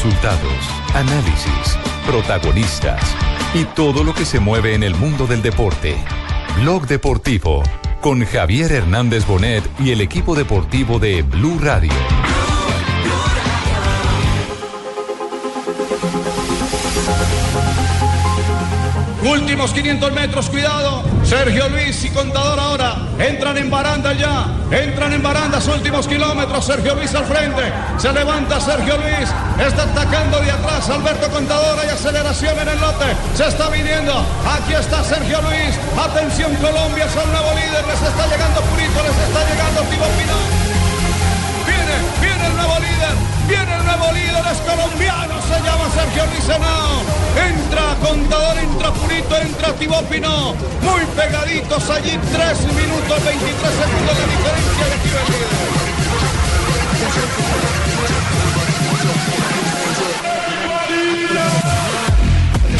[0.00, 3.02] Resultados, análisis, protagonistas
[3.52, 5.96] y todo lo que se mueve en el mundo del deporte.
[6.60, 7.64] Blog Deportivo
[8.00, 11.90] con Javier Hernández Bonet y el equipo deportivo de Blue Radio.
[19.24, 21.02] Últimos 500 metros, cuidado.
[21.24, 23.07] Sergio Luis y Contador ahora.
[23.18, 24.46] Entran en baranda ya.
[24.70, 26.64] Entran en barandas, últimos kilómetros.
[26.64, 27.72] Sergio Luis al frente.
[27.98, 29.28] Se levanta Sergio Luis.
[29.58, 31.78] Está atacando de atrás Alberto Contador.
[31.80, 33.06] Hay aceleración en el lote.
[33.34, 34.24] Se está viniendo.
[34.46, 35.74] Aquí está Sergio Luis.
[35.98, 37.84] Atención Colombia, son nuevo líder.
[37.86, 40.48] Les está llegando Purito, les está llegando Tibo Pinón.
[41.66, 43.27] Viene, viene el nuevo líder.
[43.48, 47.00] Viene el nuevo líder, es colombiano, se llama Sergio Rizenao.
[47.48, 50.54] Entra Contador, entra Purito, entra Tibó Pinó.
[50.82, 55.48] Muy pegaditos allí, 3 minutos 23 segundos la diferencia de aquí el líder.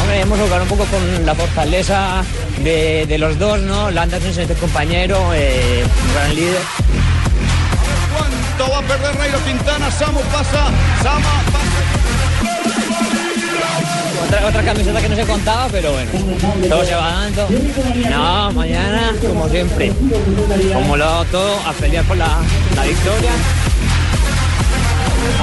[0.01, 2.23] Hombre, hemos jugado un poco con la fortaleza
[2.63, 3.91] de, de los dos, ¿no?
[3.91, 6.61] Landas es este compañero, eh, un gran líder.
[8.59, 9.89] ¿Cuánto va a perder Nairo Quintana?
[9.89, 10.65] Samu pasa,
[11.01, 11.79] Sama pasa.
[14.25, 16.11] Otra, otra camiseta que no se contaba, pero bueno,
[16.67, 17.47] todo se va dando.
[18.09, 19.93] No, mañana, como siempre,
[20.73, 22.39] como lo todo, a pelear por la,
[22.75, 23.31] la victoria.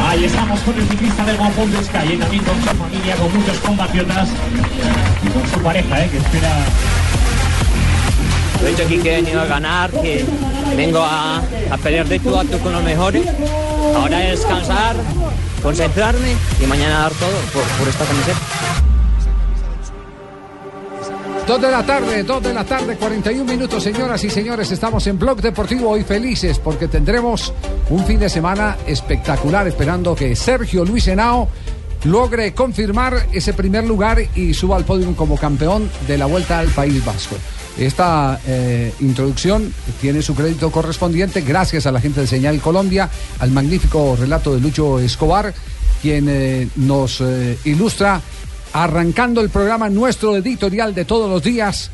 [0.06, 3.34] Ahí estamos con el ciclista del Guapón de Sky, y también con su familia, con
[3.34, 4.28] muchos compatriotas
[5.22, 6.50] y con su pareja, eh, que espera.
[8.60, 10.24] Lo he dicho aquí que he venido a ganar, que
[10.76, 11.42] vengo a,
[11.82, 13.26] pelear de tú a tú con los mejores.
[13.94, 14.96] Ahora es descansar,
[15.62, 18.38] concentrarme y mañana dar todo por, por esta camiseta.
[21.46, 24.72] Dos de la tarde, dos de la tarde, 41 minutos, señoras y señores.
[24.72, 27.52] Estamos en Blog Deportivo hoy felices porque tendremos
[27.88, 31.48] un fin de semana espectacular, esperando que Sergio Luis Henao
[32.02, 36.68] logre confirmar ese primer lugar y suba al podio como campeón de la Vuelta al
[36.68, 37.36] País Vasco.
[37.78, 43.50] Esta eh, introducción tiene su crédito correspondiente gracias a la gente de Señal Colombia, al
[43.50, 45.52] magnífico relato de Lucho Escobar,
[46.00, 48.22] quien eh, nos eh, ilustra
[48.72, 51.90] arrancando el programa nuestro editorial de todos los días,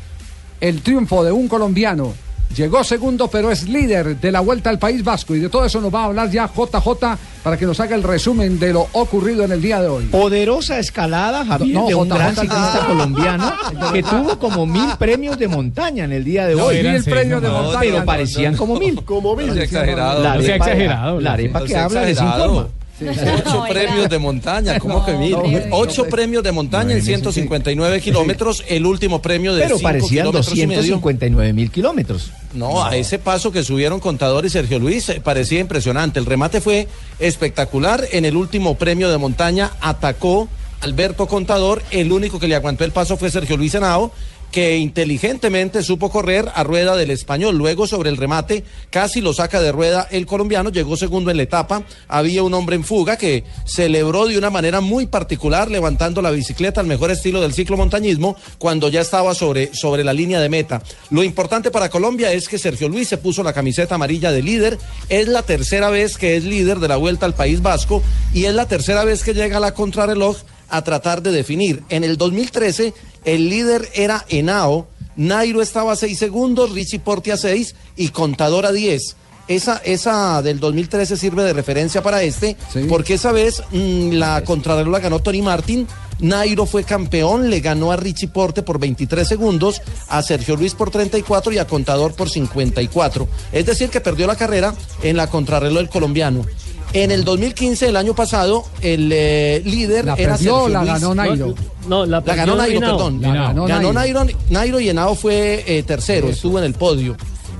[0.61, 2.13] el triunfo de un colombiano.
[2.55, 5.81] Llegó segundo, pero es líder de la Vuelta al País Vasco y de todo eso
[5.81, 9.43] nos va a hablar ya JJ para que nos haga el resumen de lo ocurrido
[9.43, 10.05] en el día de hoy.
[10.05, 13.53] Poderosa escalada, Javier, No, de un gran ciclista colombiano
[13.91, 16.81] que tuvo como mil premios de montaña en el día de No, hoy.
[16.81, 17.79] mil premios de montaña.
[17.81, 19.03] Pero parecían como mil.
[19.03, 19.57] Como mil.
[19.57, 20.23] exagerado.
[20.23, 22.69] La No sea arepa, exagerado, la arepa no que habla exagerado.
[23.09, 25.31] Ocho premios de montaña, ¿cómo que mil?
[25.31, 25.41] no,
[25.71, 30.57] Ocho premios de montaña en 159 kilómetros, el último premio de Pero cinco parecían kilómetros
[30.57, 30.81] y medio.
[30.81, 32.31] 259 mil kilómetros.
[32.53, 36.19] No, a ese paso que subieron Contador y Sergio Luis eh, parecía impresionante.
[36.19, 36.87] El remate fue
[37.19, 38.05] espectacular.
[38.11, 40.47] En el último premio de montaña atacó
[40.81, 41.81] Alberto Contador.
[41.91, 44.11] El único que le aguantó el paso fue Sergio Luis Henao
[44.53, 47.57] que inteligentemente supo correr a rueda del español.
[47.57, 51.43] Luego sobre el remate casi lo saca de rueda el colombiano, llegó segundo en la
[51.43, 51.83] etapa.
[52.07, 56.79] Había un hombre en fuga que celebró de una manera muy particular levantando la bicicleta
[56.79, 60.83] al mejor estilo del ciclomontañismo cuando ya estaba sobre, sobre la línea de meta.
[61.09, 64.77] Lo importante para Colombia es que Sergio Luis se puso la camiseta amarilla de líder.
[65.09, 68.03] Es la tercera vez que es líder de la vuelta al País Vasco
[68.35, 70.37] y es la tercera vez que llega a la contrarreloj
[70.69, 71.83] a tratar de definir.
[71.89, 72.93] En el 2013
[73.25, 78.65] el líder era Henao, Nairo estaba a 6 segundos, Richie Porte a 6 y Contador
[78.65, 79.15] a 10.
[79.49, 82.85] Esa, esa del 2013 sirve de referencia para este, Sí.
[82.87, 85.85] porque esa vez mm, la contrarreloj la ganó Tony Martin,
[86.19, 90.91] Nairo fue campeón, le ganó a Richie Porte por 23 segundos, a Sergio Luis por
[90.91, 93.27] 34 y a Contador por 54.
[93.51, 96.45] Es decir, que perdió la carrera en la contrarreloj del colombiano.
[96.93, 100.93] En el 2015, el año pasado, el eh, líder La era perdió, Sergio la Luis.
[100.93, 101.55] ganó Nairo.
[101.87, 103.21] No, la, La ganó Nairo, perdón.
[103.21, 104.23] La ganó ganó Nairo.
[104.23, 107.17] Nairo, Nairo y Henao fue eh, tercero, estuvo en el podio.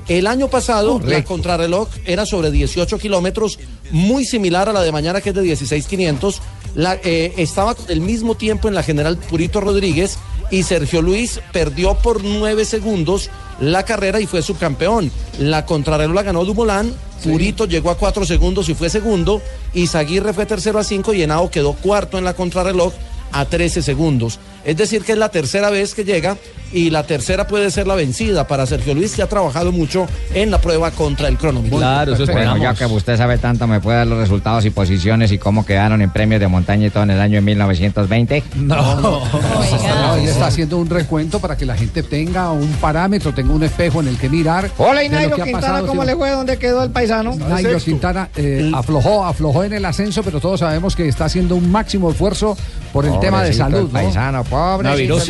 [0.07, 3.57] El año pasado, la contrarreloj era sobre 18 kilómetros,
[3.89, 6.41] muy similar a la de mañana, que es de 16,500.
[6.75, 10.17] La, eh, estaba con el mismo tiempo en la general Purito Rodríguez
[10.53, 15.11] y Sergio Luis perdió por 9 segundos la carrera y fue subcampeón.
[15.39, 19.41] La contrarreloj la ganó Dumoulin, Purito llegó a 4 segundos y fue segundo,
[19.73, 22.93] y Zaguirre fue tercero a 5 y Henao quedó cuarto en la contrarreloj
[23.31, 24.37] a 13 segundos.
[24.65, 26.37] Es decir, que es la tercera vez que llega
[26.73, 30.49] y la tercera puede ser la vencida para Sergio Luis, que ha trabajado mucho en
[30.49, 31.77] la prueba contra el cronómetro.
[31.77, 35.31] Claro, eso Bueno, ya que usted sabe tanto, ¿me puede dar los resultados y posiciones
[35.31, 38.43] y cómo quedaron en premios de montaña y todo en el año de 1920?
[38.55, 43.63] No, no, está haciendo un recuento para que la gente tenga un parámetro, tenga un
[43.63, 44.69] espejo en el que mirar.
[44.77, 46.31] Hola, y Nairo Quintana, pasado ¿cómo le fue?
[46.31, 47.35] ¿Dónde quedó el paisano?
[47.35, 51.71] Nairo Quintana eh, aflojó, aflojó en el ascenso, pero todos sabemos que está haciendo un
[51.71, 52.57] máximo esfuerzo
[52.91, 53.77] por el tema de salud.
[53.77, 53.89] el ¿no?
[53.89, 54.43] paisano,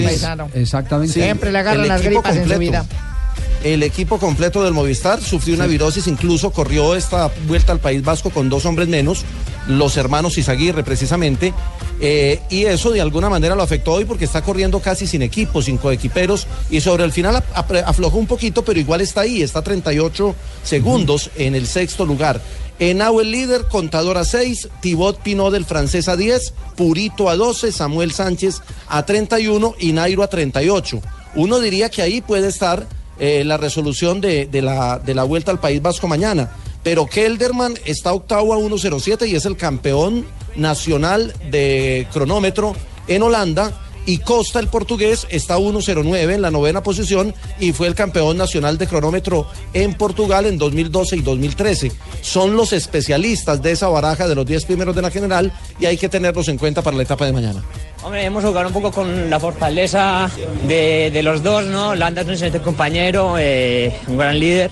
[0.04, 0.50] paisano.
[0.54, 1.14] Exactamente.
[1.14, 2.60] Siempre le agarran las equipo gripas en su completo.
[2.60, 2.86] vida.
[3.64, 8.30] El equipo completo del Movistar sufrió una virosis, incluso corrió esta vuelta al País Vasco
[8.30, 9.24] con dos hombres menos,
[9.70, 11.54] los hermanos Izaguirre precisamente,
[12.02, 15.62] eh, y eso de alguna manera lo afectó hoy porque está corriendo casi sin equipo,
[15.62, 17.42] sin coequiperos, y sobre el final
[17.86, 22.42] aflojó un poquito, pero igual está ahí, está 38 segundos en el sexto lugar.
[22.80, 27.72] Henao el líder, contador a 6, Tibot Pinot del francés a 10, Purito a 12,
[27.72, 31.02] Samuel Sánchez a 31 y Nairo a 38.
[31.36, 32.88] Uno diría que ahí puede estar
[33.20, 36.52] eh, la resolución de, de la, de la vuelta al País Vasco mañana.
[36.84, 40.26] Pero Kelderman está octavo a 1.07 y es el campeón
[40.56, 42.76] nacional de cronómetro
[43.08, 43.80] en Holanda.
[44.06, 48.38] Y Costa, el portugués, está a 1.09 en la novena posición y fue el campeón
[48.38, 51.92] nacional de cronómetro en Portugal en 2012 y 2013.
[52.22, 55.98] Son los especialistas de esa baraja de los 10 primeros de la general y hay
[55.98, 57.64] que tenerlos en cuenta para la etapa de mañana.
[58.04, 60.30] Hombre, hemos jugado un poco con la fortaleza
[60.68, 61.96] de, de los dos, ¿no?
[61.96, 64.72] Landa es excelente compañero, eh, un gran líder.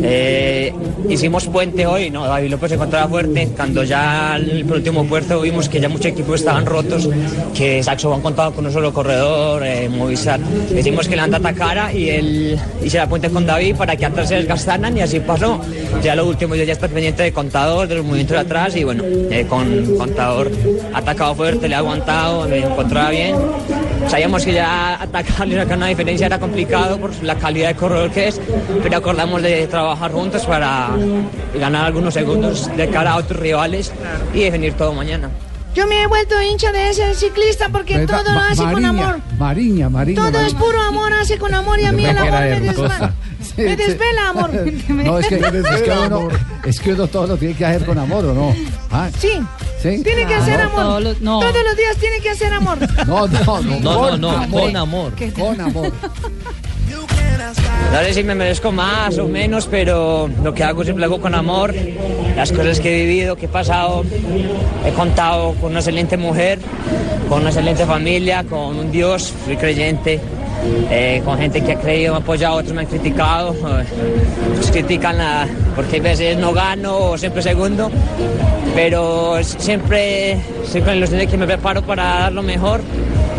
[0.00, 0.72] Eh,
[1.08, 2.26] hicimos puente hoy, ¿no?
[2.26, 3.48] David López se encontraba fuerte.
[3.56, 7.08] Cuando ya el último puerto vimos que ya muchos equipos estaban rotos,
[7.56, 10.38] que Saxo han contado con un solo corredor, eh, Movistar.
[10.38, 14.96] Decimos que Landa atacara y él hiciera puente con David para que atrás se desgastaran
[14.96, 15.60] y así pasó.
[16.04, 18.84] Ya lo último yo ya estoy pendiente de contador, de los movimientos de atrás y
[18.84, 20.52] bueno, eh, con contador
[20.94, 23.36] atacado fuerte, le ha aguantado, encontraba bien.
[24.08, 28.28] Sabíamos que ya atacarle sacar una diferencia era complicado por la calidad de corredor que
[28.28, 28.40] es,
[28.82, 30.90] pero acordamos de trabajar juntos para
[31.58, 33.92] ganar algunos segundos de cara a otros rivales
[34.34, 35.30] y definir todo mañana.
[35.72, 38.22] Yo me he vuelto hincha de ese ciclista porque ¿Verdad?
[38.24, 39.20] todo lo hace con Mariña, amor.
[39.38, 40.16] Mariña, Mariña.
[40.20, 40.58] Todo es Mariña.
[40.58, 43.12] puro amor, hace con amor y a mí el amor me, de desva- Costa.
[43.39, 44.50] Sí, me desvela, amor.
[44.88, 45.42] No, es que, es,
[45.82, 46.28] que uno,
[46.64, 48.54] es que uno todo lo tiene que hacer con amor, ¿o no?
[48.90, 49.30] Ah, Sí,
[49.82, 50.02] ¿Sí?
[50.02, 50.80] tiene que hacer amor.
[50.82, 51.40] todos los- no.
[51.40, 52.78] Todos los días tiene que hacer amor.
[53.06, 53.80] No, no, no.
[53.80, 55.12] No, con no, no, con amor.
[55.38, 55.92] Con amor.
[57.92, 61.20] No sé si me merezco más o menos, pero lo que hago siempre lo hago
[61.22, 61.74] con amor.
[62.36, 64.04] Las cosas que he vivido, que he pasado,
[64.86, 66.60] he contado con una excelente mujer,
[67.28, 70.20] con una excelente familia, con un Dios, soy creyente,
[70.90, 73.52] eh, con gente que ha creído, me ha apoyado, otros me han criticado.
[73.54, 73.84] eh,
[74.52, 77.90] Otros critican la, porque a veces no gano o siempre segundo,
[78.74, 82.80] pero siempre, siempre en los días que me preparo para dar lo mejor.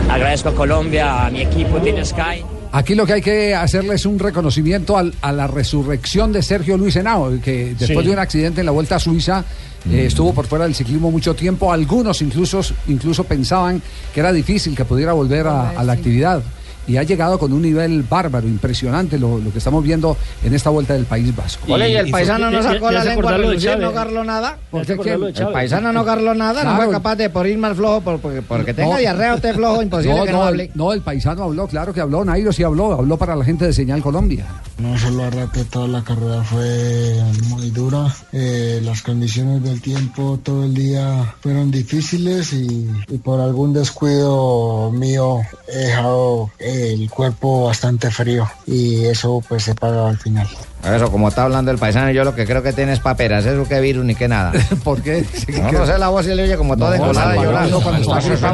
[0.09, 2.43] Agradezco a Colombia, a mi equipo, Team Sky.
[2.73, 6.77] Aquí lo que hay que hacerle es un reconocimiento al- a la resurrección de Sergio
[6.77, 8.05] Luis Henao, que después Sí.
[8.07, 9.43] de un accidente en la Vuelta a Suiza
[9.91, 11.71] eh, estuvo por fuera del ciclismo mucho tiempo.
[11.73, 13.81] Algunos incluso, incluso pensaban
[14.13, 16.41] que era difícil que pudiera volver a, a la actividad.
[16.87, 20.69] Y ha llegado con un nivel bárbaro, impresionante lo, lo que estamos viendo en esta
[20.71, 21.71] Vuelta del País Vasco.
[21.73, 23.81] Ole, y el y paisano fue- no sacó la lengua a relucir, Chávez.
[23.81, 24.57] no garló nada.
[24.73, 26.83] El paisano no garló nada, no Claro.
[26.85, 28.99] fue capaz de por ir más flojo, por- porque, porque tenga No.
[28.99, 30.63] diarrea usted flojo, imposible No, que no, no, hable.
[30.65, 33.65] el, no, el paisano habló, claro que habló, Nairo sí habló, habló para la gente
[33.65, 34.45] de Señal Colombia.
[34.79, 38.07] No solo arrate, toda la carrera fue muy dura.
[38.33, 44.91] Eh, las condiciones del tiempo todo el día fueron difíciles y, y por algún descuido
[44.91, 45.39] mío
[45.71, 50.47] he dejado el cuerpo bastante frío y eso pues se paga al final.
[50.83, 53.67] Eso, como está hablando el paisano, yo lo que creo que tiene es paperas, eso
[53.67, 54.51] que virus ni que nada.
[54.83, 55.23] ¿Por qué?
[55.61, 57.81] No, no sé, la voz se le oye como toda No, encolada no, llorando.
[57.81, 58.49] cuando está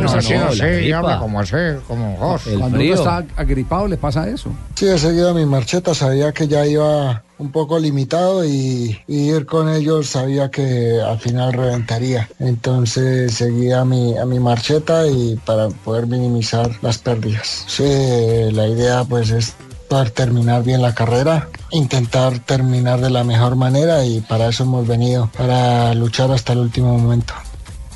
[0.97, 1.53] habla como así,
[1.87, 2.37] como.
[2.45, 2.93] El Cuando frío.
[2.93, 4.49] uno está agripado le pasa eso.
[4.75, 9.45] Sí, he seguido mi marcheta, sabía que ya iba un poco limitado y, y ir
[9.45, 12.29] con ellos sabía que al final reventaría.
[12.39, 17.65] Entonces seguía mi, a mi marcheta y para poder minimizar las pérdidas.
[17.67, 17.83] Sí,
[18.51, 19.53] la idea pues es
[19.87, 24.87] poder terminar bien la carrera, intentar terminar de la mejor manera y para eso hemos
[24.87, 27.33] venido, para luchar hasta el último momento.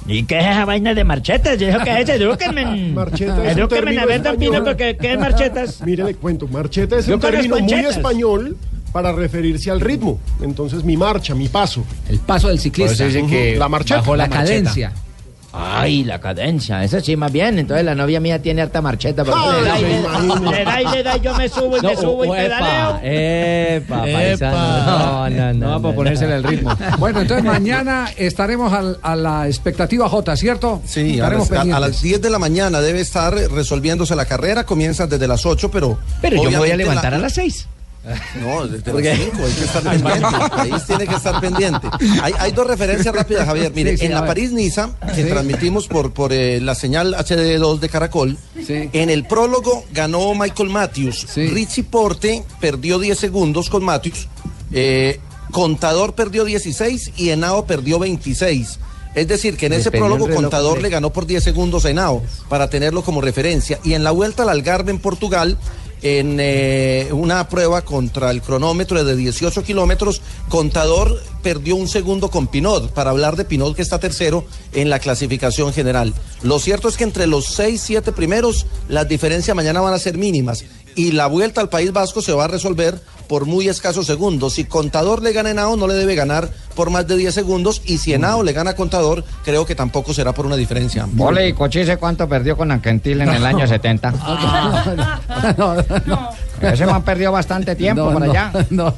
[0.07, 1.59] ¿Y qué es esa vaina de marchetas?
[1.59, 2.91] Yo digo que es edúquenme.
[2.93, 4.65] Marcheta Edúquenme a ver, Don Pino, español.
[4.65, 5.81] porque ¿qué es marchetas?
[5.81, 8.57] Mire, le cuento, marcheta es Yo un término muy español
[8.91, 10.19] para referirse al ritmo.
[10.41, 11.83] Entonces, mi marcha, mi paso.
[12.09, 12.97] El paso del ciclista.
[12.97, 13.99] Por eso dice que La marcheta.
[14.01, 14.91] bajó la cadencia.
[15.53, 17.59] Ay, la cadencia, eso sí, más bien.
[17.59, 19.25] Entonces la novia mía tiene harta marcheta.
[19.25, 21.81] Porque Ay, le da y le, da y le da, y yo me subo y
[21.81, 22.99] me subo y pedaleo.
[23.03, 24.85] Epa, paisano.
[24.85, 25.69] No, no, no.
[25.71, 26.73] No, para ponérsele el ritmo.
[26.99, 30.81] Bueno, entonces mañana estaremos al- a la expectativa J, ¿cierto?
[30.85, 34.65] Sí, a estaremos las, a- las 10 de la mañana debe estar resolviéndose la carrera,
[34.65, 35.99] comienza desde las 8, pero...
[36.21, 37.67] Pero yo me voy a levantar la- a las 6.
[38.41, 40.85] No, desde las 5 hay que estar pendiente.
[40.87, 41.87] Tiene que estar pendiente.
[42.21, 43.71] Hay, hay dos referencias rápidas, Javier.
[43.75, 44.25] Mire, Sí, sí, en la.
[44.25, 45.29] París-Niza, que Sí.
[45.29, 48.89] transmitimos por, por eh, la señal HD2 de Caracol, Sí.
[48.93, 51.27] en el prólogo ganó Michael Matthews.
[51.29, 51.47] Sí.
[51.47, 54.27] Richie Porte perdió 10 segundos con Matthews.
[54.71, 55.19] Eh,
[55.51, 58.79] Contador perdió 16 y Henao perdió 26.
[59.13, 62.69] Es decir, que en ese prólogo Contador le ganó por 10 segundos a Henao para
[62.69, 63.77] tenerlo como referencia.
[63.83, 65.57] Y en la vuelta al Algarve en Portugal,
[66.01, 72.47] en eh, una prueba contra el cronómetro de 18 kilómetros, Contador perdió un segundo con
[72.47, 76.13] Pinot, para hablar de Pinot que está tercero en la clasificación general.
[76.41, 80.17] Lo cierto es que entre los 6, 7 primeros, las diferencias mañana van a ser
[80.17, 80.65] mínimas.
[80.95, 82.99] Y la vuelta al País Vasco se va a resolver
[83.31, 84.55] por muy escasos segundos.
[84.55, 87.81] Si Contador le gana a Henao, no le debe ganar por más de 10 segundos.
[87.85, 91.07] Y si Henao le gana a Contador, creo que tampoco será por una diferencia.
[91.17, 94.13] Ole, ¿y Cochise cuánto perdió con Anquentil en el año 70?
[95.57, 96.29] No, no,
[96.61, 98.51] Ese man perdió bastante tiempo no, por no, allá.
[98.69, 98.93] no,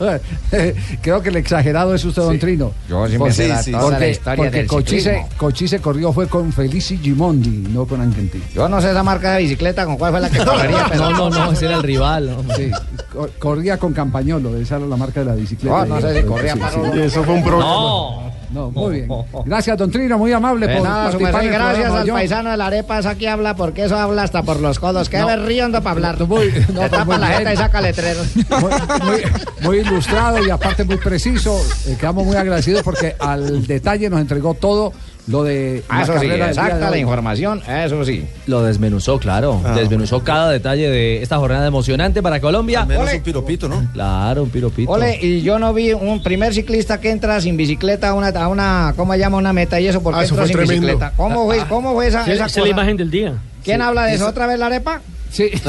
[0.51, 2.71] eh, creo que el exagerado es usted, don Trino.
[2.89, 5.25] Yo sí me Porque- sé la- sí, toda la Porque, historia porque del Cochise.
[5.37, 8.43] Cochise corrió fue con Felici Gimondi, no con Anquentil.
[8.53, 11.29] Yo no sé esa marca de bicicleta con cuál fue la que correría, pero No,
[11.29, 12.43] no, no, ese era el rival.
[12.47, 12.55] ¿no?
[12.55, 12.69] Sí,
[13.13, 15.85] co- corría con Campañolo, esa era la marca de la bicicleta.
[15.85, 17.69] No, no sé si corría Sí, eso fue un problema.
[17.71, 18.33] No.
[18.53, 19.09] No, muy bien.
[19.45, 21.99] Gracias, don Trino, muy amable por nada, su merced, gracias programa.
[22.01, 24.77] al Yo- paisano de la arepa, esa aquí habla, porque eso habla hasta por los
[24.77, 25.09] codos.
[25.09, 25.25] Qué No.
[25.25, 26.27] berrío para hablar.
[26.27, 27.37] Muy- no, Te tapa muy la bien.
[27.39, 28.27] jeta y saca letreros.
[28.35, 28.71] muy,
[29.07, 29.23] muy-
[29.63, 31.59] muy ilustrado y aparte muy preciso.
[31.87, 34.93] Eh, quedamos muy agradecidos porque al detalle nos entregó todo
[35.27, 38.25] lo de Ah, eso sí, exacta de la información, eso sí.
[38.47, 39.61] Lo desmenuzó, claro.
[39.63, 42.81] Ah, desmenuzó cada detalle de esta jornada emocionante para Colombia.
[42.81, 43.17] Al menos Ole.
[43.17, 43.87] un piropito, ¿no?
[43.93, 44.91] Claro, un piropito.
[44.91, 48.47] Ole, y yo no vi un primer ciclista que entra sin bicicleta a una, a
[48.49, 49.37] una ¿cómo se llama?
[49.37, 50.87] Una meta y eso, ¿por qué Ah, eso entró fue sin tremendo.
[50.87, 51.13] bicicleta?
[51.15, 53.33] ¿Cómo fue, cómo fue esa, Esa esa es la imagen del día.
[53.63, 55.01] ¿Quién habla de eso otra vez, la arepa?
[55.31, 55.49] Sí.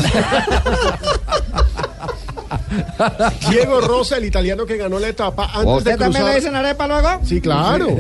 [3.50, 6.28] Diego Rosa, el italiano que ganó la etapa antes de ¿Usted también cruzar.
[6.28, 7.08] le dicen arepa luego?
[7.24, 7.96] Sí, claro.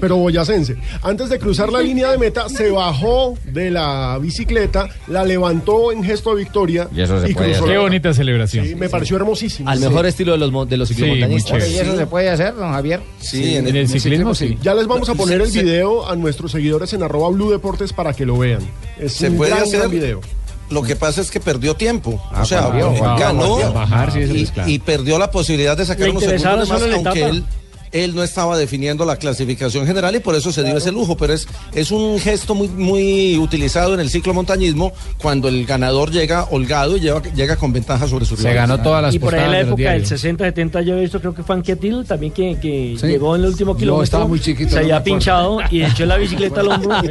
[0.00, 0.76] Pero boyacense.
[1.02, 6.02] Antes de cruzar la línea de meta, se bajó de la bicicleta, la levantó en
[6.04, 7.68] gesto de victoria Y eso se puede cruzó hacer.
[7.68, 8.66] la Qué bonita celebración.
[8.66, 9.68] Sí, me pareció hermosísimo.
[9.70, 9.84] Al Sí.
[9.88, 11.28] mejor estilo de los, de los Ole,
[11.68, 13.00] ¿Y eso se puede hacer, don Javier?
[13.20, 14.56] Sí, En el ciclismo sí.
[14.62, 18.12] Ya les vamos a poner el video a nuestros seguidores en arroba Blue Deportes para
[18.12, 18.60] que lo vean.
[18.98, 19.78] Es Se un puede gran, hacer.
[19.80, 20.20] gran video.
[20.70, 22.22] Lo que pasa es que perdió tiempo.
[22.34, 23.72] o sea, perdió, wow, ganó.
[23.72, 27.18] Bajar, sí, y, y perdió la posibilidad de sacar unos segundos más, aunque etapa.
[27.18, 27.44] él,
[27.94, 31.16] él no estaba definiendo la clasificación general y por eso se dio ese lujo.
[31.16, 36.44] Pero es, es un gesto muy, muy utilizado en el ciclomontañismo cuando el ganador llega
[36.50, 38.54] holgado y lleva- llega con ventaja sobre su Se rival.
[38.68, 40.08] ganó todas las Y por ahí en la de época del diarios.
[40.08, 43.06] 60, 70 yo he visto, creo que fue Anquetil también que, que Sí.
[43.06, 44.04] llegó en el último No, kilómetro.
[44.04, 47.00] estaba muy chiquito, Se no había pinchado y echó la bicicleta al hombro.
[47.02, 47.08] sí,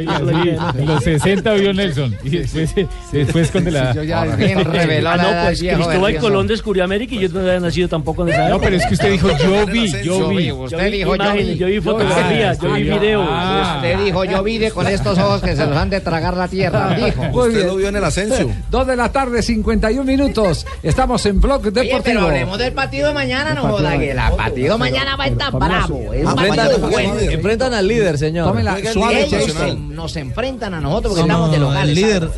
[0.78, 2.14] en los 60 vio Nelson.
[2.22, 2.74] Y después,
[3.10, 3.94] después con de la.
[3.94, 6.18] Yo ya- Ah, no, pues Cristóbal.
[6.18, 8.94] Colón descubrió América y yo no había nacido tampoco en esa No, pero es que
[8.94, 11.56] usted dijo yo vi, yo vi, usted vi dijo yo vi.
[11.56, 13.28] yo vi fotografías, yo vi Ah, videos.
[13.30, 13.72] ah.
[13.76, 16.48] Usted dijo yo vi de con estos ojos que se los han de tragar la
[16.48, 17.22] tierra, dijo.
[17.32, 18.50] Usted lo vio en el ascenso.
[18.70, 20.66] Dos de la tarde, 51 minutos.
[20.82, 22.02] Estamos en Blog pues, Oye, Deportivo.
[22.04, 25.26] pero hablemos del partido de mañana, no joda, de- que el partido mañana va a
[25.28, 26.12] estar bravo.
[26.12, 28.48] Es un Enfrentan- al líder, señor.
[28.48, 31.94] Tómela suave, se- nos enfrentan a nosotros porque estamos de locales.
[31.96, 32.30] líder.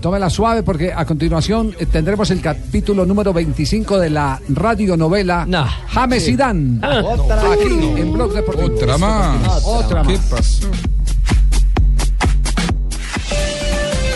[0.00, 5.46] Tómela suave porque a continuación eh, tendremos el capítulo número 25 de la radionovela.
[5.88, 6.80] James Zidane.
[7.02, 7.36] Otra
[7.80, 8.74] En Blog Deportivo.
[8.74, 9.62] Otra más.
[9.64, 10.26] Otra ¿Qué más.
[10.26, 10.68] pasó?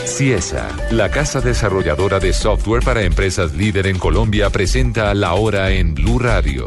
[0.04, 5.94] Ciesa, la casa desarrolladora de software para empresas líder en Colombia, presenta la hora en
[5.94, 6.66] Blue Radio.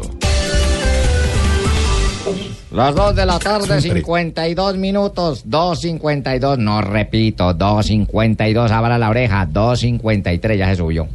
[2.70, 5.44] Las 2 de la tarde, 52 minutos.
[5.46, 8.70] 2.52, no repito, 2.52.
[8.70, 11.08] Abra la oreja, 2.53, ya se subió.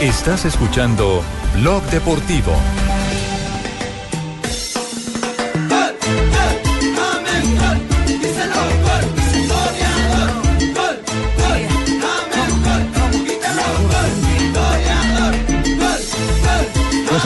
[0.00, 1.22] Estás escuchando
[1.60, 2.52] Blog Deportivo.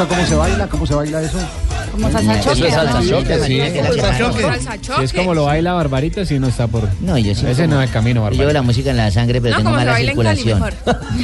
[0.09, 0.67] Cómo se baila?
[0.69, 1.39] ¿Cómo se baila eso?
[1.93, 2.53] Como salsa choque.
[2.59, 3.09] Eso es salsa ¿no?
[3.09, 3.61] choque, sí.
[5.03, 6.89] Es como lo baila Barbarita, si no está por.
[7.01, 7.47] No, yo sí.
[7.47, 8.43] Ese como- no es el camino, Yo Barbarita.
[8.43, 10.59] llevo la música en la sangre, pero No, tengo mala circulación.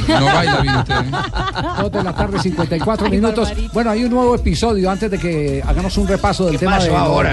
[0.07, 0.95] No baila bien usted.
[0.95, 1.81] ¿eh?
[1.81, 3.49] Dos de la tarde, 54 minutos.
[3.73, 6.95] Bueno, hay un nuevo episodio antes de que hagamos un repaso del ¿Qué tema de
[6.95, 7.31] ahora,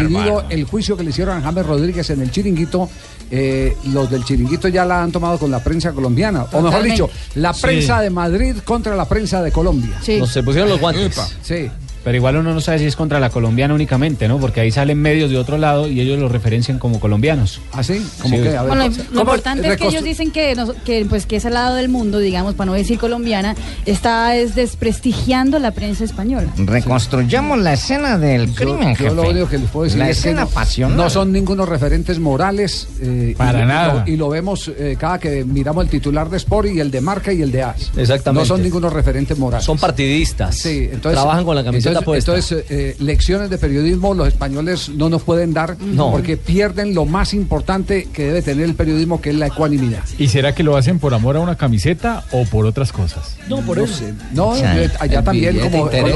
[0.50, 2.88] el juicio que le hicieron a James Rodríguez en el Chiringuito.
[3.30, 7.08] Eh, los del Chiringuito ya la han tomado con la prensa colombiana, o mejor dicho,
[7.36, 7.62] la Sí.
[7.62, 9.96] prensa de Madrid contra la prensa de Colombia.
[10.02, 10.18] Sí.
[10.18, 11.18] Nos se pusieron los guantes.
[11.42, 11.68] Sí.
[12.04, 14.38] Pero igual uno no sabe si es contra la colombiana únicamente, ¿no?
[14.38, 17.60] Porque ahí salen medios de otro lado y ellos los referencian como colombianos.
[17.72, 18.06] ¿Así?
[18.20, 18.42] ¿Cómo Sí.
[18.42, 18.48] que?
[18.56, 21.24] A ver, Bueno, lo, ¿cómo- lo importante es que ellos dicen que, nos- que, pues,
[21.26, 23.54] que ese lado del mundo, digamos, para no decir colombiana,
[23.86, 26.48] está es desprestigiando la prensa española.
[26.56, 30.16] Reconstruyamos la escena del Yo, crimen, yo lo único que les puedo decir La es
[30.20, 30.96] que escena no, pasional.
[30.96, 32.86] no son ningunos referentes morales.
[33.00, 34.04] eh, Para y, lo- nada.
[34.06, 37.32] Y lo, vemos eh, cada que miramos el titular de Sport y el de Marca
[37.32, 37.90] y el de AS.
[37.96, 38.42] Exactamente.
[38.42, 39.64] No son ningunos referentes morales.
[39.64, 40.56] Son partidistas.
[40.56, 42.50] Sí, entonces, Trabajan con la camiseta entonces.
[42.52, 46.10] Entonces, eh, lecciones de periodismo los españoles no nos pueden dar No.
[46.12, 50.02] porque pierden lo más importante que debe tener el periodismo, que es la ecuanimidad.
[50.18, 53.36] ¿Y será que lo hacen por amor a una camiseta o por otras cosas?
[53.48, 54.04] No, por eso.
[54.32, 56.06] No, O sea, eh, allá también, como, como- como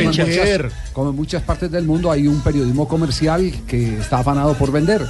[0.00, 0.28] en muchas,
[0.92, 5.02] como en muchas partes del mundo, hay un periodismo comercial que está afanado por vender.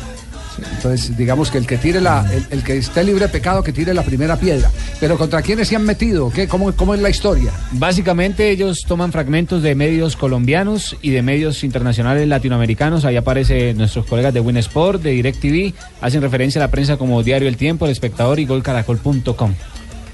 [0.76, 3.72] Entonces, digamos que el que tire la, el, el que esté libre de pecado, que
[3.72, 4.70] tire la primera piedra.
[5.00, 6.30] Pero ¿contra quiénes se han metido?
[6.30, 6.48] ¿Qué?
[6.48, 7.52] ¿Cómo, cómo es la historia?
[7.72, 13.04] Básicamente ellos toman fragmentos de medios colombianos y de medios internacionales latinoamericanos.
[13.04, 17.48] Ahí aparece nuestros colegas de Winsport, de DirecTV, hacen referencia a la prensa como Diario
[17.48, 19.54] El Tiempo, El Espectador y golcaracol.com.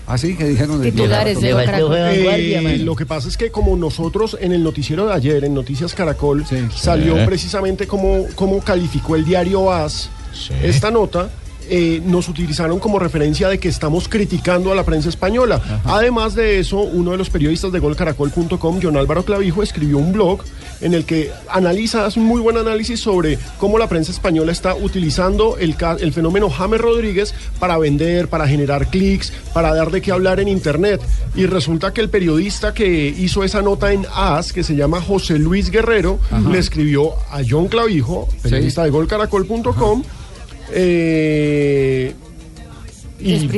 [0.06, 4.36] Así que dijeron de Titulares de este Eh, lo que pasa es que como nosotros
[4.38, 6.56] en el noticiero de ayer, en Noticias Caracol, Sí.
[6.76, 10.10] salió precisamente como, como calificó el diario AS
[10.62, 11.30] esta nota.
[11.70, 15.80] eh, nos utilizaron como referencia de que estamos criticando a la prensa española.
[15.86, 20.42] Además de eso, uno de los periodistas de golcaracol.com, John Álvaro Clavijo, escribió un blog
[20.82, 24.74] en el que analiza, hace un muy buen análisis sobre cómo la prensa española está
[24.74, 30.12] utilizando el, el fenómeno James Rodríguez para vender, para generar clics, para dar de qué
[30.12, 31.00] hablar en Internet.
[31.34, 35.38] Y resulta que el periodista que hizo esa nota en AS, que se llama José
[35.38, 36.18] Luis Guerrero,
[36.50, 40.02] le escribió a John Clavijo, periodista de golcaracol.com,
[40.72, 42.14] eh,
[43.20, 43.56] y de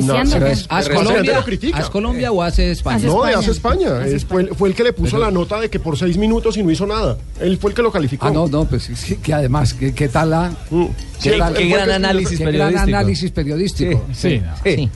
[0.68, 1.42] ¿Haz Colombia?
[1.74, 2.98] ¿Haz Colombia o hace España?
[3.06, 3.38] No, de España.
[3.38, 4.00] hace España.
[4.00, 6.56] Hace Es- fue, fue el que le puso la nota de que por seis minutos
[6.56, 7.16] y no hizo nada.
[7.40, 8.26] Él fue el que lo calificó.
[8.26, 10.50] Ah, no, no, pues sí, que además, ¿qué, qué tal la...
[10.70, 10.84] Mm.
[11.20, 12.96] ¿Qué, Sí, tal- gran análisis qué gran periodístico.
[12.96, 14.06] análisis periodístico?
[14.14, 14.54] Sí, no.
[14.62, 14.90] Sí.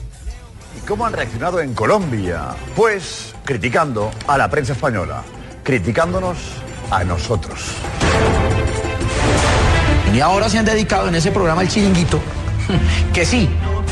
[0.77, 2.49] ¿Y cómo han reaccionado en Colombia?
[2.75, 5.23] Pues criticando a la prensa española,
[5.63, 6.37] criticándonos
[6.91, 7.59] a nosotros.
[10.13, 12.19] Y ahora se han dedicado en ese programa El Chiringuito,
[13.13, 13.47] que sí,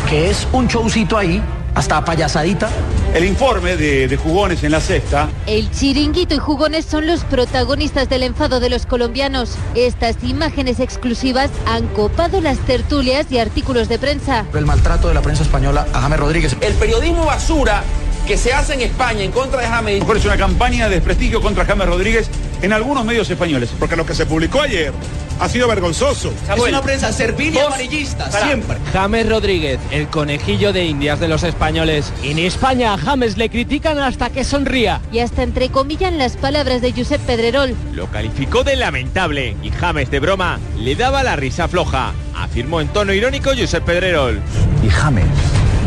[0.09, 1.41] que es un showcito ahí,
[1.75, 2.69] hasta payasadita.
[3.13, 8.07] El informe de, de jugones en la sexta El chiringuito y jugones son los protagonistas
[8.07, 9.55] del enfado de los colombianos.
[9.73, 14.45] Estas imágenes exclusivas han copado las tertulias y artículos de prensa.
[14.53, 16.55] El maltrato de la prensa española a James Rodríguez.
[16.61, 17.81] El periodismo basura
[18.27, 20.03] que se hace en España en contra de James.
[20.17, 22.29] es una campaña de desprestigio contra James Rodríguez
[22.62, 23.69] en algunos medios españoles.
[23.80, 24.93] Porque lo que se publicó ayer
[25.39, 26.34] ha sido vergonzoso.
[26.56, 28.78] es una prensa servil y amarillista, siempre.
[28.91, 32.12] James Rodríguez, el conejillo de indias de los españoles.
[32.24, 35.02] En España a James le critican hasta que sonría.
[35.12, 37.74] Y hasta entrecomillan las palabras de Josep Pedrerol.
[37.93, 42.89] Lo calificó de lamentable y James de broma le daba la risa floja, afirmó en
[42.89, 44.41] tono irónico Josep Pedrerol.
[44.86, 45.26] Y James,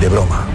[0.01, 0.47] de broma,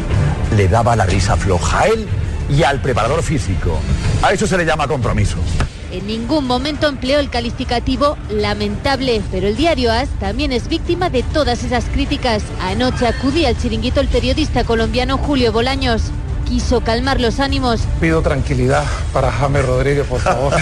[0.55, 2.07] le daba la risa floja a él
[2.49, 3.79] y al preparador físico.
[4.23, 5.37] A eso se le llama compromiso.
[5.91, 11.23] En ningún momento empleó el calificativo lamentable, pero el diario AS también es víctima de
[11.23, 12.43] todas esas críticas.
[12.61, 16.03] Anoche acudía al chiringuito el periodista colombiano Julio Bolaños.
[16.45, 17.81] Quiso calmar los ánimos.
[18.01, 20.53] Pido tranquilidad para James Rodríguez, por favor.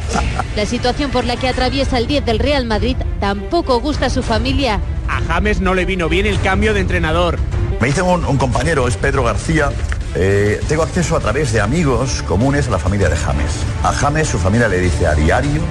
[0.56, 4.22] La situación por la que atraviesa el 10 del Real Madrid tampoco gusta a su
[4.22, 4.80] familia.
[5.08, 7.38] A James no le vino bien el cambio de entrenador.
[7.80, 9.70] Me dice un, un compañero, es Pedro García.
[10.14, 13.52] Eh, tengo acceso a través de amigos comunes a la familia de James.
[13.82, 15.62] A James su familia le dice a diario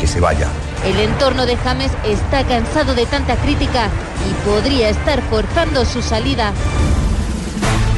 [0.00, 0.48] que se vaya.
[0.84, 3.88] El entorno de James está cansado de tanta crítica
[4.28, 6.52] y podría estar forzando su salida.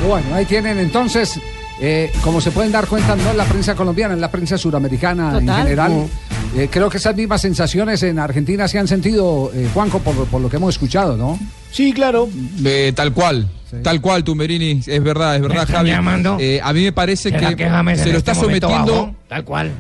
[0.07, 1.39] Bueno, ahí tienen entonces,
[1.81, 5.39] eh, como se pueden dar cuenta, no en la prensa colombiana, en la prensa suramericana
[5.39, 5.93] en general.
[5.93, 6.59] Mm.
[6.59, 10.41] Eh, creo que esas mismas sensaciones en Argentina se han sentido, eh, Juanco, por, por
[10.41, 11.39] lo que hemos escuchado, ¿no?
[11.71, 12.29] Sí, claro.
[12.65, 13.49] Eh, tal cual.
[13.83, 15.91] Tal cual, Tumberini, es verdad, es verdad, Javi.
[15.91, 16.37] llamando?
[16.41, 19.15] Eh, a mí me parece ¿Será que, se lo este está sometiendo.
[19.29, 19.71] Tal cual.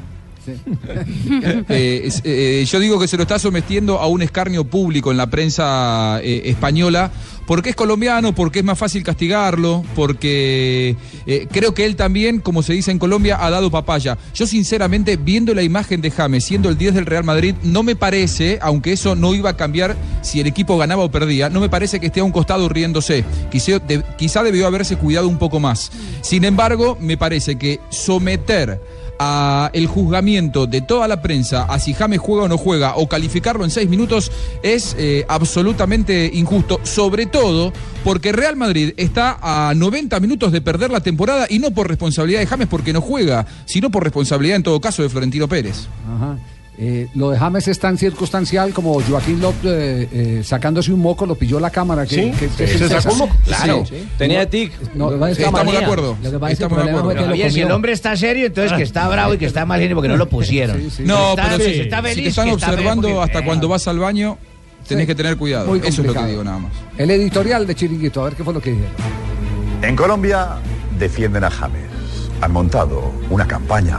[1.68, 5.29] Eh, eh, yo digo que se lo está sometiendo a un escarnio público en la
[5.29, 7.11] prensa eh, española
[7.46, 10.94] porque es colombiano, porque es más fácil castigarlo, porque
[11.50, 14.16] creo que él también, como se dice en Colombia, ha dado papaya.
[14.35, 17.96] Yo sinceramente, viendo la imagen de James siendo el 10 del Real Madrid, no me
[17.96, 21.68] parece, aunque eso no iba a cambiar si el equipo ganaba o perdía, no me
[21.68, 23.24] parece que esté a un costado riéndose.
[23.50, 25.90] Quizá debió haberse cuidado un poco más.
[26.20, 28.81] Sin embargo, me parece que someter
[29.23, 33.07] a el juzgamiento de toda la prensa a si James juega o no juega o
[33.07, 39.75] calificarlo en seis minutos es eh, absolutamente injusto, sobre todo porque Real Madrid está a
[39.75, 43.47] 90 minutos de perder la temporada y no por responsabilidad de James porque no juega,
[43.67, 45.87] sino por responsabilidad en todo caso de Florentino Pérez.
[46.09, 46.39] Ajá.
[46.83, 51.27] Eh, lo de James es tan circunstancial como Joaquín López eh, eh, sacándose un moco,
[51.27, 52.07] lo pilló la cámara.
[52.07, 53.35] Que, Sí, que- sí, que- se que- sacó un moco.
[53.45, 54.09] Sí, Claro, sí.
[54.16, 54.73] tenía tic.
[54.95, 56.16] No, Sí, no, estamos de acuerdo.
[56.23, 57.71] Lo que pasa es que el Estamos de problema fue que lo Oye, si el
[57.71, 60.27] hombre está serio, entonces que está bravo y que está mal genio porque no lo
[60.31, 60.81] pusieron.
[61.01, 63.45] No, Está- pero si si, está si feliz, te están que está observando porque- hasta
[63.45, 64.38] cuando vas al baño,
[64.88, 65.07] tenés Sí.
[65.09, 65.66] que tener cuidado.
[65.66, 66.73] Muy Eso es lo que digo nada más.
[66.97, 68.93] El editorial de Chiringuito, a ver qué fue lo que dijeron.
[69.83, 70.57] En Colombia
[70.99, 71.83] defienden a James.
[72.40, 73.99] Han montado una campaña,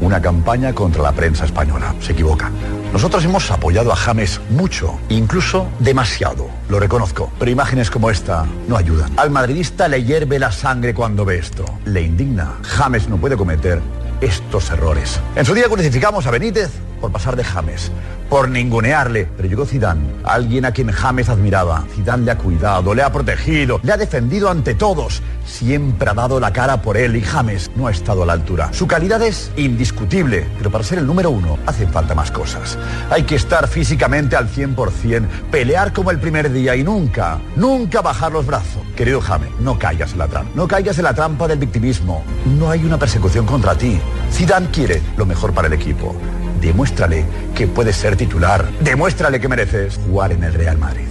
[0.00, 1.94] una campaña contra la prensa española.
[2.00, 2.52] Se equivocan.
[2.92, 7.30] Nosotros hemos apoyado a James mucho, incluso demasiado, lo reconozco.
[7.38, 9.12] Pero imágenes como esta no ayudan.
[9.16, 11.64] Al madridista le hierve la sangre cuando ve esto.
[11.84, 12.54] Le indigna.
[12.62, 13.80] James no puede cometer
[14.20, 15.20] estos errores.
[15.34, 17.90] En su día crucificamos a Benítez por pasar de James,
[18.28, 19.28] por ningunearle.
[19.36, 21.84] Pero llegó Zidane, alguien a quien James admiraba.
[21.94, 25.22] Zidane le ha cuidado, le ha protegido, le ha defendido ante todos.
[25.44, 28.72] Siempre ha dado la cara por él y James no ha estado a la altura.
[28.72, 32.76] Su calidad es indiscutible, pero para ser el número uno hacen falta más cosas.
[33.10, 38.32] Hay que estar físicamente al 100%, pelear como el primer día y nunca, nunca bajar
[38.32, 38.82] los brazos.
[38.96, 40.50] Querido James, no caigas en la trampa.
[40.54, 42.24] No caigas en la trampa del victimismo.
[42.58, 44.00] No hay una persecución contra ti.
[44.32, 46.14] Zidane quiere lo mejor para el equipo.
[46.60, 48.68] Demuéstrale que puedes ser titular.
[48.80, 51.06] Demuéstrale que mereces jugar en el Real Madrid.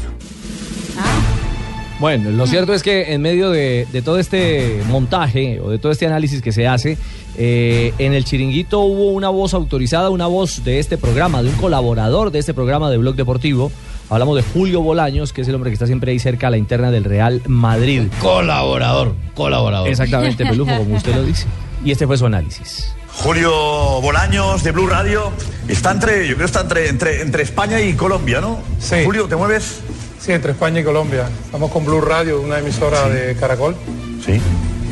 [2.00, 5.94] Bueno, lo cierto es que en medio de, de todo este montaje o de todo
[5.94, 6.98] este análisis que se hace,
[7.38, 11.56] eh, en el chiringuito hubo una voz autorizada, una voz de este programa, de un
[11.56, 13.72] colaborador de este programa de Blog Deportivo.
[14.10, 16.58] Hablamos de Julio Bolaños, que es el hombre que está siempre ahí cerca a la
[16.58, 18.04] interna del Real Madrid.
[18.22, 19.88] Colaborador, colaborador.
[19.88, 21.48] Exactamente, Pelujo, como usted lo dice.
[21.86, 22.90] Y este fue su análisis.
[23.14, 23.52] Julio
[24.02, 25.32] Bolaños de Blue Radio
[25.68, 28.60] está entre, yo creo que está entre, entre, entre España y Colombia, ¿no?
[28.80, 29.06] Sí.
[29.06, 29.82] Julio, ¿te mueves?
[30.20, 31.30] Sí, entre España y Colombia.
[31.46, 33.76] Estamos con Blue Radio, una emisora de Caracol.
[34.26, 34.42] Sí.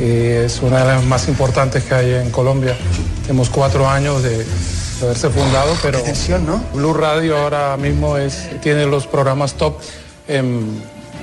[0.00, 2.76] Y es una de las más importantes que hay en Colombia.
[3.22, 4.46] Tenemos cuatro años de,
[5.02, 6.00] haberse fundado, pero
[6.74, 9.80] Blue Radio ahora mismo es, tiene los programas top
[10.28, 10.80] en,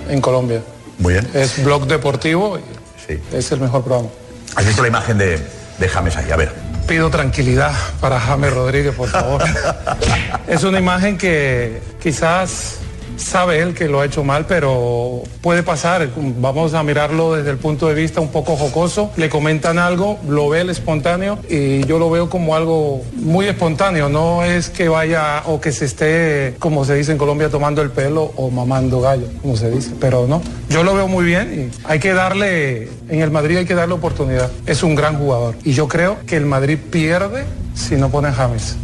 [0.09, 0.61] en Colombia.
[0.99, 1.29] Muy bien.
[1.33, 2.61] Es Blog Deportivo y
[3.07, 3.19] Sí.
[3.33, 4.09] es el mejor programa.
[4.55, 6.31] ¿Has visto la imagen de, de James ahí?
[6.31, 6.53] A ver.
[6.87, 9.43] Pido tranquilidad para James Rodríguez, por favor.
[10.47, 12.79] es una imagen que quizás
[13.21, 16.09] sabe él que lo ha hecho mal, pero puede pasar.
[16.39, 19.11] Vamos a mirarlo desde el punto de vista un poco jocoso.
[19.15, 24.09] Le comentan algo, lo ve el espontáneo y yo lo veo como algo muy espontáneo.
[24.09, 27.91] No es que vaya o que se esté, como se dice en Colombia, tomando el
[27.91, 29.91] pelo o mamando gallo, como se dice.
[29.99, 33.65] Pero no, yo lo veo muy bien y hay que darle, en el Madrid hay
[33.65, 34.51] que darle oportunidad.
[34.65, 38.75] Es un gran jugador y yo creo que el Madrid pierde si no pone James.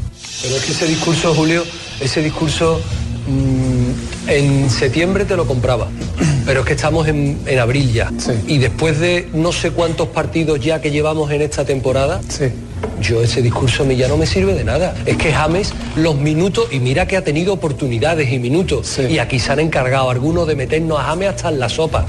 [0.42, 1.64] Pero es que ese discurso, Julio,
[2.00, 2.80] ese discurso
[3.28, 5.88] mm, en septiembre te lo compraba.
[6.46, 8.12] Pero es que estamos en, en abril ya.
[8.48, 12.22] Y después de no sé cuántos partidos ya que llevamos en esta temporada,
[13.02, 14.96] yo ese discurso a mí ya no me sirve de nada.
[15.06, 18.98] Es que James, los minutos, y mira que ha tenido oportunidades y minutos.
[19.00, 22.06] Y aquí se han encargado algunos de meternos a James hasta en la sopa.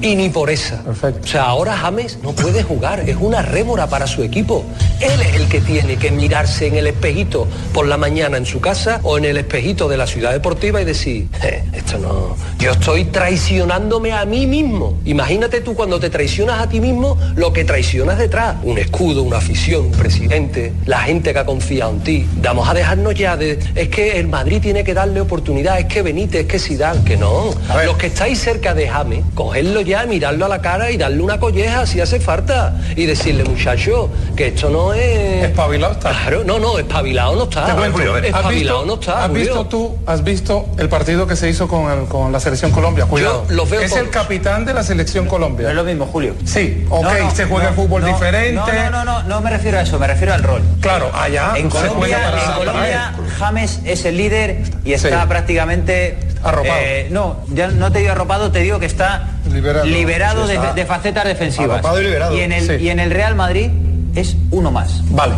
[0.00, 0.82] Y ni por esa.
[1.22, 4.64] O sea, ahora James no puede jugar, es una rémora para su equipo.
[5.00, 8.58] Él es el que tiene que mirarse en el espejito por la mañana en su
[8.60, 12.72] casa o en el espejito de la ciudad deportiva y decir, "Eh, esto no, yo
[12.72, 14.98] estoy traicionándome a mí mismo.
[15.04, 18.56] Imagínate tú cuando te traicionas a ti mismo lo que traicionas detrás.
[18.62, 22.26] Un escudo, una afición, un presidente, la gente que ha confiado en ti.
[22.42, 26.02] Vamos a dejarnos ya de, es que el Madrid tiene que darle oportunidad, es que
[26.02, 27.50] Benítez, es que Zidane, que no.
[27.84, 31.40] Los que estáis cerca de James, cogerlo ya, mirarlo a la cara y darle una
[31.40, 35.44] colleja si hace falta y decirle, muchacho, que esto no es...
[35.44, 36.10] Espabilado está.
[36.10, 37.66] Claro, no, no, espabilado no está.
[37.66, 39.24] Te cuento, ¿has Espabilado visto- no está.
[39.24, 39.44] ¿Has Julio.
[39.44, 43.06] visto tú, has visto el partido que se hizo con, el- con la selección Colombia?
[43.06, 43.44] Cuidado.
[43.48, 45.68] los veo es el capitán de la selección Colombia.
[45.68, 46.34] es lo mismo, Julio.
[46.44, 48.54] Sí, ok, No, no, se juega el fútbol no, diferente.
[48.54, 50.62] No, no, no, no, no me refiero a eso, me refiero al rol.
[50.80, 53.12] Claro, allá En se Colombia, juega para- en Colombia.
[53.38, 55.28] James es el líder y está Sí.
[55.28, 56.74] prácticamente Arropado.
[56.80, 59.84] eh, no, ya no te digo arropado, te digo que está Liberado.
[59.86, 61.78] liberado, de, facetas defensivas.
[61.78, 62.36] Arropado y liberado.
[62.36, 62.84] en el Sí.
[62.84, 63.70] y en el Real Madrid
[64.14, 65.02] es uno más.
[65.10, 65.34] Vale.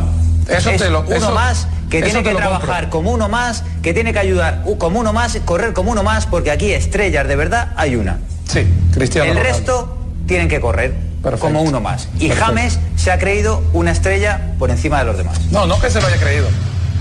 [0.49, 3.95] Eso es te lo- uno eso- más que tiene que trabajar como uno más, que
[3.95, 7.73] tiene que ayudar como uno más, correr como uno más, porque aquí estrellas de verdad
[7.77, 8.19] hay una.
[8.49, 9.31] Sí, Cristiano.
[9.31, 9.57] El Ronaldo.
[9.59, 10.95] resto tienen que correr
[11.39, 12.09] como uno más.
[12.19, 12.45] Y Perfecto.
[12.47, 15.41] James se ha creído una estrella por encima de los demás.
[15.51, 16.47] No, no que se lo haya creído.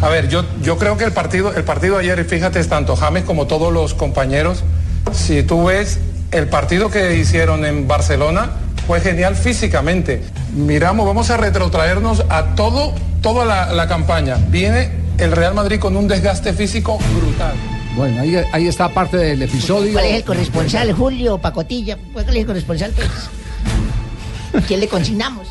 [0.01, 2.95] A ver, yo, yo creo que el partido, el partido ayer, y fíjate, es tanto
[2.95, 4.63] James como todos los compañeros,
[5.13, 5.99] si tú ves
[6.32, 8.51] el partido que hicieron en Barcelona,
[8.87, 10.21] fue genial físicamente.
[10.55, 14.37] Miramos, vamos a retrotraernos a todo, toda la, la campaña.
[14.49, 17.53] Viene el Real Madrid con un desgaste físico brutal.
[17.95, 19.93] Bueno, ahí, ahí está parte del episodio.
[19.93, 21.97] ¿Cuál es el corresponsal, Julio Pacotilla?
[22.11, 23.09] ¿Cuál es el corresponsal, pues?
[24.67, 25.47] ¿Quién le consignamos?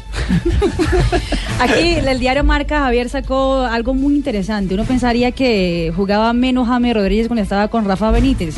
[1.58, 4.74] Aquí el diario Marca Javier sacó algo muy interesante.
[4.74, 8.54] Uno pensaría que jugaba menos James Rodríguez cuando estaba con Rafa Benítez.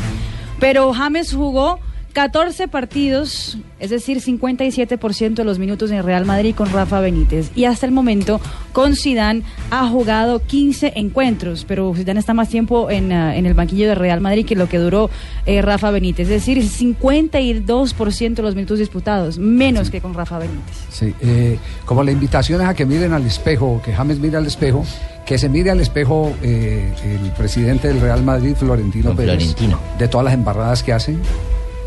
[0.59, 1.79] Pero James jugó
[2.15, 7.51] 14 partidos, es decir, 57% de los minutos en Real Madrid con Rafa Benítez.
[7.55, 8.39] Y hasta el momento
[8.71, 13.53] con Zidane ha jugado 15 encuentros, pero Zidane está más tiempo en, ah, en el
[13.53, 15.09] banquillo de Real Madrid que lo que duró
[15.45, 16.29] eh, Rafa Benítez.
[16.29, 20.85] Es decir, 52% de los minutos disputados, menos que con Rafa Benítez.
[20.89, 24.45] Sí, eh, como la invitación es a que miren al espejo, que James mire al
[24.45, 24.85] espejo,
[25.25, 29.79] que se mire al espejo eh, el presidente del Real Madrid, Florentino Don Pérez, Florentino.
[29.99, 31.17] de todas las embarradas que hace,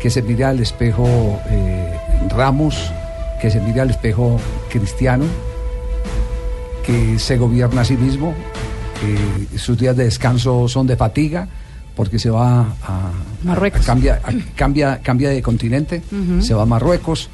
[0.01, 1.05] que se mire al espejo
[1.49, 1.97] eh,
[2.29, 2.75] Ramos,
[3.41, 5.25] que se mire al espejo Cristiano,
[6.85, 8.33] que se gobierna a sí mismo,
[8.99, 11.47] que sus días de descanso son de fatiga,
[11.95, 13.11] porque se va a,
[13.43, 13.81] Marruecos.
[13.81, 16.01] a- cambia, a- cambia, cambia de continente,
[16.41, 17.29] se va a Marruecos.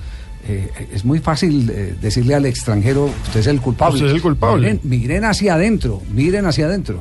[0.47, 3.95] Eh, es muy fácil eh, decirle al extranjero, usted es el culpable.
[3.95, 4.61] Usted es el culpable.
[4.73, 6.99] Miren, miren hacia adentro, miren hacia adentro.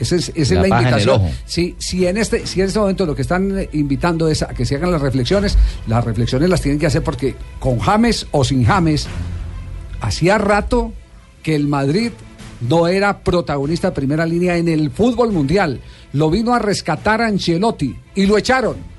[0.00, 1.30] Esa es, esa La es la.
[1.44, 4.48] Si, si, en este, si en este momento lo que están eh, invitando es a
[4.48, 8.42] que se hagan las reflexiones, las reflexiones las tienen que hacer porque con James o
[8.42, 9.06] sin James,
[10.00, 10.92] hacía rato
[11.42, 12.12] que el Madrid
[12.66, 15.80] no era protagonista de primera línea en el fútbol mundial.
[16.14, 18.89] Lo vino a rescatar a Ancelotti y lo echaron.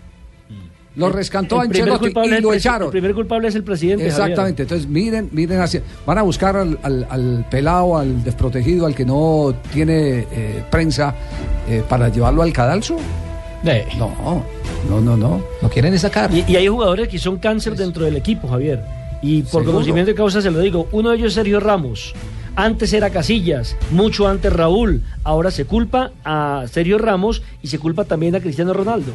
[0.96, 2.88] Lo rescató a El primer Ancelotti culpable y es lo el echaron.
[2.88, 4.10] El primer culpable es el presidente.
[4.10, 4.22] Javier.
[4.30, 8.94] Exactamente, entonces miren, miren hacia, van a buscar al, al- al pelado, al desprotegido, al
[8.96, 11.16] que no tiene eh, prensa
[11.70, 12.98] eh, para llevarlo al cadalso.
[13.98, 14.44] No,
[14.90, 15.42] no, no, no.
[15.62, 16.34] No quieren sacar.
[16.34, 18.82] Y, y hay jugadores que son cáncer dentro del equipo, Javier.
[19.22, 19.74] Y por Seguro.
[19.74, 20.88] conocimiento de causa se lo digo.
[20.92, 22.14] Uno de ellos es Sergio Ramos.
[22.56, 25.04] Antes era Casillas, mucho antes Raúl.
[25.24, 29.12] Ahora se culpa a Sergio Ramos y se culpa también a Cristiano Ronaldo.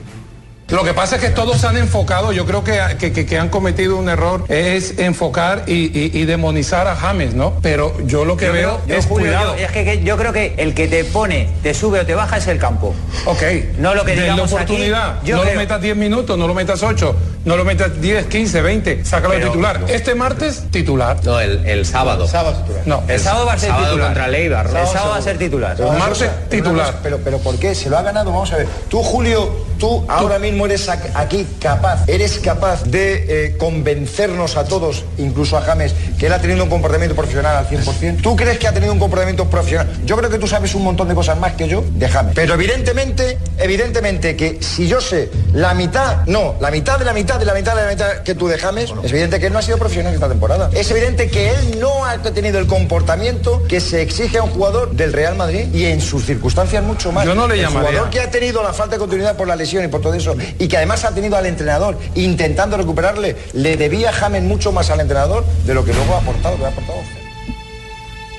[0.68, 3.38] Lo que pasa es que todos se han enfocado, yo creo que, que- que- que
[3.38, 7.54] han cometido un error, es enfocar y, y- y demonizar a James, ¿no?
[7.62, 9.56] Pero yo lo que Yo veo creo- es Julio, cuidado.
[9.56, 12.16] yo- es que, que yo creo que el que te pone, te sube o te
[12.16, 12.96] baja es el campo.
[13.26, 13.42] Ok.
[13.78, 15.22] No lo que digamos aquí, oportunidad.
[15.22, 18.26] yo no creo- lo metas 10 minutos, no lo metas 8, no lo metas 10,
[18.26, 19.04] 15, 20.
[19.04, 19.84] Sácalo de titular.
[19.86, 21.18] Este martes, titular.
[21.24, 22.26] No, el, el sábado.
[22.26, 22.82] Sábado titular.
[22.86, 23.04] No.
[23.06, 24.06] El sábado va a ser sábado titular.
[24.08, 24.66] contra Leibar.
[24.66, 25.76] El sábado va a ser titular.
[25.80, 26.98] El martes, titular.
[27.04, 27.72] Pero, pero ¿por qué?
[27.76, 28.66] Se lo ha ganado, vamos a ver.
[28.88, 35.04] Tú, Julio, tú ahora mismo eres aquí capaz, eres capaz de eh, convencernos a todos,
[35.18, 38.22] incluso a James, que él ha tenido un comportamiento profesional al 100%.
[38.22, 39.88] ¿Tú crees que ha tenido un comportamiento profesional?
[40.04, 42.32] Yo creo que tú sabes un montón de cosas más que yo de James.
[42.34, 47.38] Pero evidentemente, evidentemente que si yo sé la mitad, no, la mitad de la mitad
[47.38, 49.58] de la mitad de la mitad que tú de James, es evidente que él no
[49.58, 50.70] ha sido profesional esta temporada.
[50.72, 54.92] Es evidente que él no ha tenido el comportamiento que se exige a un jugador
[54.92, 57.24] del Real Madrid y en sus circunstancias mucho más.
[57.24, 57.88] Yo no le el llamaría.
[57.90, 60.34] jugador que ha tenido la falta de continuidad por la lesión y por todo eso
[60.58, 65.00] y que además ha tenido al entrenador intentando recuperarle, le debía James mucho más al
[65.00, 66.98] entrenador de lo que luego ha aportado, que ha aportado.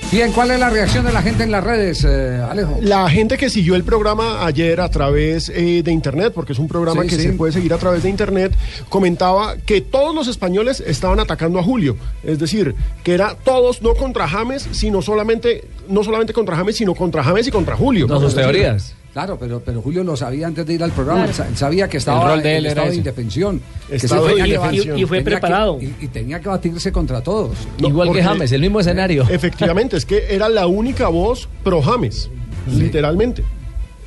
[0.10, 2.78] Bien, ¿cuál es la reacción de la gente en las redes, eh, Alejo?
[2.82, 6.70] La gente que siguió el programa ayer a través eh, de internet, porque es un
[6.70, 7.24] programa Sí, que sí.
[7.24, 8.54] se puede seguir a través de internet,
[8.88, 11.98] comentaba que todos los españoles estaban atacando a Julio.
[12.24, 16.96] Es decir, que era todos no contra James, sino solamente, no solamente contra James, sino
[16.96, 18.08] contra James y contra Julio.
[18.08, 18.96] No, sus teorías.
[19.14, 21.24] Claro, pero, pero Julio lo sabía antes de ir al programa.
[21.26, 21.32] Claro.
[21.32, 23.62] Él sa- él sabía que estaba El rol de él en era estado de indefensión.
[23.90, 24.88] que Estado de que indefensión.
[24.98, 25.80] batir- Y fue tenía que- preparado.
[25.82, 27.58] y, y tenía que batirse contra todos.
[27.80, 29.26] No, porque- el mismo escenario.
[29.30, 32.30] Efectivamente, es que era la única voz pro James,
[32.72, 33.44] literalmente.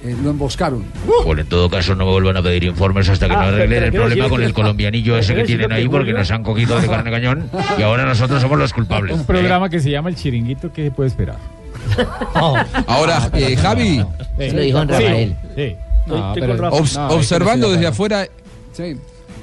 [0.03, 0.83] Eh, lo emboscaron.
[1.27, 3.83] Bueno, en todo caso no me vuelvan a pedir informes hasta que Ah, no arreglen
[3.85, 6.81] el problema con que- el colombianillo ese que tienen que ahí porque nos han cogido
[6.81, 9.15] de carne cañón y ahora nosotros somos los culpables.
[9.15, 11.37] Un programa que se llama El Chiringuito, ¿qué se puede esperar?
[12.87, 14.05] Ahora, eh, Javi.
[14.37, 15.37] Se lo dijo en Rafael.
[15.57, 15.77] Sí.
[16.57, 16.77] Rafa.
[16.77, 18.29] obs- No, observando es que no desde afuera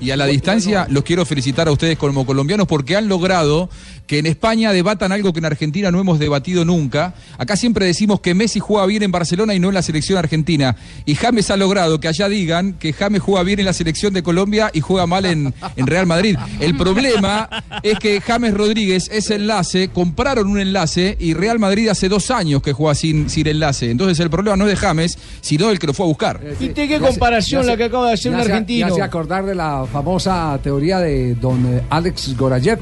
[0.02, 3.70] y a la distancia, los quiero felicitar a ustedes como colombianos porque han logrado
[4.06, 7.14] que en España debatan algo que en Argentina no hemos debatido nunca.
[7.38, 10.78] Acá siempre decimos que Messi juega bien en Barcelona y no en la selección argentina.
[11.06, 14.24] Y James ha logrado que allá digan que James juega bien en la selección de
[14.24, 16.38] Colombia y juega mal en, en Real Madrid.
[16.62, 17.50] El problema
[17.84, 22.62] es que James Rodríguez es enlace, compraron un enlace y Real Madrid hace dos años
[22.62, 23.92] que juega sin, sin enlace.
[23.92, 26.40] Entonces el problema no es de James, sino el que lo fue a buscar.
[26.60, 28.88] ¿Viste qué comparación hace- la que acaba de hacer un argentino?
[28.88, 32.80] Me hace acordar de la famosa teoría de don eh, Alex Gorayev.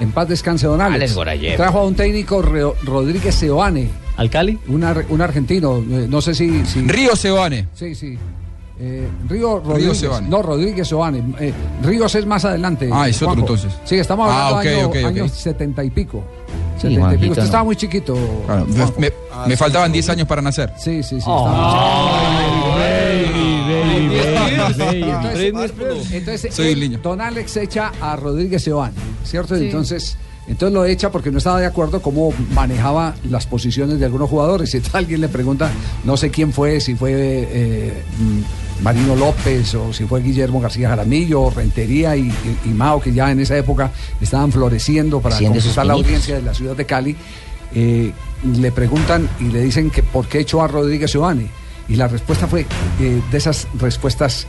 [0.00, 0.94] En paz descanse don Alex.
[0.96, 1.56] Alex Gorayev.
[1.56, 3.88] Trajo a un técnico Ro- Rodríguez Seoane.
[4.16, 4.58] ¿Al Cali?
[4.68, 5.78] Un, ar- un argentino.
[5.78, 6.64] eh, no sé si.
[6.66, 7.68] si- Río Seoane.
[7.74, 8.18] Sí, sí.
[8.80, 9.98] Eh, Río Rodríguez.
[9.98, 10.28] Seoane.
[10.28, 11.22] No, Rodríguez Seoane.
[11.40, 12.90] Eh, Ríos es más adelante.
[12.92, 13.72] Ah, es otro entonces.
[13.84, 16.22] Sí, estamos Ah, hablando ok, de año- años setenta y pico.
[16.76, 17.30] Sí, 70 y pico.
[17.32, 17.46] Usted no.
[17.46, 18.16] estaba muy chiquito.
[18.46, 18.66] Claro,
[19.46, 20.72] me, faltaban 10 años para nacer.
[20.78, 21.26] Sí, sí, sí.
[26.12, 26.88] Entonces, Soy.
[27.02, 29.56] Don Alex echa a Rodríguez Seoane, ¿cierto?
[29.56, 29.64] Sí.
[29.66, 30.16] Entonces,
[30.48, 34.74] entonces lo echa porque no estaba de acuerdo cómo manejaba las posiciones de algunos jugadores.
[34.74, 35.70] Y alguien le pregunta,
[36.04, 37.12] no sé quién fue, si fue
[37.50, 38.02] eh,
[38.82, 43.12] Marino López o si fue Guillermo García Jaramillo, o Rentería y, y- y Mao, que
[43.12, 47.16] ya en esa época estaban floreciendo para conquistar la audiencia de la ciudad de Cali.
[47.74, 48.12] eh,
[48.56, 51.46] le preguntan y le dicen que por qué echó a Rodríguez Seoane.
[51.88, 52.66] Y la respuesta fue
[53.00, 54.46] eh, de esas respuestas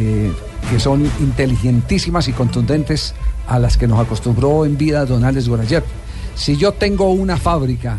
[0.00, 0.32] eh,
[0.70, 3.14] que son inteligentísimas y contundentes
[3.46, 5.82] a las que nos acostumbró en vida don Alex Gorayev.
[6.34, 7.98] Si yo tengo una fábrica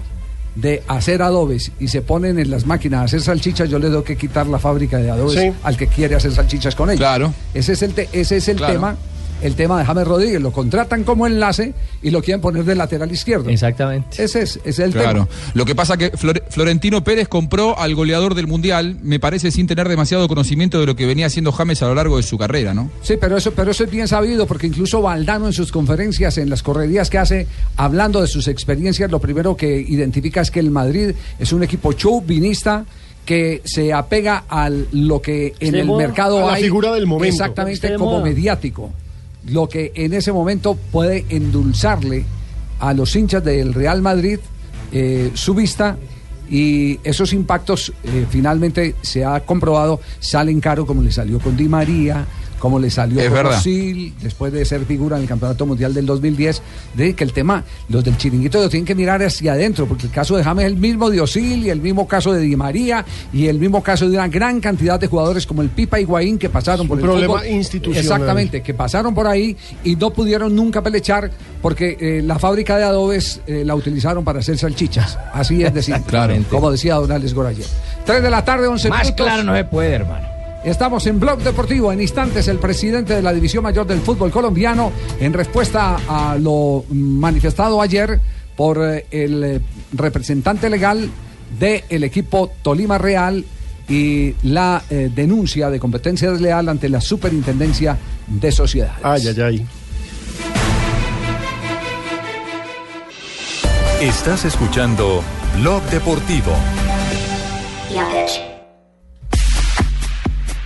[0.56, 4.04] de hacer adobes y se ponen en las máquinas a hacer salchichas, yo le tengo
[4.04, 5.52] que quitar la fábrica de adobes Sí.
[5.64, 7.00] al que quiere hacer salchichas con ellos.
[7.00, 7.34] Claro.
[7.54, 8.74] Ese es el, te- ese es el Claro.
[8.74, 8.96] tema.
[9.44, 13.12] El tema de James Rodríguez, lo contratan como enlace y lo quieren poner de lateral
[13.12, 13.50] izquierdo.
[13.50, 14.24] Exactamente.
[14.24, 15.26] Ese es, ese es el Claro.
[15.26, 15.28] tema.
[15.54, 19.68] Lo que pasa que Flore- Florentino Pérez compró al goleador del Mundial, me parece sin
[19.68, 22.74] tener demasiado conocimiento de lo que venía haciendo James a lo largo de su carrera,
[22.74, 22.90] ¿no?
[23.02, 26.50] Sí, pero eso, pero eso es bien sabido, porque incluso Valdano en sus conferencias, en
[26.50, 30.72] las correrías que hace, hablando de sus experiencias, lo primero que identifica es que el
[30.72, 32.86] Madrid es un equipo chauvinista
[33.26, 36.06] que se apega a lo que en el moda.
[36.08, 37.34] mercado A la hay figura del momento.
[37.34, 38.24] exactamente como moda.
[38.24, 38.92] mediático.
[39.48, 42.26] Lo que en ese momento puede endulzarle
[42.80, 44.40] a los hinchas del Real Madrid
[44.92, 45.98] eh, su vista
[46.50, 51.68] y esos impactos eh, finalmente se ha comprobado salen caro como le salió con Di
[51.68, 52.26] María
[52.64, 53.30] como le salió Es
[54.22, 56.62] después de ser figura en el Campeonato Mundial del 2010,
[56.94, 60.14] de que el tema, los del chiringuito lo tienen que mirar hacia adentro, porque el
[60.14, 63.04] caso de James es el mismo de Osil y el mismo caso de Di María
[63.34, 66.48] y el mismo caso de una gran cantidad de jugadores como el Pipa Higuaín que
[66.48, 67.48] pasaron por un el problema fútbol.
[67.48, 68.02] institucional.
[68.02, 72.86] Exactamente, que pasaron por ahí y no pudieron nunca pelechar porque eh, la fábrica de
[72.86, 75.20] adobes eh, la utilizaron para hacer salchichas.
[75.34, 76.34] Así es decir, Claro.
[76.50, 77.66] como decía Don Alex Gorayer.
[78.06, 79.26] 3 de la tarde, 11 Más minutos.
[79.26, 80.33] claro no se puede, hermano.
[80.64, 81.92] Estamos en Blog Deportivo.
[81.92, 86.86] En instantes, el presidente de la División Mayor del Fútbol Colombiano, en respuesta a lo
[86.90, 88.20] manifestado ayer
[88.56, 91.10] por eh, el eh, representante legal
[91.60, 93.44] del equipo Tolima Real
[93.90, 97.98] y la eh, denuncia de competencia desleal ante la Superintendencia
[98.28, 99.04] de Sociedades.
[99.04, 99.66] Ay, ay, ay.
[104.02, 105.24] Estás escuchando
[105.60, 106.54] Blog Deportivo.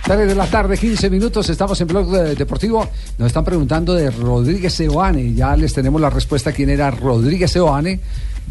[0.08, 2.88] 3 de la tarde, 15 minutos, estamos en Blog Deportivo.
[3.18, 5.34] Nos están preguntando de Rodríguez Seoane.
[5.34, 8.00] Ya les tenemos la respuesta quién era Rodríguez Seoane,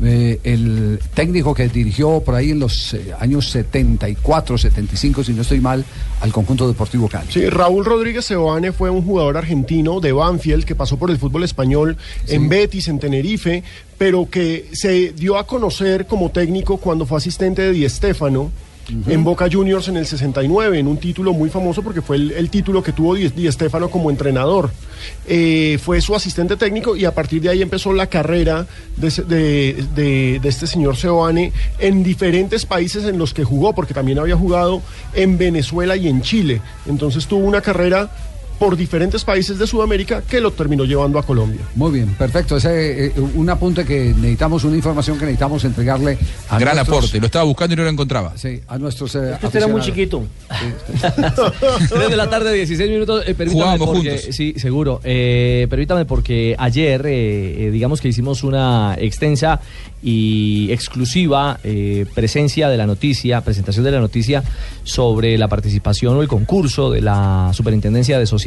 [0.03, 5.41] eh, el técnico que dirigió por ahí en los eh, años 74, 75, si no
[5.41, 5.83] estoy mal,
[6.21, 7.31] al conjunto deportivo Cali.
[7.31, 11.43] Sí, Raúl Rodríguez Seoane fue un jugador argentino de Banfield que pasó por el fútbol
[11.43, 13.63] español en Betis, en Tenerife,
[13.97, 18.51] pero que se dio a conocer como técnico cuando fue asistente de Di Stéfano.
[19.07, 22.49] En Boca Juniors en el 69, en un título muy famoso porque fue el, el
[22.49, 23.49] título que tuvo Di, Di
[23.91, 24.71] como entrenador.
[25.27, 29.85] Eh, fue su asistente técnico y a partir de ahí empezó la carrera de, de-
[29.93, 34.35] de- de este señor Seoane en diferentes países en los que jugó, porque también había
[34.37, 34.81] jugado
[35.13, 36.61] en Venezuela y en Chile.
[36.87, 38.09] Entonces tuvo una carrera
[38.59, 41.61] por diferentes países de Sudamérica que lo terminó llevando a Colombia.
[41.75, 42.57] Muy bien, perfecto.
[42.57, 46.17] Ese eh, un apunte que necesitamos, una información que necesitamos entregarle
[46.49, 48.33] a Gran nuestros- aporte, lo estaba buscando y no lo encontraba.
[48.37, 49.13] Sí, a nuestros.
[49.15, 50.23] eh, Este era muy chiquito.
[51.89, 53.23] 3 de la tarde, 16 minutos.
[53.27, 54.35] Eh, permítame Jugábamos porque, juntos.
[54.35, 54.99] Sí, seguro.
[55.03, 59.59] Eh, permítame porque ayer, eh, eh, digamos que hicimos una extensa
[60.03, 64.43] y exclusiva eh, presencia de la noticia, presentación de la noticia
[64.83, 68.46] sobre la participación o el concurso de la Superintendencia de Sociedades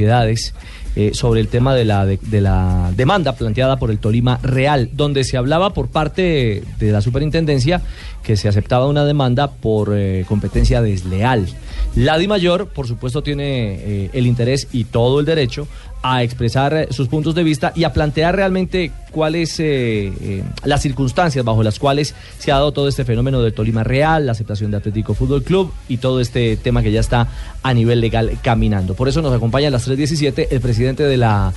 [0.96, 4.90] eh, sobre el tema de la, de, de la demanda planteada por el Tolima Real,
[4.92, 7.80] donde se hablaba por parte de la Superintendencia
[8.22, 11.46] que se aceptaba una demanda por eh, competencia desleal.
[11.94, 15.68] La Di Mayor, por supuesto, tiene eh, el interés y todo el derecho
[16.02, 20.82] a expresar eh, sus puntos de vista y a plantear realmente cuáles eh, eh, las
[20.82, 24.70] circunstancias bajo las cuales se ha dado todo este fenómeno del Tolima Real, la aceptación
[24.70, 27.28] de Atlético Fútbol Club y todo este tema que ya está
[27.62, 28.94] a nivel legal caminando.
[28.94, 31.52] Por eso nos acompaña a las 3.17 el presidente de la,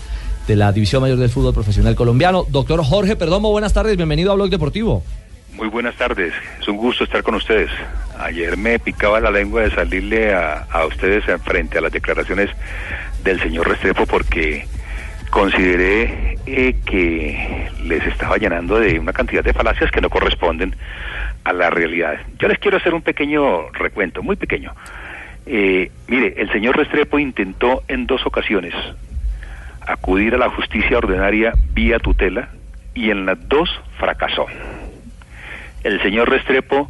[0.48, 3.52] de la División Mayor del Fútbol Profesional Colombiano, doctor Jorge Perdomo.
[3.52, 5.04] Buenas tardes, bienvenido a Blog Deportivo.
[5.54, 7.70] Muy buenas tardes, es un gusto estar con ustedes.
[8.18, 12.50] Ayer me picaba la lengua de salirle a, a ustedes frente a las declaraciones
[13.24, 14.66] del señor Restrepo porque
[15.30, 20.76] consideré eh, que les estaba llenando de una cantidad de falacias que no corresponden
[21.44, 22.20] a la realidad.
[22.40, 24.74] Yo les quiero hacer un pequeño recuento, muy pequeño.
[25.46, 28.74] Eh, mire, el señor Restrepo intentó en dos ocasiones
[29.86, 32.50] acudir a la justicia ordinaria vía tutela
[32.94, 34.46] y en las dos fracasó.
[35.84, 36.90] El señor Restrepo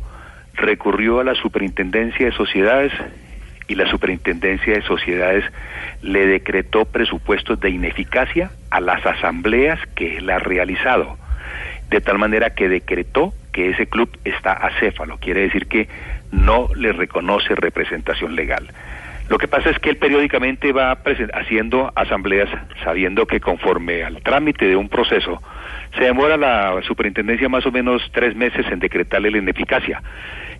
[0.54, 2.92] recurrió a la Superintendencia de Sociedades
[3.67, 5.43] y la Superintendencia de Sociedades
[6.01, 11.17] le decretó presupuestos de ineficacia a las asambleas que él ha realizado,
[11.89, 15.87] de tal manera que decretó que ese club está acéfalo, quiere decir que
[16.31, 18.67] no le reconoce representación legal.
[19.29, 20.97] Lo que pasa es que él periódicamente va
[21.33, 22.49] haciendo asambleas
[22.83, 25.41] sabiendo que conforme al trámite de un proceso
[25.97, 30.01] se demora la superintendencia más o menos tres meses en decretarle la ineficacia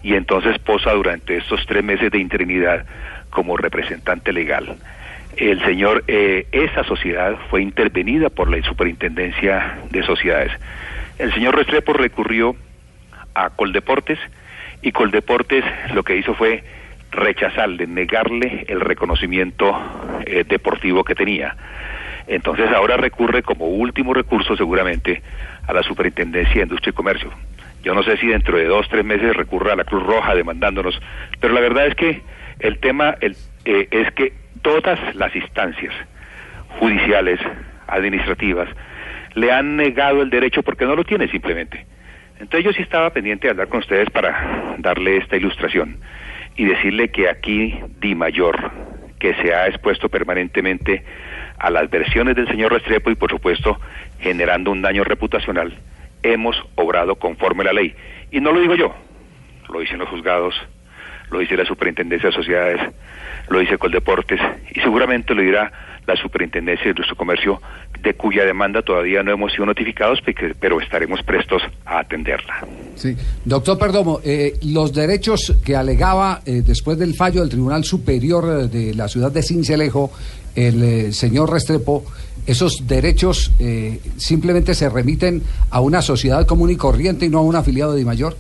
[0.04, 2.86] y entonces posa durante estos tres meses de interinidad
[3.30, 4.76] como representante legal.
[5.38, 10.52] El señor, eh, esa sociedad fue intervenida por la superintendencia de sociedades.
[11.18, 12.56] El señor Restrepo recurrió
[13.34, 14.20] a Coldeportes
[14.82, 16.64] y Coldeportes lo que hizo fue
[17.12, 19.74] rechazarle, negarle el reconocimiento
[20.26, 21.56] eh, deportivo que tenía.
[22.28, 25.22] Entonces ahora recurre como último recurso seguramente
[25.68, 27.32] a la Superintendencia de Industria y Comercio.
[27.84, 31.00] Yo no sé si dentro de dos, tres meses recurra a la Cruz Roja demandándonos,
[31.40, 32.22] pero la verdad es que
[32.60, 35.94] el tema eh, es que todas las instancias
[36.80, 37.40] judiciales,
[37.88, 38.70] administrativas,
[39.36, 41.86] le han negado el derecho porque no lo tiene simplemente.
[42.40, 45.98] Entonces yo sí estaba pendiente de hablar con ustedes para darle esta ilustración
[46.56, 48.72] y decirle que aquí Di Mayor,
[49.20, 51.04] que se ha expuesto permanentemente
[51.58, 53.80] a las versiones del señor Restrepo y por supuesto
[54.20, 55.74] generando un daño reputacional,
[56.24, 57.94] hemos obrado conforme la ley.
[58.32, 58.94] Y no lo digo yo,
[59.70, 60.56] lo dicen los juzgados,
[61.30, 62.82] lo dice la Superintendencia de Sociedades,
[63.50, 64.40] lo dice Coldeportes
[64.74, 65.72] y seguramente lo dirá
[66.06, 67.62] la Superintendencia de Industria y Comercio,
[68.02, 70.20] de cuya demanda todavía no hemos sido notificados,
[70.60, 72.66] pero estaremos prestos a atenderla.
[72.96, 73.16] Sí.
[73.46, 78.94] Doctor Perdomo, eh, los derechos que alegaba eh, después del fallo del Tribunal Superior de
[78.94, 80.12] la ciudad de Cincelejo,
[80.56, 82.06] el eh, señor Restrepo,
[82.48, 87.42] esos derechos eh, simplemente se remiten a una sociedad común y corriente y no a
[87.42, 88.36] un afiliado de Mayor.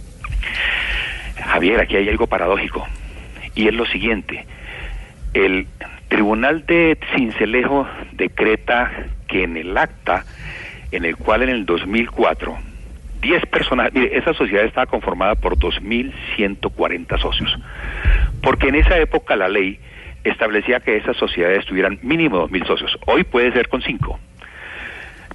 [1.35, 2.85] Javier, aquí hay algo paradójico,
[3.55, 4.45] y es lo siguiente.
[5.33, 5.67] El
[6.07, 8.91] Tribunal de Cincelejo decreta
[9.27, 10.25] que en el acta
[10.91, 12.55] en el cual en el 2004
[13.23, 17.57] 10 personas, mire, esa sociedad estaba conformada por 2.140 socios,
[18.41, 19.79] porque en esa época la ley
[20.23, 24.19] establecía que esas sociedades tuvieran mínimo 2.000 socios, hoy puede ser con 5.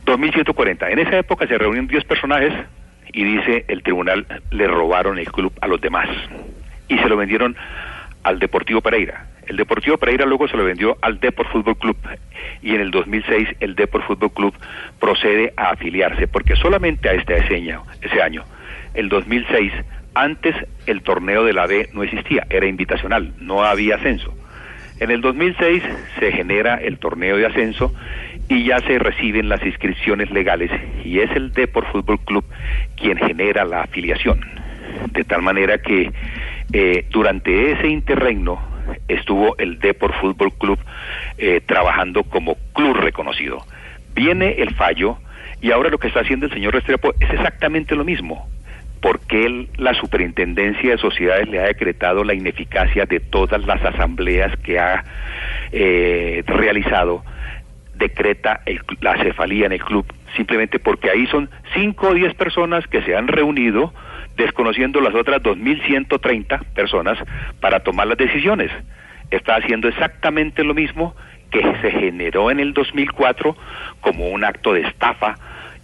[0.05, 0.91] 2.140.
[0.91, 2.53] En esa época se reunieron 10 personajes
[3.13, 6.09] y dice el tribunal le robaron el club a los demás
[6.89, 7.57] y se lo vendieron
[8.23, 9.27] al Deportivo Pereira.
[9.47, 11.97] El Deportivo Pereira luego se lo vendió al Deport Fútbol Club
[12.63, 14.55] y en el 2006 el Deport Fútbol Club
[15.01, 18.45] procede a afiliarse porque solamente a este año, ese año,
[18.93, 19.73] el 2006,
[20.15, 20.55] antes
[20.87, 24.35] el torneo de la B no existía, era invitacional, no había ascenso.
[25.01, 25.83] En el 2006
[26.19, 27.95] se genera el torneo de ascenso
[28.49, 30.71] y ya se reciben las inscripciones legales
[31.05, 32.45] y es el Deport Fútbol Club
[32.97, 34.41] quien genera la afiliación.
[35.13, 36.11] De tal manera que
[36.73, 38.61] eh, durante ese interregno
[39.07, 40.79] estuvo el Deport Fútbol Club
[41.37, 43.65] eh, trabajando como club reconocido.
[44.15, 45.19] Viene el fallo
[45.61, 48.49] y ahora lo que está haciendo el señor Restrepo es exactamente lo mismo.
[49.01, 54.57] Porque él, la superintendencia de sociedades le ha decretado la ineficacia de todas las asambleas
[54.59, 55.05] que ha
[55.73, 57.23] eh, realizado,
[57.95, 62.87] decreta el la cefalía en el club, simplemente porque ahí son 5 o 10 personas
[62.87, 63.93] que se han reunido
[64.37, 67.19] desconociendo las otras 2.130 personas
[67.61, 68.71] para tomar las decisiones.
[69.31, 71.15] Está haciendo exactamente lo mismo
[71.51, 73.57] que se generó en el 2004
[74.01, 75.35] como un acto de estafa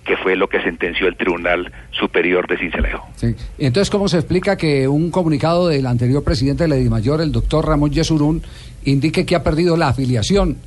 [0.05, 3.09] que fue lo que sentenció el Tribunal Superior de Cincelejo.
[3.17, 3.35] Sí.
[3.59, 7.67] Entonces, ¿cómo se explica que un comunicado del anterior presidente de la DIMAYOR, el doctor
[7.67, 8.43] Ramón Yesurún,
[8.85, 10.59] indique que ha perdido la afiliación,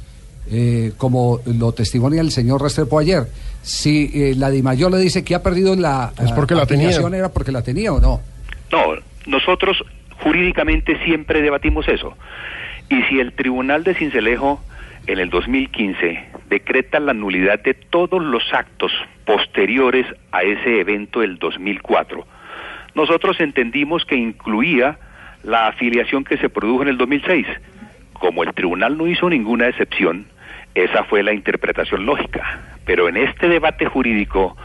[0.49, 3.27] eh, como lo testimonia el señor Restrepo ayer?
[3.61, 6.87] Si eh, la DIMAYOR le dice que ha perdido la, Es porque la tenía.
[6.87, 8.21] afiliación, ¿era porque la tenía o no?
[8.71, 8.79] No,
[9.27, 9.83] nosotros
[10.23, 12.15] jurídicamente siempre debatimos eso.
[12.89, 14.61] Y si el Tribunal de Cincelejo
[15.07, 18.91] en el 2015 decreta la nulidad de todos los actos
[19.25, 22.25] posteriores a ese evento del 2004,
[22.93, 24.97] nosotros entendimos que incluía
[25.43, 27.47] la afiliación que se produjo en el 2006.
[28.13, 30.25] Como el tribunal no hizo ninguna excepción,
[30.73, 32.59] esa fue la interpretación lógica.
[32.85, 34.57] Pero en este debate jurídico,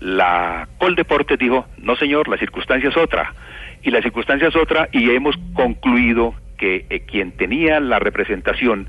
[0.00, 3.34] la Coldeportes dijo, no señor, la circunstancia es otra.
[3.82, 8.88] Y la circunstancia es otra y hemos concluido que eh, quien tenía la representación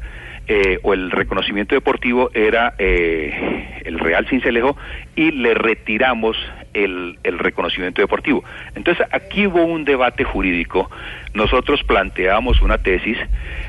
[0.53, 4.75] eh, o el reconocimiento deportivo era eh, el Real Cincelejo
[5.15, 6.35] y le retiramos
[6.73, 8.43] el, el reconocimiento deportivo.
[8.75, 10.91] Entonces aquí hubo un debate jurídico,
[11.33, 13.17] nosotros planteamos una tesis,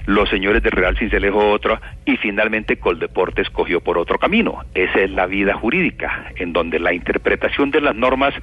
[0.06, 4.64] los señores del Real Cincelejo otra y finalmente Coldeportes cogió por otro camino.
[4.74, 8.34] Esa es la vida jurídica, en donde la interpretación de las normas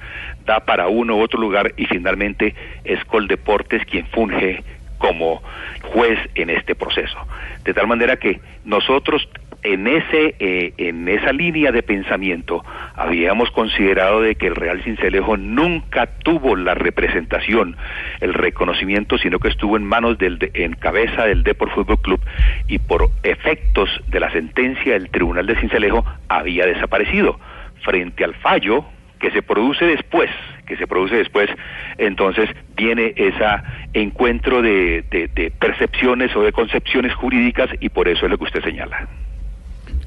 [0.46, 4.64] da para uno u otro lugar y finalmente es Coldeportes quien funge
[4.96, 5.42] como
[5.82, 7.18] juez en este proceso.
[7.64, 9.28] De tal manera que nosotros
[9.62, 12.64] en ese eh, en esa línea de pensamiento
[12.96, 17.76] habíamos considerado de que el Real Cincelejo nunca tuvo la representación,
[18.22, 22.20] el reconocimiento, sino que estuvo en manos del de- en cabeza del Depor Fútbol Club
[22.68, 27.38] y por efectos de la sentencia del Tribunal de Cincelejo había desaparecido
[27.84, 28.86] frente al fallo
[29.18, 30.30] que se produce después,
[30.70, 31.50] que se produce después,
[31.98, 33.44] entonces viene ese
[33.92, 35.04] encuentro de,
[35.58, 39.08] percepciones o de concepciones jurídicas y por eso es lo que usted señala.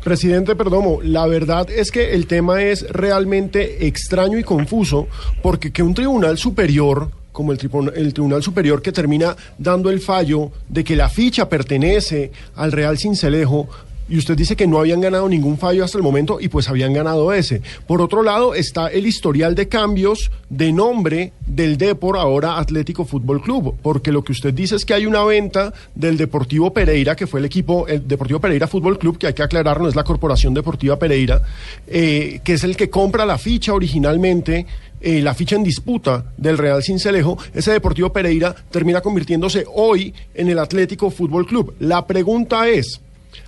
[0.03, 5.07] Presidente Perdomo, la verdad es que el tema es realmente extraño y confuso
[5.41, 9.99] porque que un tribunal superior como el, tribu- el Tribunal Superior que termina dando el
[10.01, 13.67] fallo de que la ficha pertenece al Real Cincelejo,
[14.09, 16.93] y usted dice que no habían ganado ningún fallo hasta el momento y pues habían
[16.93, 17.61] ganado ese.
[17.87, 23.41] Por otro lado está el historial de cambios de nombre del Depor ahora Atlético Fútbol
[23.41, 27.27] Club, porque lo que usted dice es que hay una venta del Deportivo Pereira, que
[27.27, 30.03] fue el equipo, el Deportivo Pereira Fútbol Club, que hay que aclarar, no es la
[30.03, 31.41] Corporación Deportiva Pereira,
[31.87, 34.65] eh, que es el que compra la ficha originalmente
[35.05, 40.47] eh, la ficha en disputa del Real Cincelejo, ese Deportivo Pereira termina convirtiéndose hoy en
[40.47, 41.75] el Atlético Fútbol Club.
[41.79, 43.01] La pregunta es,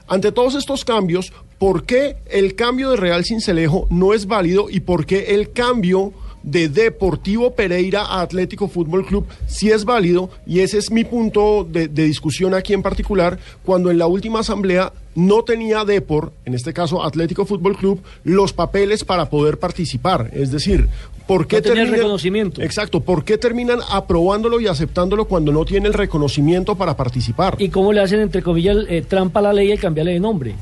[0.08, 4.82] ante todos estos cambios, ¿por qué el cambio de Real Cincelejo no es válido y
[4.82, 10.30] por qué el cambio de Deportivo Pereira a Atlético Fútbol Club sí es válido?
[10.46, 14.94] Y ese es mi punto de, discusión aquí en particular, cuando en la última asamblea
[15.16, 20.30] no tenía Depor, en este caso Atlético Fútbol Club, los papeles para poder participar.
[20.34, 20.88] Es decir,
[21.28, 22.62] ¿por qué No tenía el terminan- reconocimiento.
[22.62, 27.56] Exacto, ¿por qué terminan aprobándolo y aceptándolo cuando no tiene el reconocimiento para participar?
[27.60, 30.56] ¿Y cómo le hacen, entre comillas, eh, trampa a la ley y cambiarle de nombre?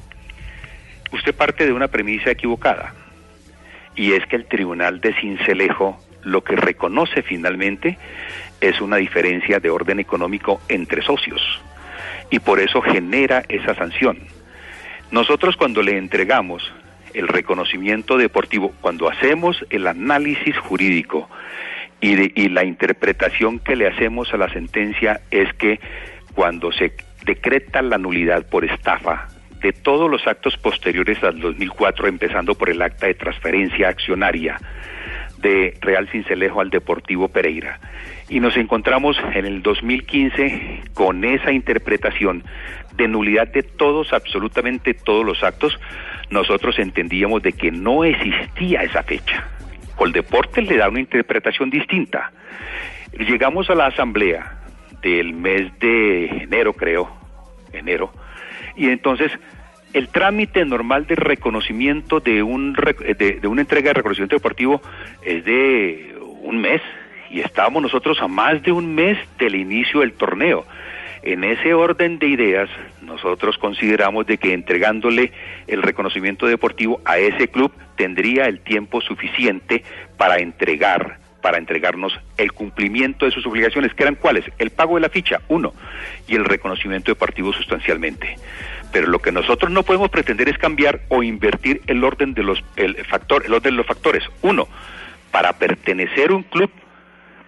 [1.11, 2.93] Usted parte de una premisa equivocada
[3.95, 7.97] y es que el Tribunal de Cincelejo lo que reconoce finalmente
[8.61, 11.41] es una diferencia de orden económico entre socios
[12.31, 14.17] y por eso genera esa sanción.
[15.11, 16.63] Nosotros cuando le entregamos
[17.13, 21.29] el reconocimiento deportivo, cuando hacemos el análisis jurídico
[22.01, 25.79] y, de- y la interpretación que le hacemos a la sentencia es que
[26.33, 26.93] cuando se
[27.25, 29.27] decreta la nulidad por estafa
[29.61, 34.59] de todos los actos posteriores al 2004, empezando por el acta de transferencia accionaria
[35.37, 37.79] de Real Cincelejo al Deportivo Pereira.
[38.29, 42.43] Y nos encontramos en el 2015 con esa interpretación
[42.95, 45.77] de nulidad de todos, absolutamente todos los actos.
[46.33, 49.47] Nosotros entendíamos de que no existía esa fecha.
[49.95, 52.31] Coldeportes le da una interpretación distinta.
[53.19, 54.59] Llegamos a la asamblea
[55.03, 57.15] del mes de enero, creo,
[57.71, 58.11] enero,
[58.75, 59.31] y entonces
[59.93, 64.81] el trámite normal de reconocimiento de, un, de una entrega de reconocimiento deportivo
[65.21, 66.81] es de un mes
[67.29, 70.65] y estábamos nosotros a más de un mes del inicio del torneo.
[71.23, 72.69] En ese orden de ideas,
[73.01, 75.31] nosotros consideramos de que entregándole
[75.67, 79.83] el reconocimiento deportivo a ese club tendría el tiempo suficiente
[80.17, 84.45] para entregar para entregarnos el cumplimiento de sus obligaciones, que eran cuáles?
[84.59, 85.73] El pago de la ficha, uno,
[86.25, 88.37] y el reconocimiento deportivo sustancialmente.
[88.93, 92.63] Pero lo que nosotros no podemos pretender es cambiar o invertir el orden de los
[92.77, 94.23] el factor, el orden de los factores.
[94.41, 94.69] Uno,
[95.31, 96.71] para pertenecer a un club,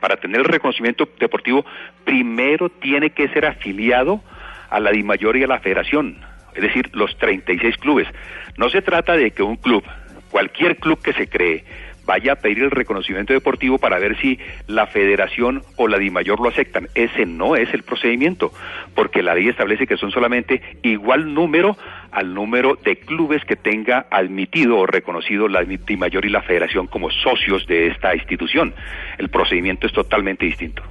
[0.05, 1.65] para tener el reconocimiento deportivo,
[2.03, 4.21] primero tiene que ser afiliado
[4.69, 6.17] a la DIMAYOR y a la Federación,
[6.53, 8.07] es decir, los 36 clubes.
[8.55, 9.83] No se trata de que un club,
[10.29, 11.65] cualquier club que se cree,
[12.05, 16.49] vaya a pedir el reconocimiento deportivo para ver si la federación o la DIMAYOR lo
[16.49, 16.87] aceptan.
[16.95, 18.51] Ese no es el procedimiento,
[18.93, 21.77] porque la ley establece que son solamente igual número
[22.11, 27.09] al número de clubes que tenga admitido o reconocido la DIMAYOR y la federación como
[27.11, 28.73] socios de esta institución.
[29.17, 30.83] El procedimiento es totalmente distinto.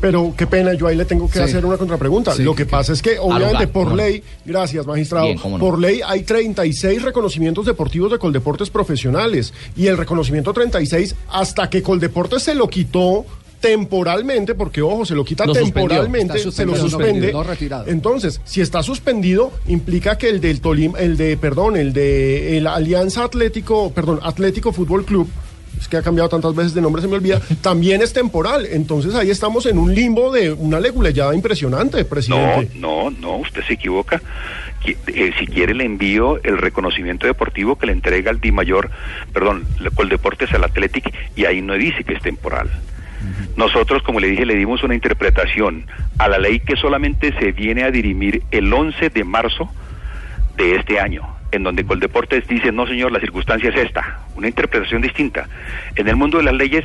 [0.00, 1.44] Pero qué pena, yo ahí le tengo que Sí.
[1.44, 2.32] hacer una contrapregunta.
[2.34, 3.96] Sí, Lo que pasa es que, obviamente, lugar, por no.
[3.96, 5.58] ley, gracias, magistrado, Bien, no.
[5.58, 9.52] por ley hay 36 reconocimientos deportivos de Coldeportes profesionales.
[9.76, 13.24] Y el reconocimiento 36, hasta que Coldeportes se lo quitó
[13.60, 17.32] temporalmente, porque ojo, se lo quita Lo temporalmente, se lo suspende.
[17.32, 17.44] no.
[17.86, 22.66] Entonces, si está suspendido, implica que el del Tolima, el de, perdón, el de el
[22.66, 25.28] Alianza Atlético, perdón, Atlético Fútbol Club,
[25.78, 28.66] es que ha cambiado tantas veces de nombre, se me olvida, también es temporal.
[28.70, 32.70] Entonces ahí estamos en un limbo de una leguleyada impresionante, No, presidente.
[32.76, 34.20] no, no, usted se equivoca.
[34.84, 38.90] Qui- eh, si quiere le envío el reconocimiento deportivo que le entrega el Di Mayor,
[39.32, 42.70] perdón, le- Coldeportes al Athletic y ahí no dice que es temporal.
[43.56, 45.86] Nosotros, como le dije, le dimos una interpretación
[46.18, 49.70] a la ley que solamente se viene a dirimir el 11 de marzo
[50.58, 51.22] de este año,
[51.54, 55.48] en donde Coldeportes dice, no señor, la circunstancia es esta, una interpretación distinta.
[55.96, 56.84] En el mundo de las leyes,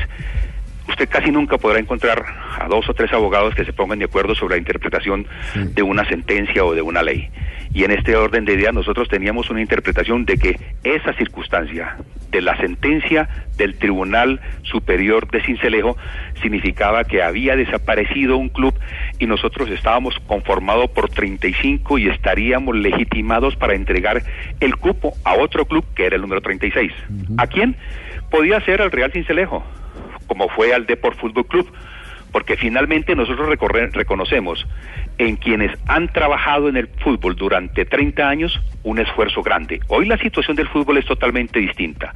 [0.87, 2.25] usted casi nunca podrá encontrar
[2.59, 6.05] a dos o tres abogados que se pongan de acuerdo sobre la interpretación de una
[6.07, 7.29] sentencia o de una ley.
[7.73, 11.97] Y en este orden de ideas nosotros teníamos una interpretación de que esa circunstancia
[12.31, 15.97] de la sentencia del Tribunal Superior de Cincelejo
[16.41, 18.73] significaba que había desaparecido un club
[19.19, 24.23] y nosotros estábamos conformados por 35 y estaríamos legitimados para entregar
[24.59, 26.91] el cupo a otro club que era el número 36.
[27.37, 27.75] ¿A quién?
[28.29, 29.63] Podía ser al Real Cincelejo,
[30.27, 31.71] como fue al Deport Fútbol Club,
[32.31, 34.65] porque finalmente nosotros recorre- reconocemos
[35.17, 39.81] en quienes han trabajado en el fútbol durante 30 años un esfuerzo grande.
[39.89, 42.13] Hoy la situación del fútbol es totalmente distinta,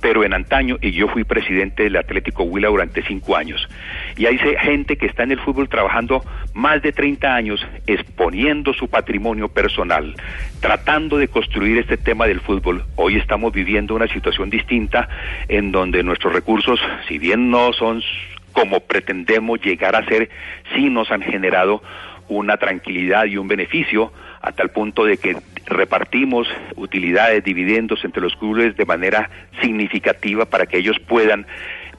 [0.00, 3.68] pero en antaño, y yo fui presidente del Atlético Huila durante cinco años,
[4.16, 8.88] y hay gente que está en el fútbol trabajando más de 30 años, exponiendo su
[8.88, 10.14] patrimonio personal,
[10.60, 12.84] tratando de construir este tema del fútbol.
[12.94, 15.08] Hoy estamos viviendo una situación distinta
[15.48, 18.00] en donde nuestros recursos, si bien no son
[18.54, 20.30] como pretendemos llegar a ser,
[20.74, 21.82] sí nos han generado
[22.28, 25.36] una tranquilidad y un beneficio a tal punto de que
[25.66, 29.28] repartimos utilidades, dividendos entre los clubes de manera
[29.60, 31.46] significativa para que ellos puedan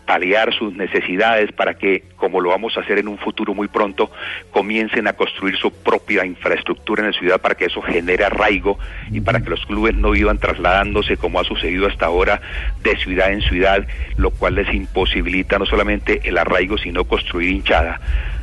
[0.06, 4.12] paliar sus necesidades para que, como lo vamos a hacer en un futuro muy pronto,
[4.52, 8.78] comiencen a construir su propia infraestructura en la ciudad para que eso genere arraigo
[9.12, 12.42] y para que los clubes no iban trasladándose como ha sucedido hasta ahora
[12.82, 13.88] de ciudad en ciudad,
[14.18, 18.00] lo cual les imposibilita no solamente el arraigo, sino construir hinchada.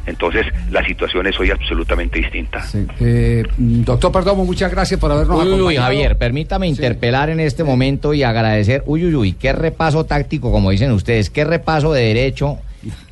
[0.07, 2.65] Entonces, la situación es hoy absolutamente distinta.
[3.01, 5.87] Eh, doctor Perdomo, muchas gracias por habernos Uy, uy, uy, acompañado.
[5.87, 10.71] Javier, permítame interpelar en este momento y agradecer, uy, uy, uy, qué repaso táctico, como
[10.71, 12.59] dicen ustedes, qué repaso de derecho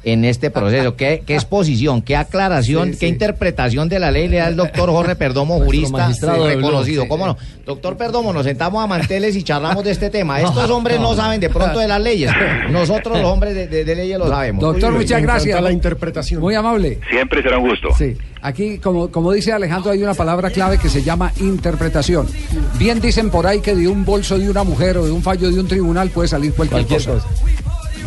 [0.05, 3.07] en este proceso, qué, qué exposición, qué aclaración, Sí, qué sí.
[3.07, 7.27] interpretación de la ley le da el doctor Jorge Perdomo, jurista reconocido, Blog, sí, ¿cómo
[7.27, 7.37] no?
[7.67, 10.41] Doctor Perdomo, nos sentamos a manteles y charlamos de este tema.
[10.41, 12.31] Estos hombres no, saben de pronto de las leyes,
[12.71, 14.61] nosotros los hombres de, de- de leyes lo sabemos.
[14.63, 15.61] Doctor, muchas gracias.
[15.63, 16.41] la interpretación.
[16.41, 16.99] Muy amable.
[17.11, 17.89] Siempre será un gusto.
[17.97, 22.27] Sí, aquí, como, como dice Alejandro, hay una palabra clave que se llama interpretación.
[22.79, 25.51] Bien dicen por ahí que de un bolso de una mujer o de un fallo
[25.51, 27.29] de un tribunal puede salir cualquier, Cualquier cosa.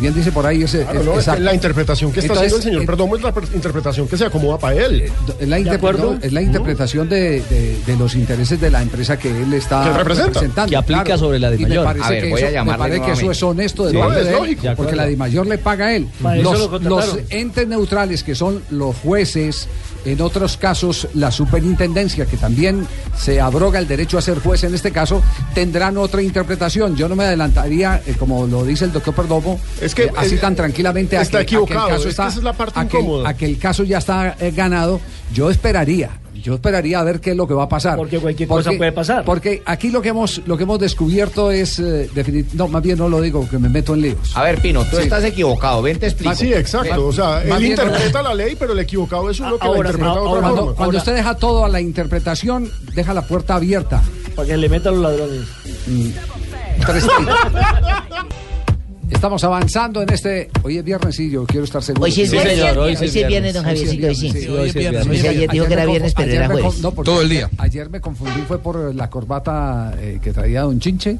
[0.00, 0.82] Bien dice por ahí ese.
[0.82, 1.42] Claro, es- no, es que exacto.
[1.42, 4.24] la interpretación que está Entonces, haciendo el señor eh, Perdomo es la interpretación que se
[4.24, 5.10] acomoda para él.
[5.40, 9.16] Es la, interpre- no, es la interpretación de, de- de los intereses de la empresa
[9.18, 10.26] que él está Que representa.
[10.28, 10.70] representando.
[10.70, 11.20] Que aplica claro.
[11.20, 11.84] sobre la de Y me Mayor.
[11.84, 13.96] parece A ver, que voy a eso- me parece que eso es honesto de Sí,
[13.98, 14.60] parte es de él.
[14.60, 16.08] De porque la de Mayor le paga a él.
[16.42, 19.68] Lo los entes neutrales, que son los jueces,
[20.04, 22.86] en otros casos la superintendencia, que también
[23.16, 25.22] se abroga el derecho a ser juez en este caso,
[25.54, 26.96] tendrán otra interpretación.
[26.96, 30.36] Yo no me adelantaría, eh, como lo dice el doctor Perdomo, Es que, eh, así
[30.36, 32.44] tan tranquilamente a está que, a que equivocado, el caso es que está, esa es
[32.44, 33.28] la parte a que- incómoda.
[33.28, 35.00] a que el caso ya está eh, ganado.
[35.32, 36.10] Yo esperaría.
[36.44, 37.96] Yo esperaría a ver qué es lo que va a pasar.
[37.96, 39.24] Porque cualquier cosa puede pasar.
[39.24, 42.98] Porque aquí lo que hemos, lo que hemos descubierto es eh, definit- No, más bien
[42.98, 44.36] no lo digo, que me meto en líos.
[44.36, 45.04] A ver, Pino, tú Sí.
[45.04, 46.34] estás equivocado, ven te explico.
[46.34, 47.06] Sí, exacto.
[47.06, 49.86] O sea, él bien- interpreta la ley, pero el equivocado es uno que Ahora, la
[49.88, 50.76] interpreta ahora, otra Cuando, forma.
[50.76, 54.02] cuando usted deja todo a la interpretación, deja la puerta abierta.
[54.36, 55.40] Para que le metan los ladrones.
[56.86, 57.38] Tres tiros.
[59.14, 60.50] Estamos avanzando en este.
[60.62, 62.04] Hoy es viernes, sí, yo quiero estar seguro.
[62.04, 64.22] Hoy sí es viernes, señor, hoy sí es viernes, don sí Javiercito, hoy sí.
[64.32, 65.24] viernes, hoy sí es viernes.
[65.24, 66.80] Ayer dijo que era me viernes, pero era jueves.
[66.80, 67.48] no, Todo el día.
[67.58, 71.16] Ayer me confundí, fue por la corbata eh, que traía Don Chinche,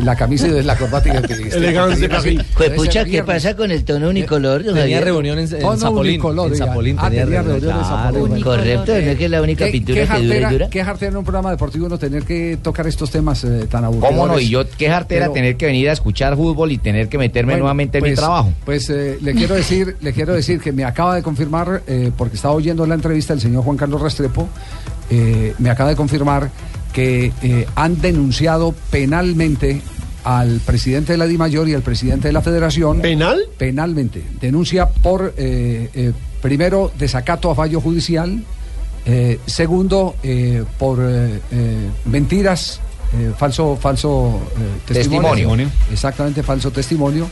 [0.00, 2.40] y la camisa y la corbata que te Elegance de París.
[2.56, 6.14] Pues pucha, ¿qué pasa con el tono unicolor, don Tenía reunión en, en Tono Zapolín.
[6.14, 6.56] unicolor, En.
[6.56, 7.78] Zapolín Ah, tenía reunión.
[7.78, 7.84] en.
[7.84, 8.42] Zapolín.
[8.42, 10.68] Correcto, no es que es la única ¿Qué, pintura que dura y dura.
[10.70, 14.08] qué jartera en un programa deportivo no tener que tocar estos temas eh, tan aburridos?
[14.10, 14.40] ¿Cómo no?
[14.40, 17.64] Y yo, qué jartera tener que venir a escuchar fútbol y tener que meterme Bueno,
[17.64, 18.52] nuevamente en pues, mi trabajo.
[18.64, 22.36] Pues eh, le quiero decir, le quiero decir que me acaba de confirmar, eh, porque
[22.36, 24.48] estaba oyendo la entrevista del señor Juan Carlos Restrepo,
[25.10, 26.50] eh, me acaba de confirmar
[26.92, 29.82] que eh, han denunciado penalmente
[30.24, 33.00] al presidente de la DIMAYOR y al presidente de la Federación.
[33.00, 33.38] ¿Penal?
[33.58, 34.24] Penalmente.
[34.40, 36.12] Denuncia por, eh, eh,
[36.42, 38.42] primero, desacato a fallo judicial.
[39.08, 42.80] eh, segundo, eh, por eh, eh, mentiras,
[43.12, 45.30] eh, falso, falso eh, testimonio.
[45.30, 45.70] Testimonio.
[45.90, 47.28] Exactamente, falso testimonio.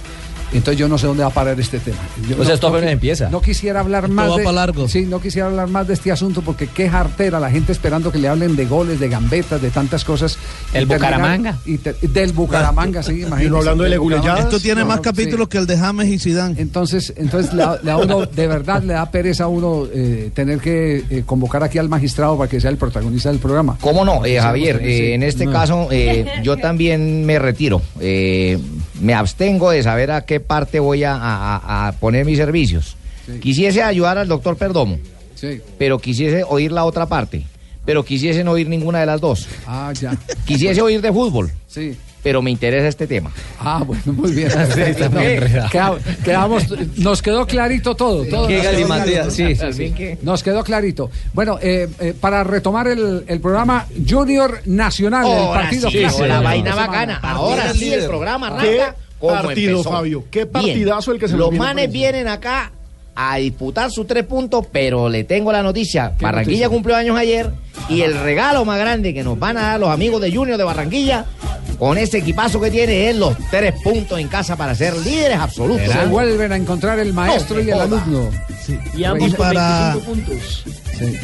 [0.55, 1.99] Entonces yo no sé dónde va a parar este tema.
[2.29, 3.29] Yo Pues esto apenas empieza.
[3.29, 4.89] No quisiera hablar más va de pa' largo.
[4.89, 8.19] Sí, no quisiera hablar más de este asunto porque qué jartera la gente esperando que
[8.19, 10.39] le hablen de goles, de gambetas, de tantas cosas.
[10.73, 11.59] El Y Bucaramanga.
[11.67, 13.65] y te- del Bucaramanga, sí, imagínese.
[13.85, 14.39] Del Bucaramanga.
[14.41, 16.55] Esto tiene No, más no, capítulos que el de James y Zidane.
[16.61, 20.31] Entonces, entonces le da, le da uno, de verdad le da pereza a uno eh,
[20.35, 23.77] tener que eh, convocar aquí al magistrado para que sea el protagonista del programa.
[23.81, 24.81] ¿Cómo no, eh, Javier?
[24.83, 25.53] eh, en este No.
[25.53, 27.83] caso, eh, yo también me retiro.
[28.01, 28.59] Eh,
[29.01, 32.97] me abstengo de saber a qué parte voy a, a- a poner mis servicios.
[33.41, 34.99] Quisiese ayudar al doctor Perdomo,
[35.35, 35.61] Sí.
[35.79, 37.45] pero quisiese oír la otra parte.
[37.87, 39.47] Pero quisiese no oír ninguna de las dos.
[39.67, 40.17] Ah, ya.
[40.47, 41.51] Quisiese oír de fútbol.
[41.69, 41.97] Sí.
[42.25, 43.31] Pero me interesa este tema.
[43.61, 44.51] Ah, bueno, muy bien.
[44.75, 45.23] Sí, está muy
[45.71, 46.65] queda- quedamos,
[46.97, 48.25] nos quedó clarito todo.
[48.25, 51.11] todo Qué nos quedó sí, sí, Así que- Nos quedó clarito.
[51.35, 56.27] Bueno, eh, eh, para retomar el, el programa Junior Nacional, el Ahora partido sí, clásico
[56.27, 57.21] la vaina bacana.
[57.23, 59.91] Ahora sí el programa arranca como partido, empezó.
[59.91, 60.25] Fabio?
[60.31, 60.51] ¿Qué Bien.
[60.51, 62.73] partidazo el que se Los viene manes vienen acá
[63.17, 66.15] a disputar sus tres puntos, pero le tengo la noticia.
[66.21, 66.69] Barranquilla noticia?
[66.69, 67.49] cumplió años ayer
[67.89, 70.65] y el regalo más grande que nos van a dar los amigos de Junior de
[70.65, 71.25] Barranquilla
[71.79, 75.91] con ese equipazo que tiene es los tres puntos en casa para ser líderes absolutos.
[75.93, 77.85] Se vuelven a encontrar el maestro No y el joda.
[77.85, 78.31] alumno.
[78.95, 80.65] Y ambos Y con para- 25 puntos.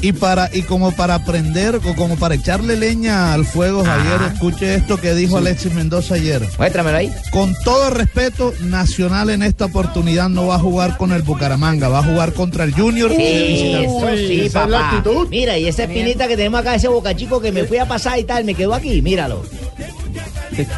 [0.03, 4.75] Y para y como para aprender o como para echarle leña al fuego, Javier, escuche
[4.75, 6.43] esto que dijo Alexis Mendoza ayer.
[6.59, 7.13] Muéstramelo ahí.
[7.31, 12.01] Con todo respeto, Nacional en esta oportunidad no va a jugar con el Bucaramanga, va
[12.01, 13.11] a jugar contra el Junior.
[13.11, 13.85] de visitante.
[13.85, 15.27] Eso sí, esa es la papá.
[15.31, 18.19] Mira, y esa espinita que tenemos acá, ese boca chico que me fui a pasar
[18.19, 19.45] y tal, me quedó aquí, míralo.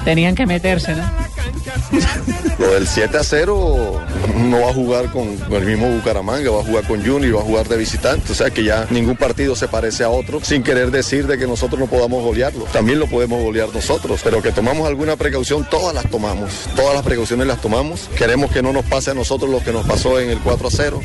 [0.05, 1.03] Tenían que meterse, ¿no?
[2.59, 4.01] Lo del 7 a 0
[4.37, 7.45] no va a jugar con, el mismo Bucaramanga, va a jugar con Junior, va a
[7.45, 8.33] jugar de visitante.
[8.33, 11.47] O sea que ya ningún partido se parece a otro, sin querer decir de que
[11.47, 12.65] nosotros no podamos golearlo.
[12.67, 16.53] También lo podemos golear nosotros, pero que tomamos alguna precaución, todas las tomamos.
[16.77, 18.09] Todas las precauciones las tomamos.
[18.17, 20.71] Queremos que no nos pase a nosotros lo que nos pasó en el 4 a
[20.71, 21.01] 0.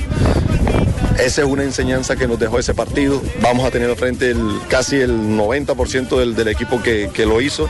[1.20, 3.22] Esa es una enseñanza que nos dejó ese partido.
[3.42, 4.40] Vamos a tener al frente el,
[4.70, 7.70] casi el 90% del, del equipo que, que lo hizo.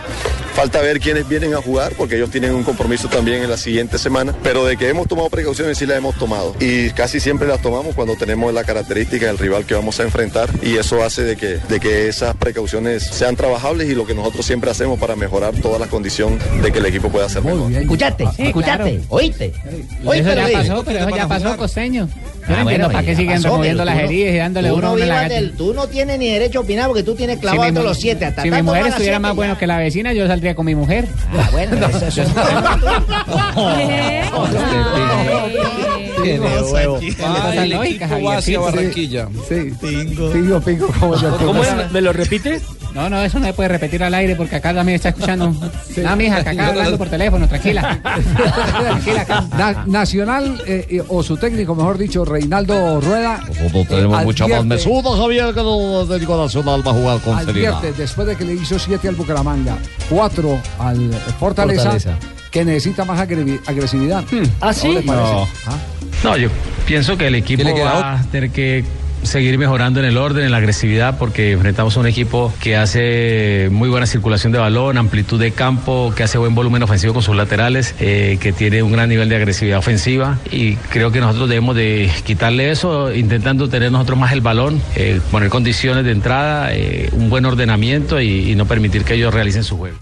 [0.53, 3.97] Falta ver quiénes vienen a jugar, porque ellos tienen un compromiso también en la siguiente
[3.97, 4.35] semana.
[4.43, 6.55] Pero de que hemos tomado precauciones, sí las hemos tomado.
[6.59, 10.49] Y casi siempre las tomamos cuando tenemos la característica del rival que vamos a enfrentar.
[10.63, 14.45] Y eso hace de que, de que esas precauciones sean trabajables y lo que nosotros
[14.45, 17.71] siempre hacemos para mejorar toda la condición de que el equipo pueda ser mejor.
[17.71, 19.05] Escuchaste, Sí, escuchaste, claro.
[19.09, 19.45] oíste.
[19.47, 22.09] Eso Oíste ya pasó, pero eso ya pasó, costeño.
[22.47, 25.03] Yo no Ah, entiendo para qué siguen pasó, removiendo las heridas y dándole uno uno
[25.03, 27.63] en la del- Tú no tienes ni derecho a opinar porque tú tienes Si clavado
[27.71, 28.23] mi mu- los siete.
[28.25, 29.35] Hasta Si mi mujer estuviera más ya.
[29.35, 31.07] bueno que la vecina, yo saldría con mi mujer.
[31.37, 32.27] Ah, bueno, eso, eso es
[37.17, 38.41] Cosas lógicas, Javier.
[39.47, 39.71] Sí.
[39.81, 40.31] Pingo.
[40.31, 40.87] Pingo, pingo.
[40.99, 41.91] ¿Cómo, ¿Cómo es?
[41.91, 42.61] ¿Me lo repite?
[42.97, 45.53] No, no, eso no se puede repetir al aire porque acá también está escuchando.
[45.97, 47.99] No, mija, que acá hablando por teléfono, tranquila.
[48.81, 49.45] tranquila, acá.
[49.55, 53.39] Na- Nacional, eh, eh, o su técnico, mejor dicho, Reinaldo Rueda.
[53.47, 57.19] Nosotros tenemos eh, mucha más mesuda, Javier, que no el técnico nacional va a jugar
[57.19, 57.75] con seriedad.
[57.77, 59.77] Advierte, después de que le hizo 7 al Bucaramanga,
[60.09, 62.17] 4 al Fortaleza, Fortaleza.
[62.49, 64.23] que necesita más agresividad.
[64.59, 64.87] ¿Ah, sí?
[64.87, 65.33] le parece?
[65.33, 65.47] No.
[65.67, 65.77] ¿Ah?
[66.23, 66.49] No, yo
[66.87, 68.83] pienso que el equipo ¿Qué le queda va a tener que
[69.23, 73.69] seguir mejorando en el orden, en la agresividad, porque enfrentamos a un equipo que hace
[73.71, 77.35] muy buena circulación de balón, amplitud de campo, que hace buen volumen ofensivo con sus
[77.35, 81.75] laterales, eh, que tiene un gran nivel de agresividad ofensiva y creo que nosotros debemos
[81.75, 87.09] de quitarle eso, intentando tener nosotros más el balón, eh, poner condiciones de entrada, eh,
[87.11, 89.97] un buen ordenamiento y, no permitir que ellos realicen su juego.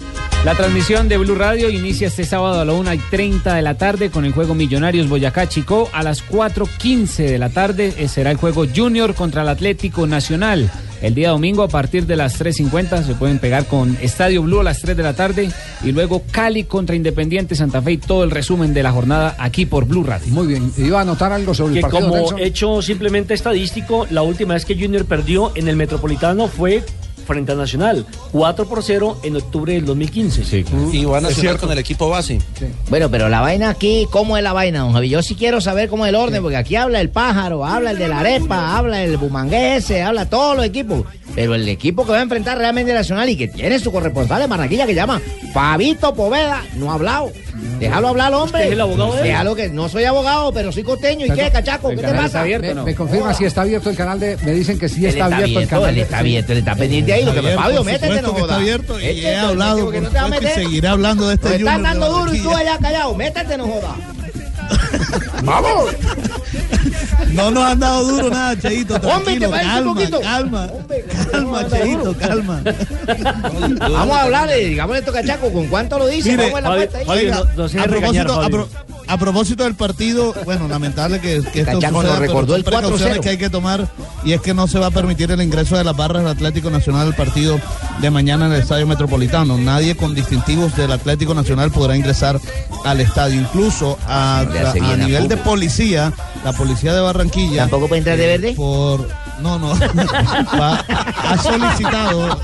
[0.46, 3.76] La transmisión de Blue Radio inicia este sábado a la 1 y 30 de la
[3.76, 5.90] tarde con el juego Millonarios Boyacá Chico.
[5.92, 10.72] A las 4.15 de la tarde será el juego Junior contra el Atlético Nacional.
[11.02, 14.64] El día domingo a partir de las 3.50 se pueden pegar con Estadio Blue a
[14.64, 15.52] las 3 de la tarde
[15.84, 19.66] y luego Cali contra Independiente Santa Fe y todo el resumen de la jornada aquí
[19.66, 20.28] por Blue Radio.
[20.34, 22.10] Muy bien, iba a anotar algo sobre Que el partido.
[22.10, 22.40] como Nelson?
[22.40, 26.84] hecho simplemente estadístico, la última vez que Junior perdió en el Metropolitano fue
[27.26, 30.66] frente a Nacional, 4 por 0 en octubre del 2015.
[30.92, 31.62] Y van a cierto.
[31.62, 32.40] con el equipo base.
[32.90, 35.10] Bueno, pero la vaina aquí, ¿cómo es la vaina, don Javi?
[35.10, 37.98] Yo sí quiero saber cómo es el orden, porque aquí habla el pájaro, habla el
[37.98, 41.06] de la arepa, habla el bumanguese, habla todos los equipos.
[41.34, 44.50] Pero el equipo que va a enfrentar realmente Nacional y que tiene su corresponsal en
[44.50, 45.22] Barranquilla que llama
[45.54, 47.32] Fabito Poveda, no ha hablado.
[47.80, 48.60] Déjalo hablar, hombre.
[48.60, 49.28] ¿Usted es el abogado de él?
[49.28, 51.26] Déjalo que no soy abogado, pero soy costeño.
[51.26, 51.90] ¿Y qué, cachaco?
[51.90, 52.44] ¿Qué te pasa?
[52.44, 54.38] me, me confirma si está abierto el canal de.
[54.44, 55.90] Me dicen que sí está, está abierto, el abierto, canal.
[55.90, 57.26] él está abierto, él está pendiente ahí.
[57.26, 58.58] Lo que me Fabio, métete, no que está jodas.
[58.58, 60.56] abierto y Échate, he hablado, no te a meter.
[60.56, 63.16] seguiré hablando de este Junior de dando duro y tú allá callado.
[63.16, 63.98] Métete, no jodas.
[65.44, 65.86] ¡Vamos!
[67.32, 68.96] No nos han dado duro nada, Cheito.
[68.96, 70.22] Hombre, ¿te Tranquilo, un calma, poquito?
[70.22, 70.70] calma.
[71.32, 72.62] Calma, Cheito, calma.
[73.80, 76.32] Vamos a hablarle, digámosle esto cachaco, ¿con cuánto lo dice?
[76.32, 77.20] Mire, Vamos a la Javi- puerta ahí.
[77.20, 77.38] Oiga,
[77.84, 78.70] a propósito, a, pro-
[79.08, 82.58] A propósito del partido, bueno, lamentable que, que esto Cachaco suceda, nos pero recordó son
[82.58, 83.22] el precauciones 4-0.
[83.22, 83.88] que hay que tomar
[84.24, 86.70] y es que no se va a permitir el ingreso de las barras del Atlético
[86.72, 87.60] Nacional al partido
[88.02, 89.58] de mañana en el Estadio Metropolitano.
[89.58, 92.40] Nadie con distintivos del Atlético Nacional podrá ingresar
[92.84, 93.40] al estadio.
[93.42, 94.44] Incluso a,
[94.98, 96.12] nivel de policía,
[96.46, 97.62] la policía de Barranquilla.
[97.64, 98.54] ¿Tampoco puede entrar de eh, verde?
[98.56, 99.10] Por
[99.42, 99.70] no, no.
[100.60, 100.86] Va-
[101.28, 102.40] ha solicitado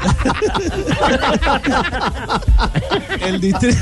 [3.22, 3.78] el distrito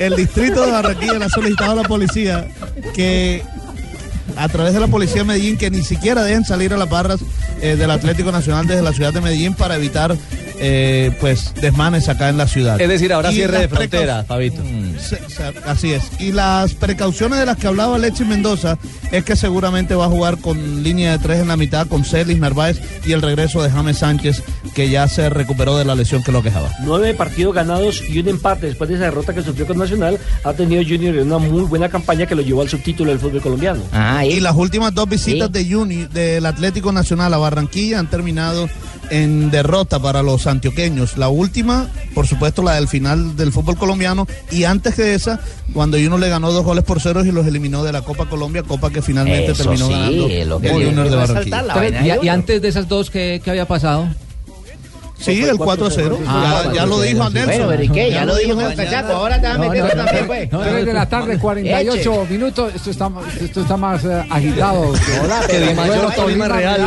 [0.00, 2.48] el distrito de Barranquilla le ha solicitado a la policía
[2.94, 3.42] que
[4.36, 7.20] a través de la policía de Medellín que ni siquiera dejen salir a las barras
[7.60, 10.16] eh, del Atlético Nacional desde la ciudad de Medellín para evitar
[10.58, 12.80] eh, pues desmanes acá en la ciudad.
[12.80, 14.62] Es decir, ahora Y cierre de frontera, Fabito.
[15.00, 15.20] se-
[15.66, 16.04] Así es.
[16.20, 18.78] Y las precauciones de las que hablaba Alexis Mendoza
[19.10, 22.38] es que seguramente va a jugar con línea de tres en la mitad, con Celis,
[22.38, 24.42] Narváez y el regreso de James Sánchez,
[24.74, 26.70] que ya se recuperó de la lesión que lo quejaba.
[26.84, 30.18] Nueve partidos ganados y un empate después de esa derrota que sufrió con Nacional.
[30.44, 33.40] Ha tenido Junior en una muy buena campaña que lo llevó al subtítulo del fútbol
[33.40, 33.82] colombiano.
[34.24, 38.68] y las últimas dos visitas de Juni del Atlético Nacional a Barranquilla han terminado
[39.12, 41.18] en derrota para los antioqueños.
[41.18, 45.38] La última, por supuesto, la del final del fútbol colombiano y antes que esa,
[45.74, 48.62] cuando Juno le ganó dos goles por cero y los eliminó de la Copa Colombia,
[48.62, 52.18] Copa que finalmente Eso terminó sí, ganando lo que el Junior de Barranquilla.
[52.22, 54.08] Y, y antes de esas dos, ¿qué, qué había pasado?
[55.22, 56.18] Sí, el 4 a 0.
[56.26, 57.46] Ah, ya, ya lo dijo Nelson.
[57.46, 58.10] Bueno, pero ¿y qué?
[58.10, 58.76] Ya lo dijo Nelson.
[58.84, 60.52] Cachaco, ahora te vas a meter también, pues.
[60.52, 62.74] no, 3 de la tarde, 48 minutos.
[62.74, 63.10] Esto está,
[63.40, 64.92] esto está más eh, agitado.
[65.22, 66.80] Hola, que Di Mayor, bueno, Tolima Real.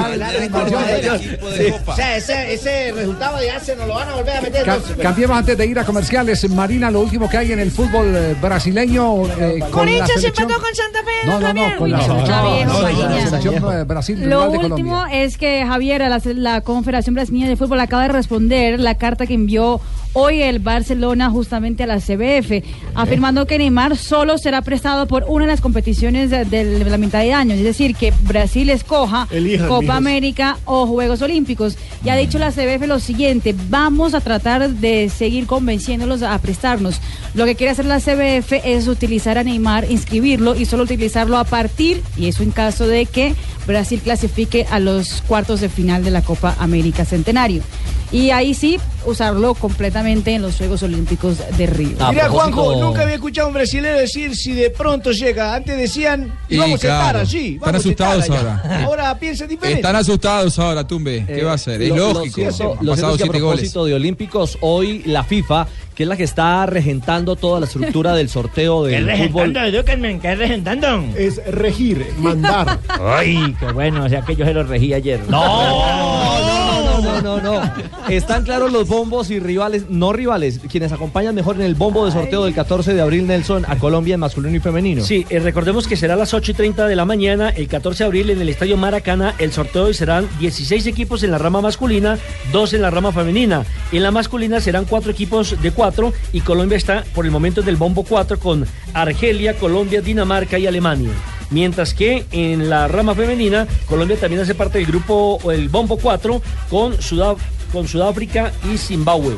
[1.57, 1.73] Sí.
[1.85, 4.63] O sea, ese, ese resultado ya se nos lo van a volver a meter.
[4.65, 5.07] Ca- entonces, pues.
[5.07, 6.49] Cambiemos antes de ir a comerciales.
[6.49, 9.25] Marina, lo último que hay en el fútbol eh, brasileño.
[9.27, 10.49] eh, con la Corinthians selección.
[10.49, 11.27] empató con Santa Fe.
[11.27, 16.61] No, no, no, con la selección, Brasil Lo de último es que Javier, la, la
[16.61, 19.79] Confederación Brasileña de Fútbol acaba de responder la carta que envió
[20.15, 22.63] hoy el Barcelona justamente a la CBF,
[22.95, 27.19] afirmando que Neymar solo será prestado por una de las competiciones de, de la mitad
[27.19, 29.97] de año, es decir, que Brasil escoja Elijan, Copa mijos.
[29.97, 31.77] América o Juegos Olímpicos.
[32.03, 37.01] Y ha dicho la CBF lo siguiente, vamos a tratar de seguir convenciéndolos a prestarnos.
[37.33, 41.43] Lo que quiere hacer la CBF es utilizar a Neymar, inscribirlo y solo utilizarlo a
[41.43, 43.35] partir, y eso en caso de que
[43.67, 47.63] Brasil clasifique a los cuartos de final de la Copa América Centenario.
[48.11, 51.97] Y ahí sí, usarlo completamente en los Juegos Olímpicos de Río.
[52.09, 55.55] Mira, Juanjo, nunca había escuchado a un brasileño decir si de pronto llega.
[55.55, 57.55] Antes decían, Y vamos a estar así.
[57.55, 58.39] están a asustados allá.
[58.39, 58.83] ahora.
[58.85, 59.79] Ahora piensa diferente.
[59.81, 61.25] Están asustados ahora, Tumbe.
[61.25, 61.81] ¿Qué va a hacer?
[61.81, 62.35] Es Lo- lo lógico.
[62.35, 63.57] cierto- Han lo cierto pasado es que a siete goles.
[63.59, 68.13] propósito de Olímpicos, hoy la FIFA, que es la que está regentando toda la estructura
[68.13, 69.39] del sorteo ¿Qué del regentando?
[69.39, 69.57] fútbol.
[69.57, 71.05] Edúquenme, ¿qué regentando?
[71.17, 72.79] Es regir, mandar.
[72.87, 75.21] Ay, qué bueno, o sea que yo se lo regí ayer.
[75.29, 77.73] No, no, no, no, no.
[78.09, 82.11] Están claros los bombos y rivales, no rivales, quienes acompañan mejor en el bombo de
[82.11, 85.03] sorteo del 14 de abril, Nelson, a Colombia en masculino y femenino.
[85.03, 88.03] Sí, eh, recordemos que será a las 8 y 30 de la mañana, el 14
[88.03, 89.33] de abril, en el Estadio Maracana.
[89.39, 92.17] El sorteo y serán 16 equipos en la rama masculina,
[92.51, 93.63] 2 en la rama femenina.
[93.93, 95.84] En la masculina serán 4 equipos de 4
[96.33, 100.67] y Colombia está por el momento en el bombo 4 con Argelia, Colombia, Dinamarca y
[100.67, 101.11] Alemania.
[101.51, 105.97] Mientras que en la rama femenina, Colombia también hace parte del grupo, o el bombo
[105.97, 107.35] 4 con, Sudá-
[107.71, 109.35] con Sudáfrica y Zimbabue.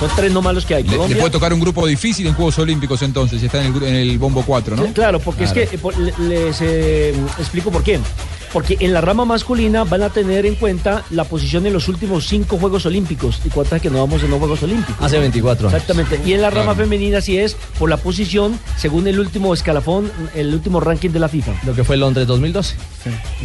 [0.00, 0.82] Son tres no malos que hay.
[0.82, 3.74] Le, le puede tocar un grupo difícil en Juegos Olímpicos entonces, si está en el,
[3.74, 4.84] gru- en el bombo 4, ¿no?
[4.92, 5.60] Claro, porque Claro.
[5.60, 8.00] es que eh, por- le- les eh, explico por qué.
[8.54, 12.26] Porque en la rama masculina van a tener en cuenta la posición en los últimos
[12.26, 13.40] cinco Juegos Olímpicos.
[13.44, 15.04] ¿Y cuántas que no vamos en los Juegos Olímpicos?
[15.04, 15.74] Hace 24 años.
[15.82, 16.20] Exactamente.
[16.24, 16.78] Y en la rama Claro.
[16.88, 21.28] femenina sí es por la posición según el último escalafón, el último ranking de la
[21.28, 21.52] FIFA.
[21.66, 22.76] Lo que fue Londres 2012.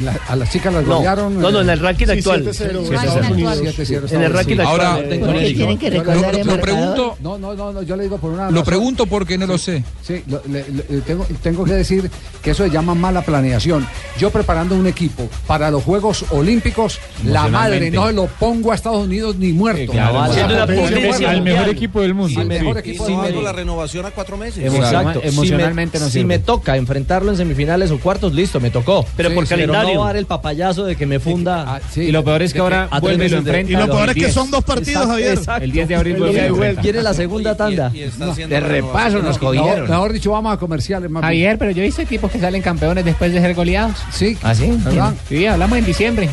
[0.04, 1.42] La- a las chicas las No, golearon.
[1.42, 2.44] no, no, en el ranking Sí, actual.
[2.44, 3.52] 7-0, Sí, Estados Ranking Unidos.
[3.58, 3.74] actual.
[3.76, 4.68] 7-0, En el ranking actual.
[4.68, 7.18] Ahora, eh, ¿Por qué tienen que recordar lo pregunto.
[7.22, 8.44] No, no, no, no, yo le digo por una.
[8.46, 8.64] Lo razón.
[8.66, 9.84] pregunto porque no lo sé.
[10.06, 12.10] Sí, lo- le- le- tengo, tengo que decir
[12.44, 13.88] que eso se llama mala planeación.
[14.20, 14.99] Yo preparando un equipo
[15.48, 19.92] para los Juegos Olímpicos, la madre no lo pongo a Estados Unidos ni muerto.
[19.94, 22.40] claro, O sea, potencia al mejor equipo del mundo.
[22.40, 22.90] Al mejor Sí.
[22.90, 23.42] equipo Sí, del mundo.
[23.42, 24.74] la renovación a cuatro meses.
[24.74, 25.22] Exacto.
[25.24, 26.26] emocionalmente si me, no si sirve.
[26.26, 29.06] me toca enfrentarlo en semifinales o cuartos, listo, me tocó.
[29.16, 29.96] Pero por calendario.
[29.96, 31.80] no dar el papayazo de que me funda.
[31.96, 33.72] Y lo peor es que ahora vuelve y lo enfrenta.
[33.72, 34.34] Y lo peor es que 10.
[34.34, 35.38] son dos partidos, Javier.
[35.38, 35.64] exacto.
[35.64, 36.76] El 10 de abril vuelve.
[36.82, 37.90] Quiere la segunda tanda.
[37.90, 39.90] De repaso nos No, cogieron.
[39.90, 41.10] mejor dicho, vamos a comerciales.
[41.22, 43.96] Javier, pero yo he visto equipos que salen campeones después de ser goleados.
[44.12, 44.38] Sí.
[44.44, 44.72] ¿Ah, sí?
[44.90, 45.14] ¿Verdad?
[45.28, 46.30] Sí, hablamos en diciembre.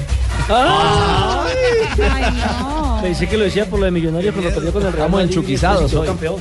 [0.48, 2.98] Ay, no.
[3.02, 5.94] Pensé que lo decía por lo de Millonarios cuando perdió con el Real Estamos enchuquizados
[5.94, 6.06] hoy.
[6.06, 6.36] campeón.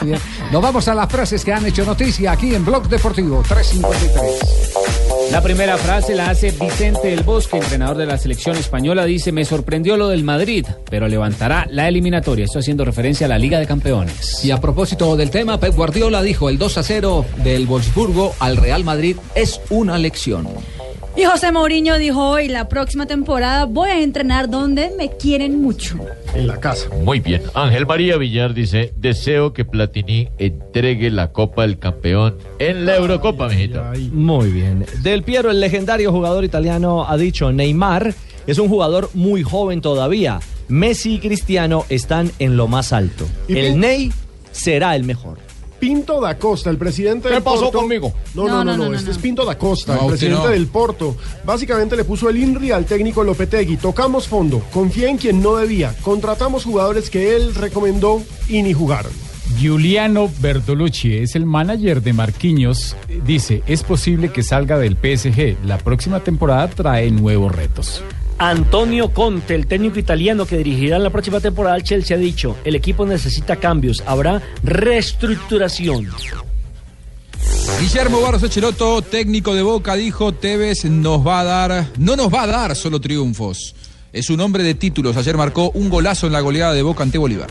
[0.00, 0.18] Bien.
[0.52, 5.07] Nos vamos a las frases que han hecho noticia aquí en Blog Deportivo 353.
[5.30, 9.04] La primera frase la hace Vicente del Bosque, entrenador de la selección española.
[9.04, 12.46] Dice, me sorprendió lo del Madrid, pero levantará la eliminatoria.
[12.46, 14.42] Esto haciendo referencia a la Liga de Campeones.
[14.44, 18.56] Y a propósito del tema, Pep Guardiola dijo el 2 a 0 del Wolfsburgo al
[18.56, 20.48] Real Madrid es una lección.
[21.18, 25.98] Y José Mourinho dijo hoy, la próxima temporada voy a entrenar donde me quieren mucho.
[26.32, 26.88] En la casa.
[27.02, 27.42] Muy bien.
[27.54, 33.48] Ángel María Villar dice, deseo que Platini entregue la Copa del Campeón en la Eurocopa,
[33.48, 33.82] mijito.
[34.12, 34.86] Muy bien.
[35.02, 38.14] Del Piero, el legendario jugador italiano, ha dicho, Neymar
[38.46, 40.38] es un jugador muy joven todavía.
[40.68, 43.26] Messi y Cristiano están en lo más alto.
[43.48, 44.12] ¿Y El Ney
[44.52, 45.47] será el mejor.
[45.78, 47.78] Pinto da Costa, el presidente ¿Qué del pasó Porto.
[47.78, 48.12] conmigo?
[48.34, 50.48] No, no, no, no, este es Pinto da Costa, No, el presidente no.
[50.48, 51.16] del Porto.
[51.44, 53.76] Básicamente le puso el INRI al técnico Lopetegui.
[53.76, 55.94] Tocamos fondo, confié en quien no debía.
[56.02, 59.12] Contratamos jugadores que él recomendó y ni jugaron.
[59.56, 62.94] Giuliano Bertolucci es el manager de Marquinhos.
[63.24, 65.56] Dice, es posible que salga del PSG.
[65.64, 68.02] La próxima temporada trae nuevos retos.
[68.38, 72.56] Antonio Conte, el técnico italiano que dirigirá en la próxima temporada al Chelsea, ha dicho,
[72.64, 76.08] el equipo necesita cambios, habrá reestructuración.
[77.80, 82.42] Guillermo Barros Echeloto, técnico de Boca, dijo Tevez nos va a dar, no nos va
[82.42, 83.74] a dar solo triunfos.
[84.12, 85.16] Es un hombre de títulos.
[85.16, 87.50] Ayer marcó un golazo en la goleada de Boca ante Bolívar.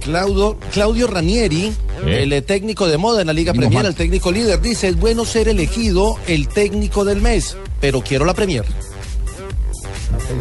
[0.00, 1.72] Claudio, Claudio Ranieri,
[2.04, 3.86] el eh, técnico de moda en la Liga Premier, mal.
[3.86, 8.34] el técnico líder, dice, es bueno ser elegido el técnico del mes, pero quiero la
[8.34, 8.64] Premier.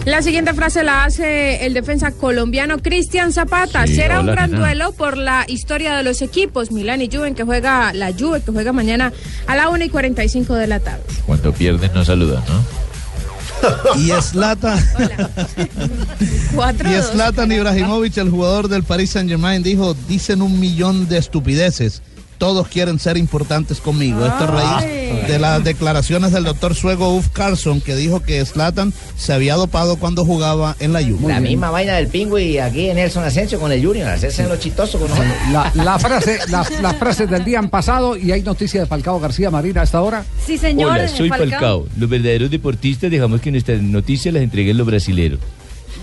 [0.06, 3.86] La siguiente frase la hace el defensa colombiano Cristian Zapata.
[3.88, 4.64] Sí, Será un gran nena.
[4.66, 6.72] duelo por la historia de los equipos.
[6.72, 9.12] Milán y Juven que juega la Juve que juega mañana
[9.48, 11.04] a la 1 y 45 de la tarde.
[11.26, 12.84] Cuando pierden no saludan, ¿no?
[13.98, 14.78] Y Zlatan,
[16.56, 17.12] Cuatro y dos.
[17.12, 22.02] Zlatan Ibrahimovic, el jugador del Paris Saint Germain, dijo, dicen un millón de estupideces.
[22.38, 24.26] Todos quieren ser importantes conmigo.
[24.26, 28.94] Esto a raíz de las declaraciones del doctor Suego Uf Carlson, que dijo que Zlatan
[29.18, 31.28] se había dopado cuando jugaba en la Juve.
[31.28, 35.00] La misma vaina del pingüi aquí en Nelson Asensio con el Junior, hacerse lo chistoso
[35.00, 35.34] con nosotros.
[35.52, 39.20] La, la frase, las, las frases del día han pasado y hay noticia de Falcao
[39.20, 40.26] García Marina a esta hora.
[40.46, 40.92] Sí, señor.
[40.92, 41.88] Hola, soy Falcao.
[41.98, 45.40] Los verdaderos deportistas dejamos que nuestras noticias las entreguen los brasileros.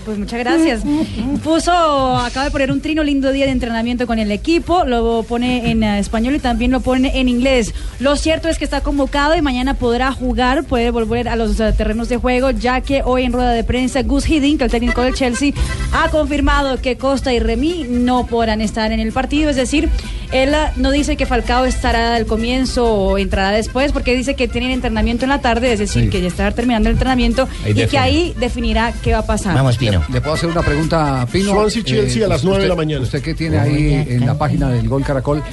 [0.05, 0.81] Pues muchas gracias.
[1.43, 5.71] Puso, acaba de poner un trino lindo día de entrenamiento con el equipo, lo pone
[5.71, 7.73] en eh, español y también lo pone en inglés.
[7.99, 11.73] Lo cierto es que está convocado y mañana podrá jugar, puede volver a los eh,
[11.75, 15.13] terrenos de juego, ya que hoy en rueda de prensa Gus Hiddink, el técnico del
[15.13, 15.51] Chelsea,
[15.93, 19.89] ha confirmado que Costa y Remy no podrán estar en el partido, es decir,
[20.31, 24.47] él eh, no dice que Falcao estará al comienzo o entrará después, porque dice que
[24.47, 26.09] tienen entrenamiento en la tarde, es decir, Sí.
[26.09, 29.53] que ya estará terminando el entrenamiento Ahí y que ahí definirá qué va a pasar.
[30.11, 31.51] ¿Le puedo hacer una pregunta, Pino?
[31.53, 33.03] Swansea, Chelsea a las nueve de la usted- mañana.
[33.03, 35.43] Usted que tiene ahí en la página del Gol Caracol,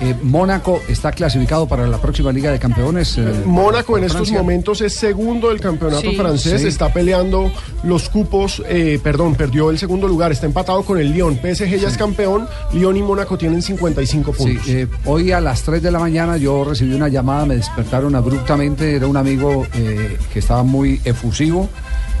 [0.00, 3.18] eh, Mónaco está clasificado para la próxima Liga de Campeones.
[3.18, 6.16] eh, Mónaco en estos momentos es segundo del campeonato Sí.
[6.16, 6.68] francés, Sí.
[6.68, 7.50] está peleando
[7.82, 11.38] los cupos, eh, perdón, perdió el segundo lugar, está empatado con el Lyon.
[11.42, 14.68] PSG ya es campeón, Lyon y Mónaco tienen 55 Sí, puntos.
[14.68, 18.94] eh, hoy a las 3 de la mañana yo recibí una llamada, me despertaron abruptamente,
[18.94, 21.68] era un amigo eh, que estaba muy efusivo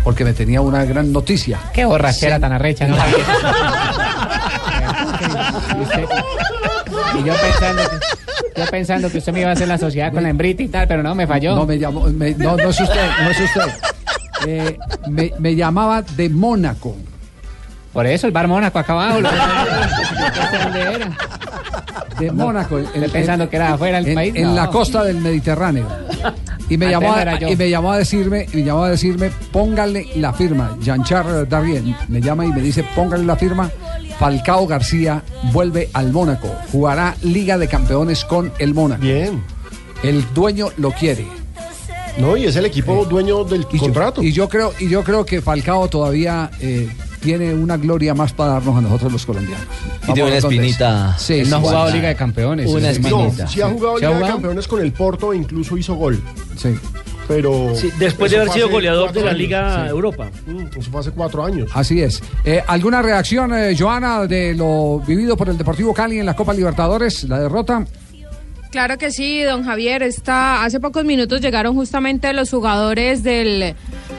[0.04, 1.58] porque me tenía una gran noticia.
[1.72, 2.40] Qué borrachera Sí.
[2.40, 2.96] tan arrecha, ¿no?
[5.76, 6.04] Y usted-
[7.18, 10.22] Y yo pensando, que, yo pensando que usted me iba a hacer la sociedad con
[10.22, 11.54] la hembrita y tal, pero no, me falló.
[11.54, 13.62] No, me llamó, me- no, no es usted, no es usted.
[14.46, 14.78] Eh,
[15.10, 16.96] me, me llamaba de Mónaco.
[17.92, 19.20] Por eso, el bar Mónaco acá abajo.
[19.20, 19.28] lo-
[20.62, 21.10] dónde era.
[22.20, 22.78] De Mónaco.
[23.12, 24.34] Pensando que era afuera del en, país.
[24.36, 24.54] en no.
[24.54, 25.88] la costa del Mediterráneo.
[26.70, 30.06] Y me, llamó, a, y me llamó a decirme, y me llamó a decirme, póngale
[30.16, 30.76] la firma.
[30.80, 33.70] Jean-Charles Darien me llama y me dice, póngale la firma.
[34.18, 36.48] Falcao García vuelve al Mónaco.
[36.72, 39.02] Jugará Liga de Campeones con el Mónaco.
[39.02, 39.42] Bien.
[40.02, 41.26] El dueño lo quiere.
[42.18, 44.22] No, y es el equipo dueño del Y yo- contrato.
[44.22, 46.88] y yo creo, y yo creo que Falcao todavía eh,
[47.20, 49.66] tiene una gloria más para darnos a nosotros los colombianos.
[50.08, 51.14] Y tiene una espinita.
[51.16, 51.22] es.
[51.22, 51.90] Sí, no ha jugado.
[51.90, 52.68] Liga de Campeones.
[52.68, 53.44] Una espinita.
[53.44, 54.32] No, sí ha jugado ¿Sí ha Liga de jugado?
[54.34, 56.20] Campeones con el Porto e incluso hizo gol.
[56.56, 56.74] Sí.
[57.26, 57.72] Pero.
[57.74, 59.38] Sí, después de haber sido goleador de la años.
[59.38, 59.90] Liga Sí.
[59.90, 60.30] Europa.
[60.46, 61.70] Mm, Eso fue hace cuatro años.
[61.74, 62.22] Así es.
[62.44, 66.54] Eh, ¿Alguna reacción, eh, Joana, de lo vivido por el Deportivo Cali en la Copa
[66.54, 67.24] Libertadores?
[67.24, 67.84] La derrota.
[68.70, 70.02] Claro que sí, don Javier.
[70.02, 73.74] Está, hace pocos minutos llegaron justamente los jugadores del,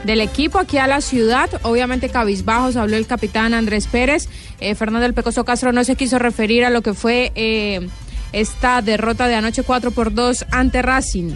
[0.06, 1.50] del equipo aquí a la ciudad.
[1.62, 4.28] Obviamente cabizbajos, habló el capitán Andrés Pérez.
[4.60, 7.88] Eh, Fernando El Pecoso Castro no se quiso referir a lo que fue eh,
[8.34, 11.32] esta derrota de anoche 4 por 2 ante Racing.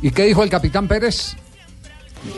[0.00, 1.36] ¿Y qué dijo el capitán Pérez?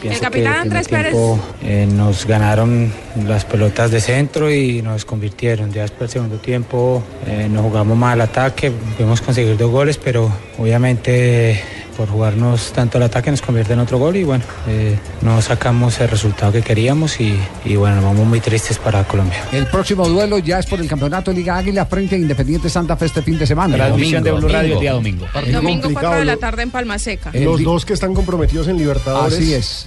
[0.03, 1.15] El capitán Andrés Pérez.
[1.63, 2.93] eh, nos ganaron
[3.27, 5.73] las pelotas de centro y nos convirtieron.
[5.73, 9.99] Ya después del segundo tiempo eh, nos jugamos más al ataque, pudimos conseguir dos goles,
[9.99, 11.63] pero obviamente
[11.97, 15.99] por jugarnos tanto el ataque nos convierte en otro gol y bueno, eh, no sacamos
[16.01, 19.43] el resultado que queríamos y, y bueno, nos vamos muy tristes para Colombia.
[19.53, 22.97] El próximo duelo ya es por el campeonato de Liga Águila frente a Independiente Santa
[22.97, 23.77] Fe este fin de semana.
[23.77, 25.27] Transmisión de Blue Radio el día domingo.
[25.35, 27.31] El domingo 4 de la tarde en Palma Seca.
[27.33, 29.39] Los dos que están comprometidos en Libertadores.
[29.39, 29.87] Así es.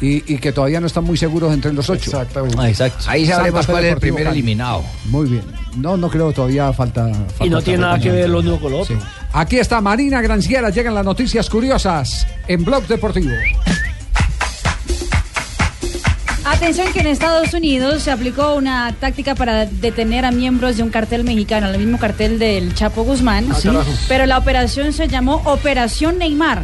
[0.00, 2.04] Y, y que todavía no están muy seguros entre los ocho.
[2.10, 2.56] Exactamente.
[2.56, 3.04] Ah, exacto.
[3.08, 4.84] Ahí sabremos cuál es el primer eliminado.
[5.06, 5.42] Muy bien.
[5.76, 7.10] No, no creo, todavía falta.
[7.10, 8.96] Y falta no tiene nada que ver lo uno con lo otro.
[9.32, 13.32] Aquí está Marina Granciera, llegan las noticias curiosas en Blog Deportivo.
[16.44, 20.88] Atención que en Estados Unidos se aplicó una táctica para detener a miembros de un
[20.88, 26.18] cartel mexicano, el mismo cartel del Chapo Guzmán, Ah, pero la operación se llamó Operación
[26.18, 26.62] Neymar.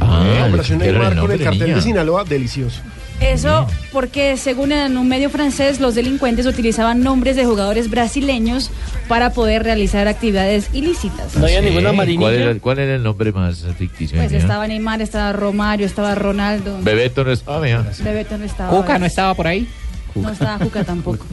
[0.00, 2.80] Ah, Operación le pusieron Neymar con el cartel de Sinaloa, delicioso.
[3.22, 8.70] Eso porque según en un medio francés los delincuentes utilizaban nombres de jugadores brasileños
[9.08, 11.36] para poder realizar actividades ilícitas.
[11.36, 12.20] No había ninguna marinilla.
[12.20, 14.18] ¿Cuál era, cuál era el nombre más ficticio?
[14.18, 16.78] Pues estaba Neymar, estaba Romario, estaba Ronaldo.
[16.82, 17.84] Bebeto no estaba, mía.
[18.02, 18.70] Bebeto no estaba.
[18.70, 19.68] Cuca no estaba por ahí.
[20.14, 21.26] No estaba Juca tampoco.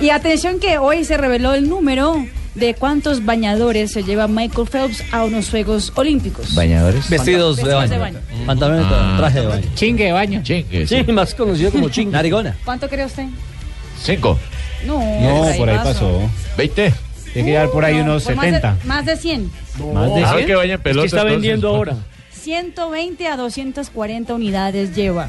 [0.00, 5.02] Y atención que hoy se reveló el número de cuántos bañadores se lleva Michael Phelps
[5.12, 6.54] a unos Juegos Olímpicos.
[6.54, 7.08] ¿Bañadores?
[7.08, 8.18] Vestidos de Vestidos de baño.
[8.30, 8.46] baño.
[8.46, 9.14] Pantalones de Ah.
[9.18, 9.66] traje de baño.
[9.74, 10.40] Chingue de baño.
[10.42, 12.10] Chingue, Sí, más conocido como ching.
[12.10, 12.56] Narigona.
[12.64, 13.26] ¿Cuánto cree usted?
[14.02, 14.38] Cinco.
[14.86, 16.20] No, No, por ahí pasó.
[16.56, 16.92] ¿Veinte?
[17.32, 18.76] Tiene que llevar por ahí unos Por más de- 70.
[18.84, 19.50] Más de 100.
[19.94, 20.46] Más de Ah, 100.
[20.46, 21.24] que vayan Es que está entonces.
[21.24, 21.96] vendiendo ahora.
[22.42, 25.28] 120 a 240 unidades lleva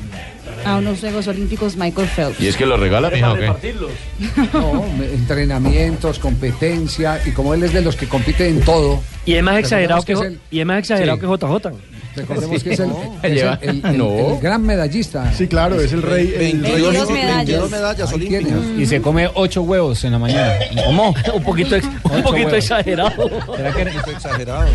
[0.66, 2.40] a unos Juegos Olímpicos Michael Phelps.
[2.42, 3.74] ¿Y es que lo regala, mija, o qué?
[4.54, 9.02] No, entrenamientos, competencia, y como él es de los que compite en todo.
[9.26, 11.22] Y es más exagerado que, recordemos y es más exagerado Sí.
[11.22, 11.93] que JJ.
[12.16, 12.90] Recordemos que es el,
[13.24, 14.34] es el- el- el- No.
[14.36, 15.32] el gran medallista.
[15.34, 16.34] Sí, claro, es el rey.
[16.36, 17.38] el- 22 medallas.
[17.38, 18.52] 22 medallas olímpicas.
[18.78, 20.54] Y se come ocho huevos en la mañana.
[20.86, 21.14] ¿Cómo?
[21.34, 23.30] un poquito, ex- un poquito exagerado.
[23.56, 24.66] ¿Será que Esto es exagerado.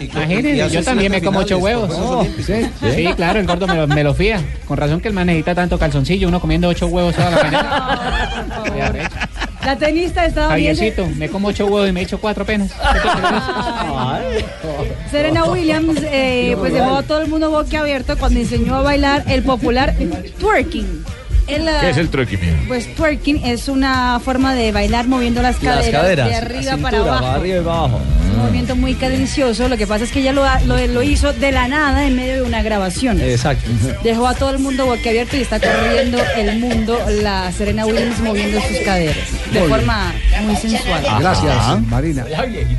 [0.00, 1.90] Imagínense, yo también me como ocho huevos.
[1.90, 2.46] Olímpicos.
[2.46, 4.40] Sí, sí, claro, el gordo me lo, me lo fía.
[4.66, 9.18] Con razón que el man necesita tanto calzoncillo, uno comiendo ocho huevos toda la mañana.
[9.64, 10.74] La tenista estaba bien.
[10.74, 12.70] Javiercito, me como ocho huevos y me echo cuatro penas.
[15.10, 19.42] Serena Williams eh, pues dejó a todo el mundo boquiabierto cuando enseñó a bailar el
[19.42, 19.94] popular
[20.38, 21.04] twerking.
[21.48, 22.56] El, ¿Qué es el mía?
[22.68, 26.28] Pues twerking es una forma de bailar moviendo las caderas, Las caderas.
[26.28, 27.26] de arriba para abajo.
[27.26, 28.00] arriba y para abajo.
[28.32, 29.66] Un movimiento muy cadencioso.
[29.68, 32.34] Lo que pasa es que ella lo, lo, lo hizo de la nada en medio
[32.34, 33.18] de una grabación.
[33.20, 33.68] Exacto.
[34.04, 38.60] Dejó a todo el mundo boquiabierto y está corriendo el mundo la Serena Williams moviendo
[38.60, 39.16] sus caderas
[39.52, 39.70] de Muy bien.
[39.70, 40.12] forma
[40.44, 41.02] muy sensual.
[41.18, 42.24] Gracias, Marina.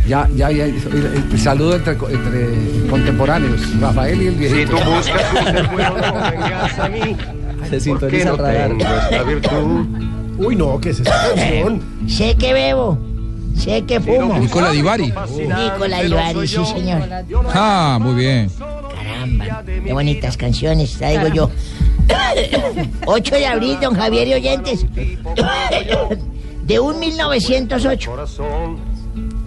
[0.08, 0.66] Ya, ya, ya.
[0.66, 4.78] El, el saludo entre, entre contemporáneos, Rafael y el viejito.
[4.78, 5.24] Si tú buscas
[5.68, 7.18] un bueno, no vengas a mí.
[7.70, 8.70] Se sintoniza no el radar.
[8.78, 9.86] tengo esta virtud.
[10.38, 11.82] Uy, no, ¿qué es esa canción?
[12.08, 12.98] Sé que bebo,
[13.58, 14.40] sé que fumo.
[14.40, 15.14] Nicola Divari.
[15.38, 17.02] Nicola Ibarri, sí señor.
[17.54, 18.50] Ah, muy bien.
[18.96, 21.50] Caramba, qué bonitas canciones, traigo yo.
[23.06, 24.86] 8 de abril, don Javier y oyentes.
[26.64, 28.12] De un 1908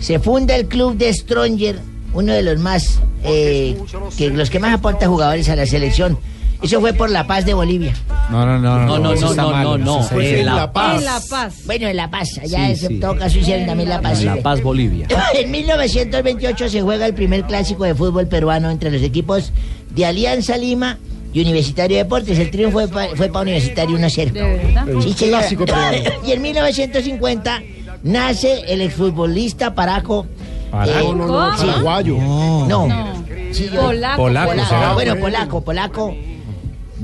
[0.03, 1.79] se funda el club de Stronger,
[2.13, 3.79] uno de los más, eh,
[4.19, 6.19] que los que más aporta jugadores a la selección.
[6.63, 7.93] Eso fue por la paz de Bolivia.
[8.31, 10.21] No, no, no, No, no, no, no, no, no.
[10.21, 10.47] En.
[10.47, 10.99] La Paz.
[10.99, 11.55] En La Paz.
[11.67, 14.23] Bueno, en La Paz, allá Sí, en todo caso hicieron también La Paz.
[14.23, 15.07] La Paz, Bolivia.
[15.35, 19.53] En 1928 se juega el primer clásico de fútbol peruano entre los equipos
[19.91, 20.99] de Alianza Lima
[21.33, 22.39] y Universitario de Deportes.
[22.39, 24.33] El triunfo fue para fue pa Universitario 1-0.
[24.33, 24.87] ¿De verdad?
[25.03, 25.99] Sí, clásico peruano.
[26.27, 27.63] Y en 1950
[28.05, 30.27] nace el exfutbolista Paraco.
[30.71, 31.15] Paraco.
[31.15, 32.17] No, no, no, paraguayo.
[32.19, 32.67] No.
[32.69, 33.13] No.
[33.53, 34.17] Sí, Polaco.
[34.23, 34.93] Polaco, Polaco, será.
[34.95, 36.15] bueno, polaco, polaco.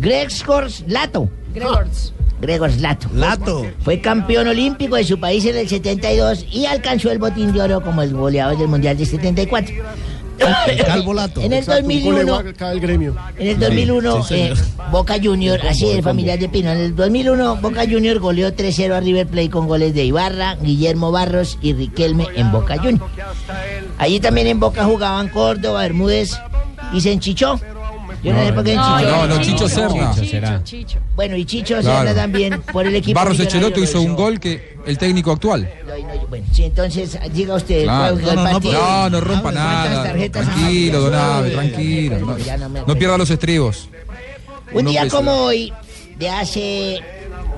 [0.01, 1.29] Gregors Lato.
[1.53, 2.13] Gregors.
[2.41, 3.09] Gregors Lato.
[3.15, 3.67] Lato.
[3.81, 7.81] Fue campeón olímpico de su país en el 72 y alcanzó el botín de oro
[7.83, 9.75] como el goleador del Mundial de 74.
[10.69, 11.41] El calvo Lato.
[11.41, 13.17] En el Exacto, un 2001, colega acá del gremio.
[13.39, 14.91] en el 2001 sí, eh, señor.
[14.93, 16.71] Boca Junior, así es, familiar de Pino.
[16.71, 21.11] En el 2001, Boca Junior goleó 3-0 a River Plate con goles de Ibarra, Guillermo
[21.11, 23.05] Barros y Riquelme en Boca Junior.
[23.99, 26.39] Allí también en Boca jugaban Córdoba, Bermúdez
[26.93, 27.59] y se enchichó.
[28.23, 29.11] Yo no, sé por qué No, enchichó.
[29.17, 30.11] No, no, Chicho Serna.
[30.15, 30.65] Chicho será.
[30.65, 30.99] Chicho.
[31.15, 31.99] Bueno, y Chicho Claro.
[32.07, 33.19] Serna también por el equipo.
[33.19, 35.69] Barros millonario Echeloto hizo un gol que el técnico actual.
[35.87, 38.15] No, no, Bueno, sí, entonces diga usted Claro.
[38.17, 38.73] ¿cuál fue el No, no, no, partido?
[38.83, 40.03] No, no rompa ¿Cuántas nada.
[40.05, 41.39] tarjetas Tranquilo, don amarillas?
[41.39, 42.19] Abe, tranquilo.
[42.21, 43.89] No, Ya no me no pierda los estribos.
[44.73, 45.73] Un día como hoy,
[46.19, 47.01] de hace.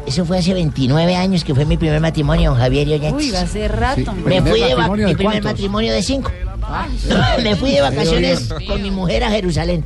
[0.07, 3.27] Eso fue hace 29 años que fue mi primer matrimonio, don Javier y oyentes.
[3.27, 4.13] Uy, hace rato.
[4.15, 5.53] Me ¿Primer fui de matrimonio mi primer cuántos?
[5.53, 6.31] matrimonio de cinco.
[7.43, 9.85] Me fui de vacaciones con mi mujer a Jerusalén.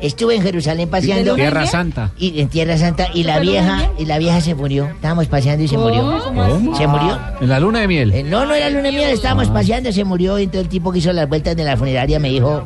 [0.00, 1.34] Estuve en Jerusalén paseando.
[1.34, 2.12] Tierra Santa.
[2.18, 4.86] Y en Tierra Santa y la ¿Fue luna de vieja y la vieja se murió.
[4.86, 6.20] Estábamos paseando y se murió.
[6.24, 6.76] ¿Cómo?
[6.76, 7.18] Se murió.
[7.40, 8.12] En la luna de miel.
[8.12, 10.38] Eh, no, no era luna de miel, estábamos paseando, se murió.
[10.38, 12.64] Y todo el tipo que hizo las vueltas de la funeraria me dijo: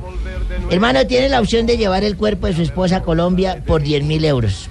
[0.71, 4.05] Hermano, tiene la opción de llevar el cuerpo de su esposa a Colombia por 10
[4.05, 4.69] mil euros.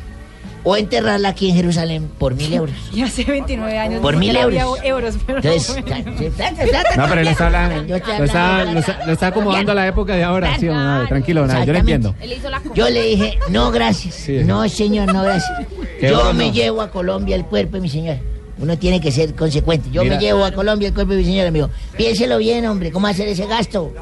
[0.64, 2.76] O enterrarla aquí en Jerusalén por mil euros.
[2.93, 4.01] Y hace 29 años.
[4.01, 4.80] Por mil euros.
[4.84, 6.11] euros pero Entonces, bueno.
[6.98, 10.15] No, pero él está, hablando- lo está, lo está- lo está acomodando a la época
[10.15, 10.57] de ahora.
[10.60, 10.68] Sí,
[11.07, 12.15] tranquilo, Abe, yo le entiendo.
[12.76, 14.27] Yo le dije, no, gracias.
[14.45, 15.68] No, señor, no, gracias.
[15.99, 16.34] ¿Qué Yo bueno?
[16.34, 18.18] me llevo a Colombia el cuerpo de mi señor.
[18.57, 19.90] Uno tiene que ser consecuente.
[19.91, 20.15] Yo Mira.
[20.18, 21.49] me llevo a Colombia el cuerpo de mi señora.
[21.52, 23.94] Me dijo, piénselo bien, hombre, ¿cómo hacer ese gasto?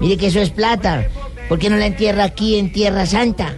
[0.00, 1.06] Mire que eso es plata.
[1.48, 3.54] ¿Por qué no la entierra aquí en Tierra Santa?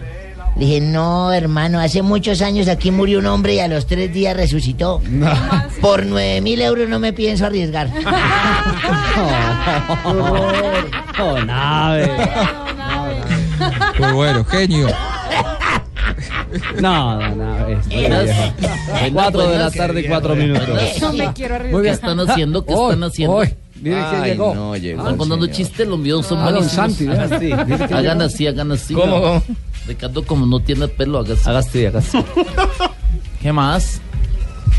[0.55, 4.13] Le dije, no, hermano, hace muchos años aquí murió un hombre y a los tres
[4.13, 5.01] días resucitó.
[5.81, 7.89] Por nueve mil euros no me pienso arriesgar.
[11.19, 12.09] Oh, nave.
[13.99, 14.87] Muy bueno, genio.
[16.79, 17.67] No, no, no.
[17.67, 18.29] es- Buenas.
[19.11, 20.69] Cuatro de la tarde, cuatro minutos.
[21.01, 21.81] No me quiero arriesgar.
[21.83, 22.65] ¿Qué están haciendo?
[22.65, 23.39] ¿Qué están haciendo?
[23.39, 24.55] mire quién Ay, llegó.
[24.55, 26.71] no, Están contando chistes, los míos son Ah, buenísimos.
[26.73, 27.09] Santi, ¿eh?
[27.09, 28.23] Hagan así, Dice que hagan llegó.
[28.23, 28.93] así, hagan así.
[28.93, 29.43] ¿Cómo, cómo?
[29.87, 32.17] Ricardo, como no tiene pelo, así, haga así.
[33.41, 33.99] ¿Qué más?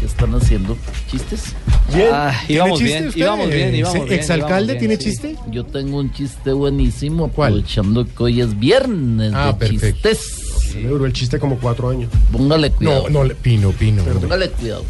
[0.00, 0.76] ¿Qué están haciendo?
[1.10, 1.54] ¿Chistes?
[1.94, 2.08] Bien.
[2.12, 3.20] Ah, íbamos ¿Tiene chiste bien, usted?
[3.20, 5.04] íbamos bien, íbamos bien, ¿Exalcalde íbamos bien, tiene sí.
[5.04, 5.36] chiste?
[5.50, 10.08] Yo tengo un chiste buenísimo, aprovechando que hoy es viernes Ah, de perfecto.
[10.10, 10.74] chistes.
[10.76, 12.10] Me duró el chiste como cuatro años.
[12.32, 13.04] Póngale cuidado.
[13.04, 14.02] No, no, le- Pino, Pino.
[14.02, 14.84] Póngale cuidado.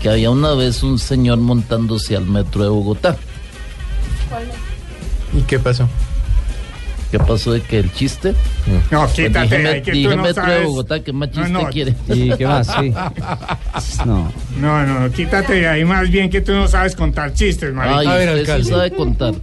[0.00, 3.16] Que había una vez un señor montándose al metro de Bogotá.
[5.36, 5.86] ¿Y qué pasó?
[7.10, 8.34] ¿Qué pasó de que el chiste?
[8.90, 10.64] No, Pues quítate ahí, que tú no metro de sabes.
[10.66, 11.68] Bogotá, ¿qué más No, chiste no.
[11.70, 11.94] quiere?
[12.08, 12.66] ¿Y qué más?
[12.68, 12.94] Sí.
[14.06, 14.32] No.
[14.58, 17.98] No, no, quítate de ahí más bien que tú no sabes contar chistes, marica.
[17.98, 19.34] Ay, A ver, usted sí sabe contar.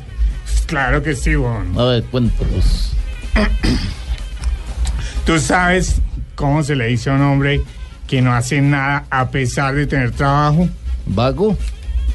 [0.66, 1.78] claro que sí, bon.
[1.78, 2.92] A ver, cuéntanos.
[5.24, 6.00] ¿Tú sabes
[6.34, 7.62] cómo se le dice a un hombre
[8.06, 10.68] que no hace nada a pesar de tener trabajo?
[11.06, 11.56] ¿Vago?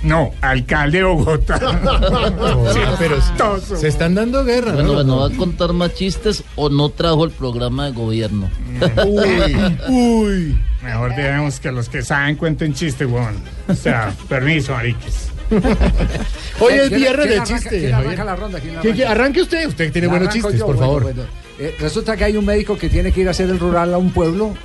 [0.03, 1.60] No, alcalde de Bogotá.
[2.73, 3.19] Sí, pero
[3.61, 4.73] se están dando guerra.
[4.73, 8.49] Bueno, bueno, ¿va a contar más chistes o no trajo el programa de gobierno?
[9.06, 10.57] Uy, uy.
[10.84, 13.36] Mejor debemos que los que saben cuenten chistes, weón.
[13.68, 15.30] O sea, permiso, mariques.
[16.60, 17.69] Hoy es ¿Quién- viernes de arranca- chiste.
[17.69, 18.07] quién Javier.
[18.07, 18.60] arranca la ronda?
[18.60, 19.22] ¿Quién ¿Quién- quién- arranca?
[19.23, 21.03] Arranque usted, usted tiene buenos chistes, yo, por bueno, favor.
[21.03, 21.23] bueno.
[21.60, 23.98] Eh, resulta que hay un médico que tiene que ir a hacer el rural a
[23.99, 24.56] un pueblo,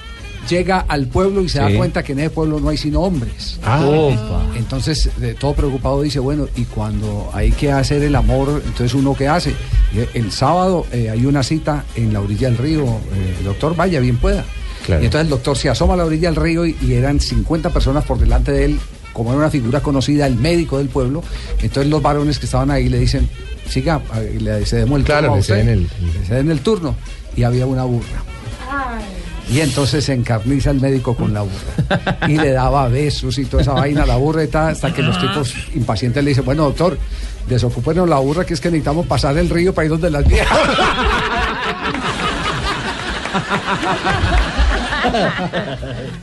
[0.48, 3.58] llega al pueblo y se da cuenta que en ese pueblo no hay sino hombres.
[3.64, 3.84] Ah.
[3.84, 4.46] Opa.
[4.56, 9.14] Entonces, de todo preocupado dice, bueno, y cuando hay que hacer el amor, entonces uno
[9.14, 9.54] qué hace?
[9.94, 13.74] Y el- el sábado eh, hay una cita en la orilla del río, eh, doctor,
[13.76, 14.44] vaya, bien pueda.
[14.84, 15.02] Claro.
[15.02, 17.70] Y entonces el doctor se asoma a la orilla del río y, y eran 50
[17.70, 18.78] personas por delante de él,
[19.12, 21.22] como era una figura conocida, el médico del pueblo.
[21.60, 23.28] Entonces los varones que estaban ahí le dicen,
[23.68, 24.00] siga,
[24.40, 25.32] le cedemos el Claro, turno.
[25.32, 25.54] a le usted".
[26.26, 26.94] ceden el- el turno.
[27.36, 28.22] Y había una burra.
[29.48, 32.18] Y entonces se encarniza el médico con la burra.
[32.28, 35.02] Y le daba besos y toda esa vaina a la burra y tal, hasta que
[35.02, 36.98] los tipos impacientes le dicen, bueno, doctor,
[37.48, 40.58] desocúpenos la burra, que es que necesitamos pasar el río para ir donde las viejas.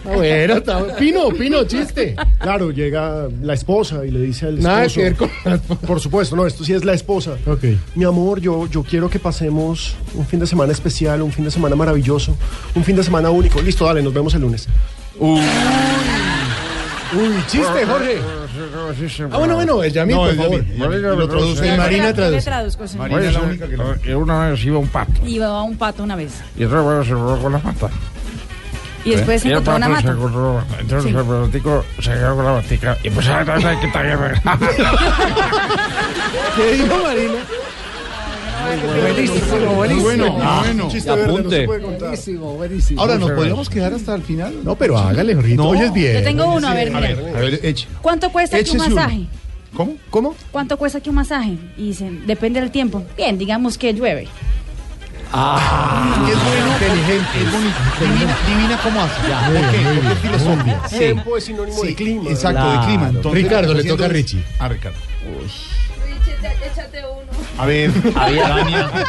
[0.03, 2.15] Bueno, está- Pino, Pino, chiste.
[2.39, 4.67] Claro, llega la esposa y le dice al esposo.
[4.75, 5.29] Nada que ver con
[5.87, 7.35] Por supuesto, no, esto sí es la esposa.
[7.95, 11.51] Mi amor, yo, yo quiero que pasemos un fin de semana especial, un fin de
[11.51, 12.35] semana maravilloso,
[12.75, 13.61] un fin de semana único.
[13.61, 14.67] Listo, dale, nos vemos el lunes.
[17.15, 18.17] Uy, chiste, Jorge.
[19.31, 20.65] Ah, bueno, bueno, el Yamil, por favor.
[21.17, 22.41] Lo traduce Marina traduce.
[22.41, 22.83] traduzco.
[22.97, 25.11] Marina es la única que lo- Una vez iba un pato.
[25.25, 26.31] Iba a un pato una vez.
[26.57, 27.89] Y entonces bueno, se encontró con la pata.
[29.05, 30.11] Y después se encontró una mata.
[30.79, 31.09] entonces Sí.
[31.09, 34.41] el patotico se quedó con la batica y pues a ver qué tal guerra.
[36.55, 37.33] ¿Qué dijo Marina?
[39.01, 40.03] Buenísimo, buenísimo.
[40.03, 40.87] Bueno, Ah, bueno.
[40.89, 41.65] Chiste verde.
[41.67, 43.01] Buenísimo, buenísimo.
[43.01, 44.53] Ahora, ¿nos podríamos quedar hasta el final?
[44.63, 45.35] No, pero hágale.
[45.59, 46.13] Hoy es bien.
[46.15, 47.09] Yo tengo uno, a ver, mira.
[47.09, 47.87] A ver, eche.
[48.01, 49.25] ¿Cuánto cuesta aquí un masaje?
[49.75, 49.95] ¿Cómo?
[50.09, 50.35] ¿Cómo?
[50.51, 51.57] ¿Cuánto cuesta aquí un masaje?
[51.77, 53.03] Y dicen, depende del tiempo.
[53.17, 54.27] Bien, digamos que llueve.
[55.35, 57.43] Ah, es bueno, inteligente.
[57.43, 57.75] Es bonito.
[57.99, 59.19] Divina, divina cómo hace.
[59.21, 59.77] ¿Por qué?
[59.95, 60.81] Porque es filosofía.
[60.87, 60.97] Sí.
[60.99, 62.29] Tiempo es sinónimo de clima.
[62.29, 62.79] Exacto, Claro.
[62.81, 63.07] de clima.
[63.09, 64.43] Entonces, Ricardo, le toca a Richie.
[64.59, 64.97] A Ricardo.
[66.49, 67.31] Échate uno.
[67.57, 67.91] A ver.
[68.15, 68.91] Había- Dania.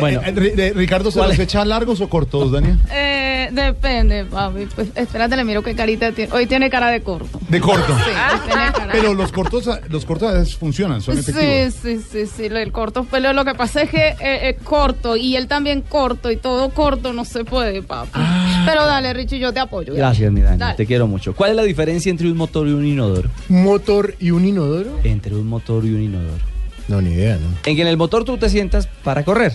[0.00, 0.20] Bueno.
[0.26, 2.76] Eh, de- Ricardo, ¿se ¿Cuál los echa largos o cortos, Dania?
[2.92, 4.66] Eh, depende, papi.
[4.74, 6.32] Pues espérate, le miro qué carita tiene.
[6.32, 7.38] Hoy tiene cara de corto.
[7.48, 7.96] De corto.
[7.98, 8.10] Sí,
[8.48, 8.88] tiene cara.
[8.90, 11.74] Pero los cortos, los cortos a veces funcionan, son efectivos.
[11.74, 15.16] Sí, sí, sí, sí, del corto pero Lo que pasa es que eh, es corto
[15.16, 18.18] y él también corto y todo corto no se puede, papi.
[18.66, 19.94] Pero dale, Richie, yo te apoyo.
[19.94, 20.58] Gracias, mi Dani.
[20.58, 20.74] Dale.
[20.74, 21.34] Te quiero mucho.
[21.36, 23.30] ¿Cuál es la diferencia entre un motor y un inodoro?
[23.48, 24.98] ¿Un motor y un inodoro?
[25.04, 26.43] Entre un motor y un inodoro.
[26.88, 27.48] No, ni idea, ¿no?
[27.64, 29.52] En que en el motor tú te sientas para correr.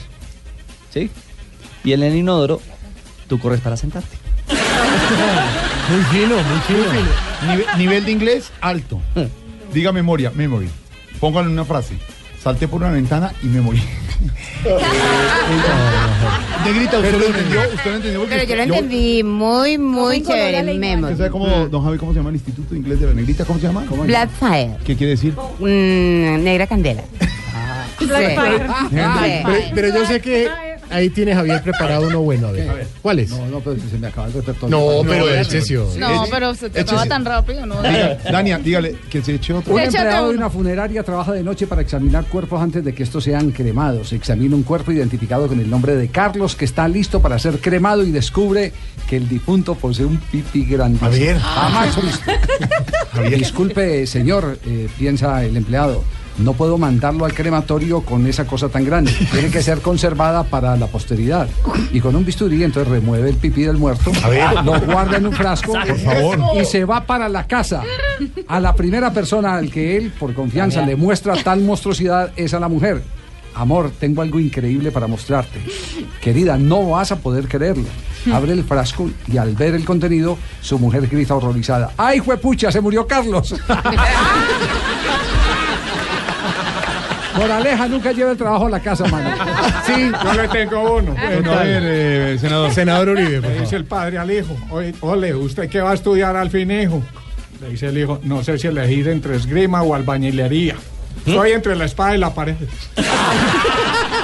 [0.94, 1.10] ¿Sí?
[1.84, 2.60] Y en el inodoro
[3.28, 4.18] tú corres para sentarte.
[5.90, 6.84] Muy fino, muy fino.
[7.54, 9.02] Nive- nivel de inglés alto.
[9.74, 10.70] Diga memoria, memory.
[11.20, 11.96] Póngalo en una frase.
[12.44, 13.82] Salté por una ventana y me morí.
[16.66, 17.62] Negrita, ¿usted lo entendió?
[17.74, 18.20] ¿Usted lo entendió?
[18.20, 20.74] Porque Pero yo lo entendí muy, muy chévere.
[20.74, 21.08] Memo.
[21.08, 23.46] ¿Usted sabe cómo, don Javi, cómo se llama el Instituto Inglés de la Negrita?
[23.46, 23.86] ¿Cómo se llama?
[23.88, 24.10] ¿Cómo es?
[24.10, 24.76] Blackfire.
[24.84, 25.34] ¿Qué quiere decir?
[25.60, 27.04] Mm, negra candela.
[28.00, 30.50] Pero, pero yo sé que
[30.90, 32.48] ahí tiene Javier preparado uno bueno.
[32.48, 33.30] A ver, ¿cuál es?
[33.30, 34.78] No, no, pero se me acaba el repertorio.
[34.78, 37.82] No, pero es échese No, pero se te acaba tan rápido, ¿no?
[38.32, 39.74] Dania, dígale que se eche otro.
[39.74, 43.24] Un empleado de una funeraria trabaja de noche para examinar cuerpos antes de que estos
[43.24, 44.14] sean cremados.
[44.14, 48.04] Examina un cuerpo identificado con el nombre de Carlos que está listo para ser cremado
[48.04, 48.74] y descubre
[49.08, 51.10] que el difunto posee un pipí grandísimo.
[51.10, 51.38] Javier.
[51.40, 52.32] Jamás visto.
[53.38, 56.04] Disculpe, señor, eh, piensa el empleado.
[56.38, 59.12] No puedo mandarlo al crematorio con esa cosa tan grande.
[59.32, 61.50] Tiene que ser conservada para la posteridad.
[61.92, 64.54] Y con un bisturí, entonces remueve el pipí del muerto, A ver.
[64.64, 66.40] lo guarda en un frasco Por favor.
[66.62, 67.84] y se va para la casa.
[68.48, 72.60] A la primera persona al que él, por confianza, le muestra tal monstruosidad es a
[72.60, 73.02] la mujer.
[73.56, 75.60] Amor, tengo algo increíble para mostrarte.
[76.22, 77.86] Querida, no vas a poder creerlo.
[78.32, 81.92] Abre el frasco y al ver el contenido, su mujer grita horrorizada.
[81.98, 83.56] ¡Ay, juepucha, se murió Carlos!
[87.40, 89.30] Moraleja, nunca lleva el trabajo a la casa, mano.
[89.86, 91.14] Sí, yo le tengo uno.
[91.16, 92.72] Bueno, a ver, eh, senador.
[92.72, 93.76] Senador Uribe, por Le dice favor.
[93.76, 97.02] el padre al hijo, "Oye, ole, ¿usted qué va a estudiar al fin, hijo?
[97.62, 100.76] Le dice el hijo, no sé si elegir entre esgrima o albañilería.
[101.26, 102.56] Estoy entre la espada y la pared.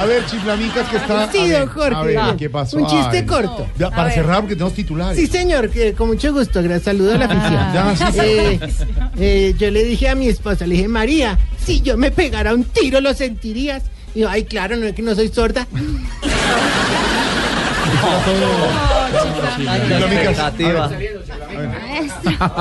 [0.00, 1.30] A ver, chiflamicas que está.
[1.32, 1.94] Sí, don Jorge.
[1.96, 2.76] a ver, Ah, ¿qué pasó?
[2.78, 3.26] Un chiste Ay.
[3.26, 3.66] corto.
[3.78, 5.16] Ya, para cerrar, porque tenemos titulares.
[5.18, 7.72] Sí, señor, que con mucho gusto, gra- saludo a la afición.
[7.74, 8.18] Ya, sí, sí.
[8.22, 8.60] Eh,
[9.18, 12.64] eh, yo le dije a mi esposa, le dije, María, si yo me pegara un
[12.64, 13.82] tiro, ¿lo sentirías?
[14.14, 15.66] Y yo, ay, claro, no es que no soy sorda.
[19.56, 20.52] Chiflamicas.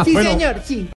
[0.05, 0.29] Sí, Bueno.
[0.31, 0.89] señor, sí.